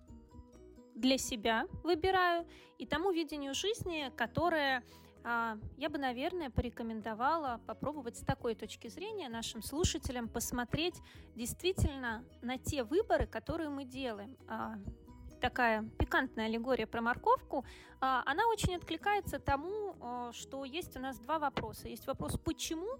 для 0.94 1.18
себя 1.18 1.66
выбираю, 1.82 2.46
и 2.78 2.86
тому 2.86 3.12
видению 3.12 3.54
жизни, 3.54 4.12
которое 4.16 4.82
а, 5.26 5.58
я 5.78 5.88
бы, 5.88 5.98
наверное, 5.98 6.50
порекомендовала 6.50 7.60
попробовать 7.66 8.16
с 8.18 8.20
такой 8.20 8.54
точки 8.54 8.88
зрения 8.88 9.28
нашим 9.28 9.62
слушателям 9.62 10.28
посмотреть 10.28 11.00
действительно 11.34 12.24
на 12.42 12.58
те 12.58 12.84
выборы, 12.84 13.26
которые 13.26 13.70
мы 13.70 13.84
делаем. 13.84 14.36
А, 14.48 14.74
такая 15.40 15.82
пикантная 15.98 16.46
аллегория 16.46 16.86
про 16.86 17.00
морковку, 17.00 17.64
а, 18.00 18.22
она 18.26 18.46
очень 18.48 18.76
откликается 18.76 19.38
тому, 19.38 20.30
что 20.32 20.64
есть 20.64 20.96
у 20.96 21.00
нас 21.00 21.18
два 21.18 21.38
вопроса. 21.38 21.88
Есть 21.88 22.06
вопрос 22.06 22.38
«почему?», 22.44 22.98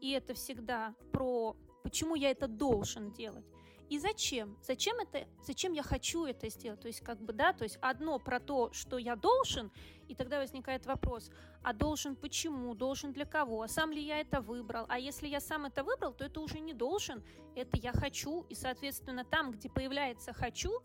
и 0.00 0.10
это 0.10 0.34
всегда 0.34 0.94
про 1.12 1.56
«почему 1.82 2.16
я 2.16 2.30
это 2.30 2.48
должен 2.48 3.12
делать?», 3.12 3.44
и 3.90 3.98
зачем? 3.98 4.56
Зачем 4.62 4.98
это? 5.00 5.26
Зачем 5.42 5.72
я 5.72 5.82
хочу 5.82 6.24
это 6.24 6.48
сделать? 6.48 6.80
То 6.80 6.86
есть 6.86 7.00
как 7.00 7.20
бы 7.20 7.32
да, 7.32 7.52
то 7.52 7.64
есть 7.64 7.76
одно 7.82 8.20
про 8.20 8.38
то, 8.38 8.72
что 8.72 8.98
я 8.98 9.16
должен, 9.16 9.72
и 10.06 10.14
тогда 10.14 10.38
возникает 10.38 10.86
вопрос: 10.86 11.30
а 11.64 11.72
должен 11.72 12.14
почему? 12.14 12.74
Должен 12.74 13.12
для 13.12 13.24
кого? 13.24 13.62
А 13.62 13.68
сам 13.68 13.90
ли 13.90 14.00
я 14.00 14.20
это 14.20 14.40
выбрал? 14.40 14.86
А 14.88 14.98
если 15.00 15.26
я 15.26 15.40
сам 15.40 15.66
это 15.66 15.82
выбрал, 15.82 16.14
то 16.14 16.24
это 16.24 16.40
уже 16.40 16.60
не 16.60 16.72
должен, 16.72 17.24
это 17.56 17.76
я 17.78 17.92
хочу, 17.92 18.42
и 18.48 18.54
соответственно 18.54 19.24
там, 19.24 19.50
где 19.50 19.68
появляется 19.68 20.32
хочу, 20.32 20.80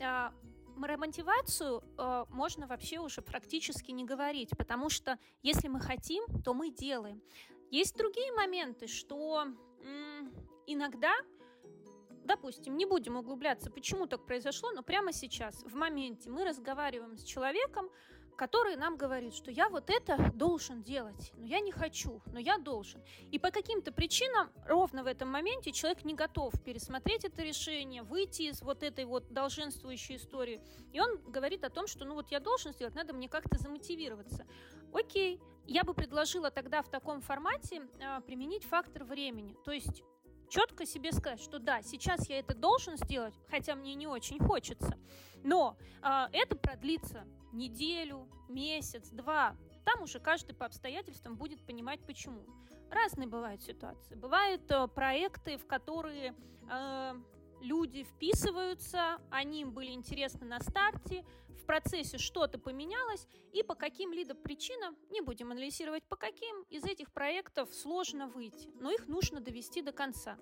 а, 0.00 0.32
мотивацию 0.76 1.82
э, 1.98 2.24
можно 2.30 2.66
вообще 2.66 2.98
уже 2.98 3.22
практически 3.22 3.92
не 3.92 4.04
говорить, 4.04 4.50
потому 4.56 4.90
что 4.90 5.18
если 5.42 5.68
мы 5.68 5.80
хотим, 5.80 6.24
то 6.42 6.54
мы 6.54 6.70
делаем. 6.70 7.22
Есть 7.70 7.96
другие 7.96 8.32
моменты, 8.32 8.86
что 8.86 9.46
м- 9.82 10.32
иногда 10.66 11.14
допустим, 12.26 12.76
не 12.76 12.84
будем 12.84 13.16
углубляться, 13.16 13.70
почему 13.70 14.06
так 14.06 14.26
произошло, 14.26 14.70
но 14.72 14.82
прямо 14.82 15.12
сейчас, 15.12 15.62
в 15.64 15.74
моменте, 15.74 16.28
мы 16.28 16.44
разговариваем 16.44 17.16
с 17.16 17.24
человеком, 17.24 17.88
который 18.36 18.76
нам 18.76 18.96
говорит, 18.96 19.34
что 19.34 19.50
я 19.50 19.68
вот 19.68 19.90
это 19.90 20.30
должен 20.34 20.82
делать, 20.82 21.32
но 21.36 21.46
я 21.46 21.60
не 21.60 21.72
хочу, 21.72 22.20
но 22.26 22.38
я 22.38 22.58
должен. 22.58 23.02
И 23.32 23.38
по 23.38 23.50
каким-то 23.50 23.92
причинам 23.92 24.50
ровно 24.66 25.02
в 25.02 25.06
этом 25.06 25.30
моменте 25.30 25.72
человек 25.72 26.04
не 26.04 26.14
готов 26.14 26.52
пересмотреть 26.62 27.24
это 27.24 27.42
решение, 27.42 28.02
выйти 28.02 28.42
из 28.42 28.62
вот 28.62 28.82
этой 28.82 29.06
вот 29.06 29.32
долженствующей 29.32 30.16
истории. 30.16 30.60
И 30.92 31.00
он 31.00 31.16
говорит 31.28 31.64
о 31.64 31.70
том, 31.70 31.86
что 31.86 32.04
ну 32.04 32.14
вот 32.14 32.30
я 32.30 32.40
должен 32.40 32.72
сделать, 32.72 32.94
надо 32.94 33.14
мне 33.14 33.28
как-то 33.28 33.58
замотивироваться. 33.58 34.46
Окей, 34.92 35.40
я 35.66 35.82
бы 35.82 35.94
предложила 35.94 36.50
тогда 36.50 36.82
в 36.82 36.88
таком 36.88 37.20
формате 37.20 37.82
э, 37.98 38.20
применить 38.20 38.64
фактор 38.64 39.04
времени. 39.04 39.56
То 39.64 39.72
есть 39.72 40.02
четко 40.48 40.86
себе 40.86 41.12
сказать, 41.12 41.40
что 41.40 41.58
да, 41.58 41.82
сейчас 41.82 42.28
я 42.28 42.38
это 42.38 42.54
должен 42.54 42.96
сделать, 42.96 43.34
хотя 43.50 43.74
мне 43.74 43.94
не 43.94 44.06
очень 44.06 44.38
хочется, 44.38 44.96
но 45.42 45.76
э, 46.02 46.26
это 46.32 46.56
продлится 46.56 47.24
неделю, 47.52 48.28
месяц, 48.48 49.08
два. 49.10 49.56
Там 49.84 50.02
уже 50.02 50.18
каждый 50.18 50.54
по 50.54 50.66
обстоятельствам 50.66 51.36
будет 51.36 51.64
понимать, 51.64 52.00
почему. 52.06 52.44
Разные 52.90 53.28
бывают 53.28 53.62
ситуации. 53.62 54.14
Бывают 54.14 54.70
э, 54.70 54.88
проекты, 54.88 55.58
в 55.58 55.66
которые 55.66 56.34
э, 56.70 57.14
люди 57.60 58.04
вписываются, 58.04 59.20
они 59.30 59.62
им 59.62 59.72
были 59.72 59.90
интересны 59.90 60.46
на 60.46 60.60
старте, 60.60 61.24
в 61.48 61.64
процессе 61.66 62.18
что-то 62.18 62.58
поменялось, 62.58 63.26
и 63.52 63.62
по 63.62 63.74
каким-либо 63.74 64.34
причинам, 64.34 64.96
не 65.10 65.20
будем 65.20 65.50
анализировать 65.50 66.04
по 66.04 66.16
каким, 66.16 66.62
из 66.70 66.84
этих 66.84 67.12
проектов 67.12 67.74
сложно 67.74 68.28
выйти, 68.28 68.70
но 68.80 68.90
их 68.92 69.08
нужно 69.08 69.40
довести 69.40 69.82
до 69.82 69.92
конца. 69.92 70.38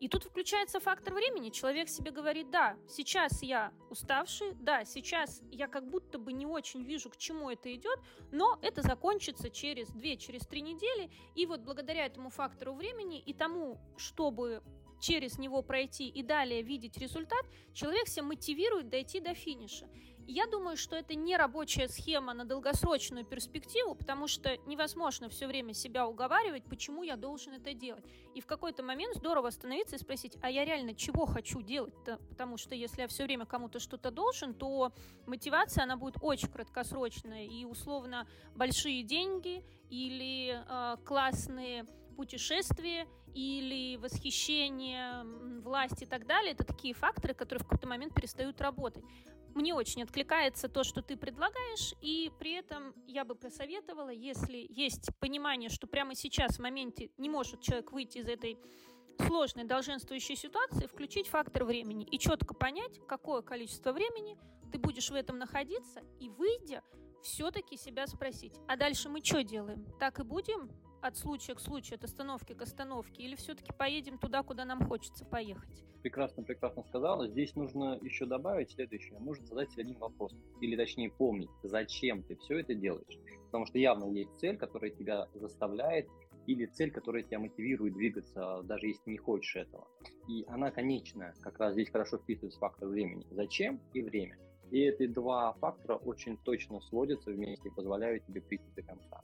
И 0.00 0.08
тут 0.08 0.24
включается 0.24 0.80
фактор 0.80 1.12
времени. 1.12 1.50
Человек 1.50 1.90
себе 1.90 2.10
говорит, 2.10 2.50
да, 2.50 2.78
сейчас 2.88 3.42
я 3.42 3.70
уставший, 3.90 4.54
да, 4.54 4.86
сейчас 4.86 5.42
я 5.50 5.68
как 5.68 5.90
будто 5.90 6.18
бы 6.18 6.32
не 6.32 6.46
очень 6.46 6.82
вижу, 6.82 7.10
к 7.10 7.18
чему 7.18 7.50
это 7.50 7.74
идет, 7.74 8.00
но 8.32 8.58
это 8.62 8.80
закончится 8.80 9.50
через 9.50 9.90
2-3 9.90 10.16
через 10.16 10.50
недели. 10.50 11.10
И 11.34 11.44
вот 11.44 11.60
благодаря 11.60 12.06
этому 12.06 12.30
фактору 12.30 12.72
времени 12.72 13.20
и 13.20 13.34
тому, 13.34 13.78
чтобы 13.98 14.62
через 15.00 15.38
него 15.38 15.62
пройти 15.62 16.08
и 16.08 16.22
далее 16.22 16.62
видеть 16.62 16.96
результат, 16.98 17.44
человек 17.72 18.08
себя 18.08 18.24
мотивирует 18.24 18.88
дойти 18.88 19.20
до 19.20 19.34
финиша. 19.34 19.88
Я 20.32 20.46
думаю, 20.46 20.76
что 20.76 20.94
это 20.94 21.16
не 21.16 21.36
рабочая 21.36 21.88
схема 21.88 22.34
на 22.34 22.44
долгосрочную 22.44 23.24
перспективу, 23.24 23.96
потому 23.96 24.28
что 24.28 24.56
невозможно 24.66 25.28
все 25.28 25.48
время 25.48 25.74
себя 25.74 26.06
уговаривать, 26.06 26.62
почему 26.64 27.02
я 27.02 27.16
должен 27.16 27.54
это 27.54 27.74
делать. 27.74 28.04
И 28.36 28.40
в 28.40 28.46
какой-то 28.46 28.84
момент 28.84 29.16
здорово 29.16 29.48
остановиться 29.48 29.96
и 29.96 29.98
спросить, 29.98 30.36
а 30.40 30.48
я 30.48 30.64
реально 30.64 30.94
чего 30.94 31.26
хочу 31.26 31.62
делать-то? 31.62 32.18
Потому 32.28 32.58
что 32.58 32.76
если 32.76 33.00
я 33.00 33.08
все 33.08 33.24
время 33.24 33.44
кому-то 33.44 33.80
что-то 33.80 34.12
должен, 34.12 34.54
то 34.54 34.92
мотивация, 35.26 35.82
она 35.82 35.96
будет 35.96 36.18
очень 36.20 36.48
краткосрочная. 36.48 37.46
И 37.46 37.64
условно 37.64 38.28
большие 38.54 39.02
деньги 39.02 39.64
или 39.88 40.62
э, 40.64 40.96
классные 41.04 41.86
путешествия 42.16 43.08
или 43.34 43.96
восхищение 43.96 45.24
власти 45.60 46.04
и 46.04 46.06
так 46.06 46.26
далее, 46.26 46.52
это 46.52 46.64
такие 46.64 46.94
факторы, 46.94 47.34
которые 47.34 47.60
в 47.60 47.64
какой-то 47.64 47.88
момент 47.88 48.14
перестают 48.14 48.60
работать. 48.60 49.04
Мне 49.54 49.74
очень 49.74 50.02
откликается 50.02 50.68
то, 50.68 50.84
что 50.84 51.02
ты 51.02 51.16
предлагаешь, 51.16 51.94
и 52.00 52.30
при 52.38 52.52
этом 52.52 52.94
я 53.06 53.24
бы 53.24 53.34
посоветовала, 53.34 54.10
если 54.10 54.64
есть 54.70 55.10
понимание, 55.18 55.68
что 55.70 55.86
прямо 55.86 56.14
сейчас 56.14 56.56
в 56.56 56.60
моменте 56.60 57.10
не 57.18 57.28
может 57.28 57.60
человек 57.60 57.90
выйти 57.90 58.18
из 58.18 58.28
этой 58.28 58.58
сложной 59.26 59.64
долженствующей 59.64 60.36
ситуации, 60.36 60.86
включить 60.86 61.26
фактор 61.26 61.64
времени 61.64 62.04
и 62.04 62.18
четко 62.18 62.54
понять, 62.54 63.00
какое 63.08 63.42
количество 63.42 63.92
времени 63.92 64.38
ты 64.72 64.78
будешь 64.78 65.10
в 65.10 65.14
этом 65.14 65.38
находиться, 65.38 66.00
и 66.20 66.28
выйдя, 66.28 66.82
все-таки 67.22 67.76
себя 67.76 68.06
спросить, 68.06 68.54
а 68.66 68.76
дальше 68.76 69.08
мы 69.08 69.22
что 69.22 69.42
делаем? 69.42 69.84
Так 69.98 70.20
и 70.20 70.22
будем 70.22 70.70
от 71.00 71.16
случая 71.16 71.54
к 71.54 71.60
случаю, 71.60 71.96
от 71.96 72.04
остановки 72.04 72.52
к 72.52 72.62
остановке, 72.62 73.22
или 73.22 73.34
все-таки 73.36 73.72
поедем 73.72 74.18
туда, 74.18 74.42
куда 74.42 74.64
нам 74.64 74.84
хочется 74.86 75.24
поехать? 75.24 75.84
Прекрасно, 76.02 76.42
прекрасно 76.42 76.82
сказала. 76.84 77.28
Здесь 77.28 77.54
нужно 77.56 77.98
еще 78.02 78.26
добавить 78.26 78.70
следующее. 78.70 79.18
Нужно 79.18 79.46
задать 79.46 79.70
себе 79.70 79.82
один 79.82 79.98
вопрос, 79.98 80.34
или 80.60 80.76
точнее 80.76 81.10
помнить, 81.10 81.50
зачем 81.62 82.22
ты 82.22 82.36
все 82.36 82.60
это 82.60 82.74
делаешь. 82.74 83.18
Потому 83.46 83.66
что 83.66 83.78
явно 83.78 84.06
есть 84.06 84.30
цель, 84.38 84.56
которая 84.56 84.90
тебя 84.90 85.28
заставляет, 85.34 86.08
или 86.46 86.66
цель, 86.66 86.90
которая 86.90 87.22
тебя 87.22 87.38
мотивирует 87.38 87.94
двигаться, 87.94 88.62
даже 88.64 88.86
если 88.86 89.10
не 89.10 89.18
хочешь 89.18 89.56
этого. 89.56 89.86
И 90.28 90.44
она 90.48 90.70
конечная, 90.70 91.34
как 91.42 91.58
раз 91.58 91.74
здесь 91.74 91.90
хорошо 91.90 92.18
вписывается 92.18 92.58
фактор 92.58 92.88
времени. 92.88 93.26
Зачем 93.30 93.80
и 93.92 94.02
время. 94.02 94.38
И 94.70 94.80
эти 94.80 95.06
два 95.06 95.52
фактора 95.54 95.96
очень 95.96 96.36
точно 96.38 96.80
сводятся 96.80 97.30
вместе 97.30 97.68
и 97.68 97.72
позволяют 97.72 98.24
тебе 98.26 98.40
прийти 98.40 98.70
до 98.76 98.82
конца. 98.82 99.20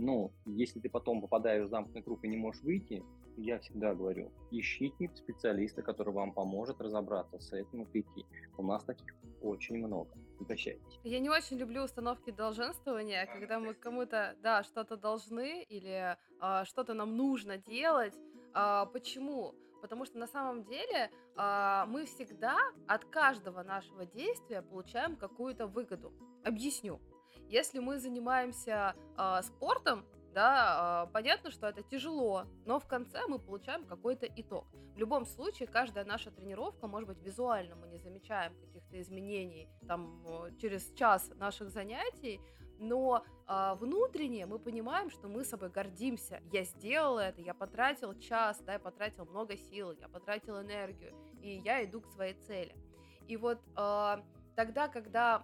Но 0.00 0.32
если 0.46 0.80
ты 0.80 0.88
потом 0.88 1.20
попадаешь 1.20 1.66
в 1.66 1.70
замкнутый 1.70 2.02
круг 2.02 2.24
и 2.24 2.28
не 2.28 2.38
можешь 2.38 2.62
выйти, 2.62 3.04
я 3.36 3.58
всегда 3.58 3.94
говорю, 3.94 4.32
ищите 4.50 5.10
специалиста, 5.14 5.82
который 5.82 6.14
вам 6.14 6.32
поможет 6.32 6.80
разобраться 6.80 7.38
с 7.38 7.52
этим 7.52 7.82
и 7.82 7.84
прийти. 7.84 8.24
У 8.56 8.62
нас 8.62 8.82
таких 8.82 9.14
очень 9.42 9.76
много. 9.76 10.10
Обращайтесь. 10.40 11.00
Я 11.04 11.20
не 11.20 11.28
очень 11.28 11.58
люблю 11.58 11.82
установки 11.84 12.30
долженствования, 12.30 13.26
когда 13.26 13.60
мы 13.60 13.74
кому-то, 13.74 14.36
да, 14.42 14.62
что-то 14.62 14.96
должны 14.96 15.62
или 15.64 16.16
а, 16.40 16.64
что-то 16.64 16.94
нам 16.94 17.14
нужно 17.14 17.58
делать. 17.58 18.14
А, 18.54 18.86
почему? 18.86 19.54
Потому 19.82 20.06
что 20.06 20.18
на 20.18 20.26
самом 20.26 20.64
деле 20.64 21.10
а, 21.36 21.84
мы 21.86 22.06
всегда 22.06 22.56
от 22.88 23.04
каждого 23.04 23.62
нашего 23.62 24.06
действия 24.06 24.62
получаем 24.62 25.16
какую-то 25.16 25.66
выгоду. 25.66 26.12
Объясню. 26.42 27.00
Если 27.50 27.80
мы 27.80 27.98
занимаемся 27.98 28.94
э, 29.18 29.42
спортом, 29.42 30.06
да, 30.32 31.06
э, 31.08 31.12
понятно, 31.12 31.50
что 31.50 31.66
это 31.66 31.82
тяжело, 31.82 32.44
но 32.64 32.78
в 32.78 32.86
конце 32.86 33.26
мы 33.26 33.40
получаем 33.40 33.84
какой-то 33.84 34.26
итог. 34.36 34.68
В 34.94 34.98
любом 34.98 35.26
случае, 35.26 35.66
каждая 35.66 36.04
наша 36.04 36.30
тренировка, 36.30 36.86
может 36.86 37.08
быть, 37.08 37.20
визуально 37.24 37.74
мы 37.74 37.88
не 37.88 37.98
замечаем 37.98 38.54
каких-то 38.54 39.00
изменений 39.00 39.68
там 39.88 40.22
через 40.60 40.92
час 40.94 41.28
наших 41.34 41.70
занятий, 41.70 42.40
но 42.78 43.24
э, 43.48 43.74
внутренне 43.80 44.46
мы 44.46 44.60
понимаем, 44.60 45.10
что 45.10 45.26
мы 45.26 45.44
собой 45.44 45.70
гордимся. 45.70 46.40
Я 46.52 46.62
сделал 46.62 47.18
это, 47.18 47.40
я 47.40 47.52
потратил 47.52 48.16
час, 48.20 48.60
да, 48.64 48.74
я 48.74 48.78
потратил 48.78 49.26
много 49.26 49.56
сил, 49.56 49.90
я 49.90 50.08
потратил 50.08 50.60
энергию, 50.60 51.16
и 51.42 51.56
я 51.64 51.84
иду 51.84 52.00
к 52.00 52.06
своей 52.06 52.34
цели. 52.46 52.76
И 53.26 53.36
вот 53.36 53.58
э, 53.76 54.16
тогда, 54.60 54.88
когда 54.88 55.42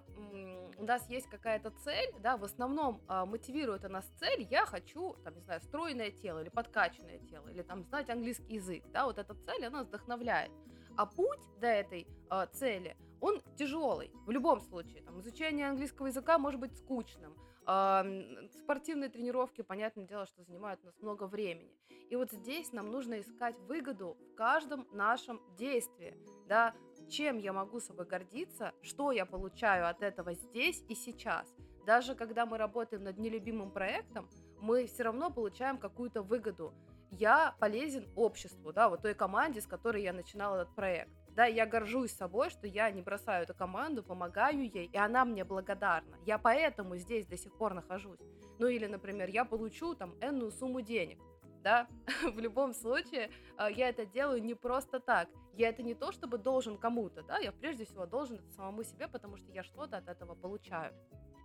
у 0.76 0.84
нас 0.84 1.08
есть 1.08 1.26
какая-то 1.30 1.70
цель, 1.82 2.12
да, 2.20 2.36
в 2.36 2.44
основном 2.44 3.00
э, 3.08 3.24
мотивирует 3.24 3.82
у 3.86 3.88
нас 3.88 4.04
цель, 4.20 4.46
я 4.50 4.66
хочу, 4.66 5.14
там, 5.24 5.34
не 5.34 5.40
знаю, 5.40 5.62
стройное 5.62 6.10
тело 6.10 6.40
или 6.40 6.50
подкачанное 6.50 7.18
тело, 7.20 7.48
или 7.48 7.62
там 7.62 7.82
знать 7.82 8.10
английский 8.10 8.56
язык, 8.56 8.84
да, 8.92 9.06
вот 9.06 9.16
эта 9.16 9.32
цель, 9.32 9.64
она 9.64 9.84
вдохновляет. 9.84 10.52
А 10.98 11.06
путь 11.06 11.40
до 11.60 11.66
этой 11.66 12.06
э, 12.30 12.46
цели, 12.52 12.94
он 13.22 13.40
тяжелый, 13.56 14.10
в 14.26 14.30
любом 14.30 14.60
случае, 14.60 15.02
там, 15.02 15.18
изучение 15.20 15.70
английского 15.70 16.08
языка 16.08 16.36
может 16.36 16.60
быть 16.60 16.76
скучным, 16.76 17.34
э, 17.66 18.48
спортивные 18.52 19.08
тренировки, 19.08 19.62
понятное 19.62 20.04
дело, 20.04 20.26
что 20.26 20.44
занимают 20.44 20.80
у 20.82 20.86
нас 20.88 20.94
много 21.00 21.26
времени. 21.26 21.72
И 22.10 22.16
вот 22.16 22.32
здесь 22.32 22.70
нам 22.74 22.90
нужно 22.90 23.18
искать 23.18 23.58
выгоду 23.60 24.18
в 24.30 24.34
каждом 24.34 24.86
нашем 24.92 25.40
действии, 25.56 26.14
да, 26.48 26.74
чем 27.08 27.38
я 27.38 27.52
могу 27.52 27.80
собой 27.80 28.06
гордиться, 28.06 28.72
что 28.82 29.12
я 29.12 29.26
получаю 29.26 29.88
от 29.88 30.02
этого 30.02 30.34
здесь 30.34 30.82
и 30.88 30.94
сейчас. 30.94 31.52
Даже 31.86 32.14
когда 32.14 32.46
мы 32.46 32.58
работаем 32.58 33.04
над 33.04 33.18
нелюбимым 33.18 33.70
проектом, 33.70 34.28
мы 34.60 34.86
все 34.86 35.04
равно 35.04 35.30
получаем 35.30 35.78
какую-то 35.78 36.22
выгоду. 36.22 36.74
Я 37.10 37.54
полезен 37.60 38.08
обществу, 38.16 38.72
да, 38.72 38.88
вот 38.88 39.02
той 39.02 39.14
команде, 39.14 39.60
с 39.60 39.66
которой 39.66 40.02
я 40.02 40.12
начинала 40.12 40.62
этот 40.62 40.74
проект. 40.74 41.10
Да, 41.36 41.44
я 41.44 41.66
горжусь 41.66 42.12
собой, 42.12 42.50
что 42.50 42.66
я 42.66 42.90
не 42.90 43.02
бросаю 43.02 43.44
эту 43.44 43.54
команду, 43.54 44.02
помогаю 44.02 44.62
ей, 44.62 44.86
и 44.92 44.96
она 44.96 45.24
мне 45.24 45.44
благодарна. 45.44 46.16
Я 46.24 46.38
поэтому 46.38 46.96
здесь 46.96 47.26
до 47.26 47.36
сих 47.36 47.56
пор 47.56 47.74
нахожусь. 47.74 48.18
Ну 48.58 48.66
или, 48.66 48.86
например, 48.86 49.28
я 49.28 49.44
получу 49.44 49.94
там 49.94 50.14
энную 50.22 50.50
сумму 50.50 50.80
денег 50.80 51.18
да, 51.66 51.88
в 52.22 52.38
любом 52.38 52.72
случае 52.72 53.28
а, 53.56 53.68
я 53.68 53.88
это 53.88 54.06
делаю 54.06 54.40
не 54.40 54.54
просто 54.54 55.00
так. 55.00 55.28
Я 55.52 55.70
это 55.70 55.82
не 55.82 55.94
то, 55.94 56.12
чтобы 56.12 56.38
должен 56.38 56.78
кому-то, 56.78 57.22
да, 57.24 57.38
я 57.38 57.50
прежде 57.50 57.84
всего 57.84 58.06
должен 58.06 58.36
это 58.36 58.48
самому 58.52 58.84
себе, 58.84 59.08
потому 59.08 59.36
что 59.36 59.50
я 59.50 59.64
что-то 59.64 59.96
от 59.96 60.08
этого 60.08 60.36
получаю. 60.36 60.94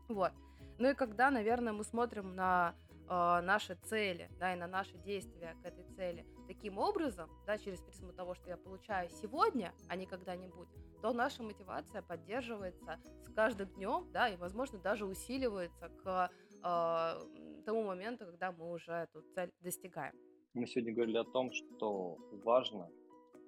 Вот. 0.10 0.32
Ну 0.78 0.92
и 0.92 0.94
когда, 0.94 1.32
наверное, 1.32 1.74
мы 1.74 1.84
смотрим 1.84 2.36
на 2.36 2.76
э, 3.10 3.42
наши 3.42 3.74
цели, 3.90 4.30
да, 4.38 4.54
и 4.54 4.58
на 4.58 4.68
наши 4.68 4.96
действия 5.00 5.56
к 5.64 5.66
этой 5.66 5.86
цели 5.96 6.24
таким 6.48 6.78
образом, 6.78 7.28
да, 7.48 7.58
через 7.58 7.82
призму 7.82 8.14
того, 8.14 8.36
что 8.36 8.48
я 8.48 8.58
получаю 8.58 9.10
сегодня, 9.10 9.74
а 9.88 9.96
не 9.96 10.06
когда-нибудь, 10.06 10.68
то 11.02 11.14
наша 11.14 11.42
мотивация 11.42 12.04
поддерживается 12.04 13.00
с 13.24 13.34
каждым 13.34 13.70
днем, 13.70 14.08
да, 14.12 14.30
и, 14.30 14.38
возможно, 14.38 14.78
даже 14.78 15.08
усиливается 15.08 15.90
к 16.04 16.30
э, 16.64 17.41
тому 17.62 17.84
моменту, 17.84 18.26
когда 18.26 18.52
мы 18.52 18.72
уже 18.72 18.92
эту 18.92 19.22
цель 19.34 19.52
достигаем. 19.62 20.14
Мы 20.54 20.68
сегодня 20.68 20.94
говорили 20.94 21.18
о 21.18 21.24
том, 21.24 21.52
что 21.52 22.18
важно 22.44 22.90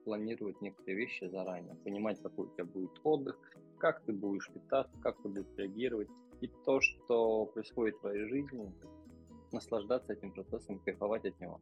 планировать 0.05 0.61
некоторые 0.61 0.97
вещи 0.97 1.25
заранее, 1.25 1.75
понимать, 1.75 2.21
какой 2.21 2.47
у 2.47 2.49
тебя 2.53 2.65
будет 2.65 2.99
отдых, 3.03 3.39
как 3.77 4.03
ты 4.05 4.13
будешь 4.13 4.49
питаться, 4.51 4.95
как 5.01 5.21
ты 5.21 5.29
будешь 5.29 5.57
реагировать. 5.57 6.09
И 6.41 6.47
то, 6.65 6.81
что 6.81 7.45
происходит 7.45 7.95
в 7.97 8.01
твоей 8.01 8.27
жизни, 8.27 8.71
наслаждаться 9.51 10.13
этим 10.13 10.31
процессом, 10.31 10.79
кайфовать 10.79 11.25
от 11.25 11.39
него, 11.39 11.59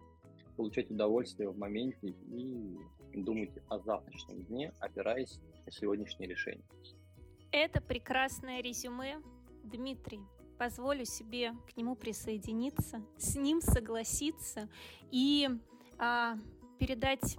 получать 0.57 0.89
удовольствие 0.89 1.49
в 1.49 1.57
моменте 1.57 2.07
и 2.07 2.77
думать 3.13 3.51
о 3.69 3.79
завтрашнем 3.79 4.43
дне, 4.43 4.73
опираясь 4.79 5.39
на 5.65 5.71
сегодняшние 5.71 6.29
решения. 6.29 6.65
Это 7.51 7.81
прекрасное 7.81 8.61
резюме, 8.61 9.21
Дмитрий. 9.63 10.21
Позволю 10.61 11.05
себе 11.05 11.55
к 11.67 11.75
нему 11.75 11.95
присоединиться, 11.95 13.01
с 13.17 13.35
ним 13.35 13.61
согласиться 13.61 14.69
и 15.09 15.49
а, 15.97 16.37
передать 16.77 17.35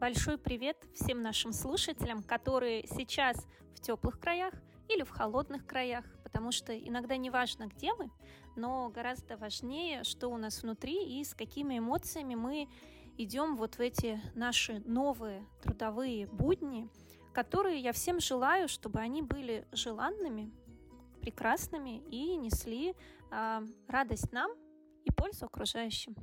большой 0.00 0.38
привет 0.38 0.76
всем 0.92 1.22
нашим 1.22 1.52
слушателям, 1.52 2.24
которые 2.24 2.84
сейчас 2.88 3.36
в 3.76 3.80
теплых 3.80 4.18
краях 4.18 4.54
или 4.88 5.04
в 5.04 5.10
холодных 5.10 5.68
краях, 5.68 6.04
потому 6.24 6.50
что 6.50 6.76
иногда 6.76 7.16
не 7.16 7.30
важно, 7.30 7.68
где 7.68 7.94
мы, 7.94 8.10
но 8.56 8.88
гораздо 8.88 9.36
важнее, 9.36 10.02
что 10.02 10.26
у 10.26 10.36
нас 10.36 10.64
внутри 10.64 11.20
и 11.20 11.22
с 11.22 11.32
какими 11.32 11.78
эмоциями 11.78 12.34
мы 12.34 12.68
идем 13.16 13.56
вот 13.56 13.76
в 13.76 13.80
эти 13.80 14.20
наши 14.34 14.82
новые 14.84 15.46
трудовые 15.62 16.26
будни, 16.26 16.88
которые 17.32 17.78
я 17.78 17.92
всем 17.92 18.18
желаю, 18.18 18.66
чтобы 18.66 18.98
они 18.98 19.22
были 19.22 19.64
желанными, 19.70 20.50
прекрасными 21.24 22.02
и 22.10 22.36
несли 22.36 22.94
э, 23.30 23.66
радость 23.88 24.30
нам 24.32 24.50
и 25.04 25.10
пользу 25.10 25.46
окружающим. 25.46 26.14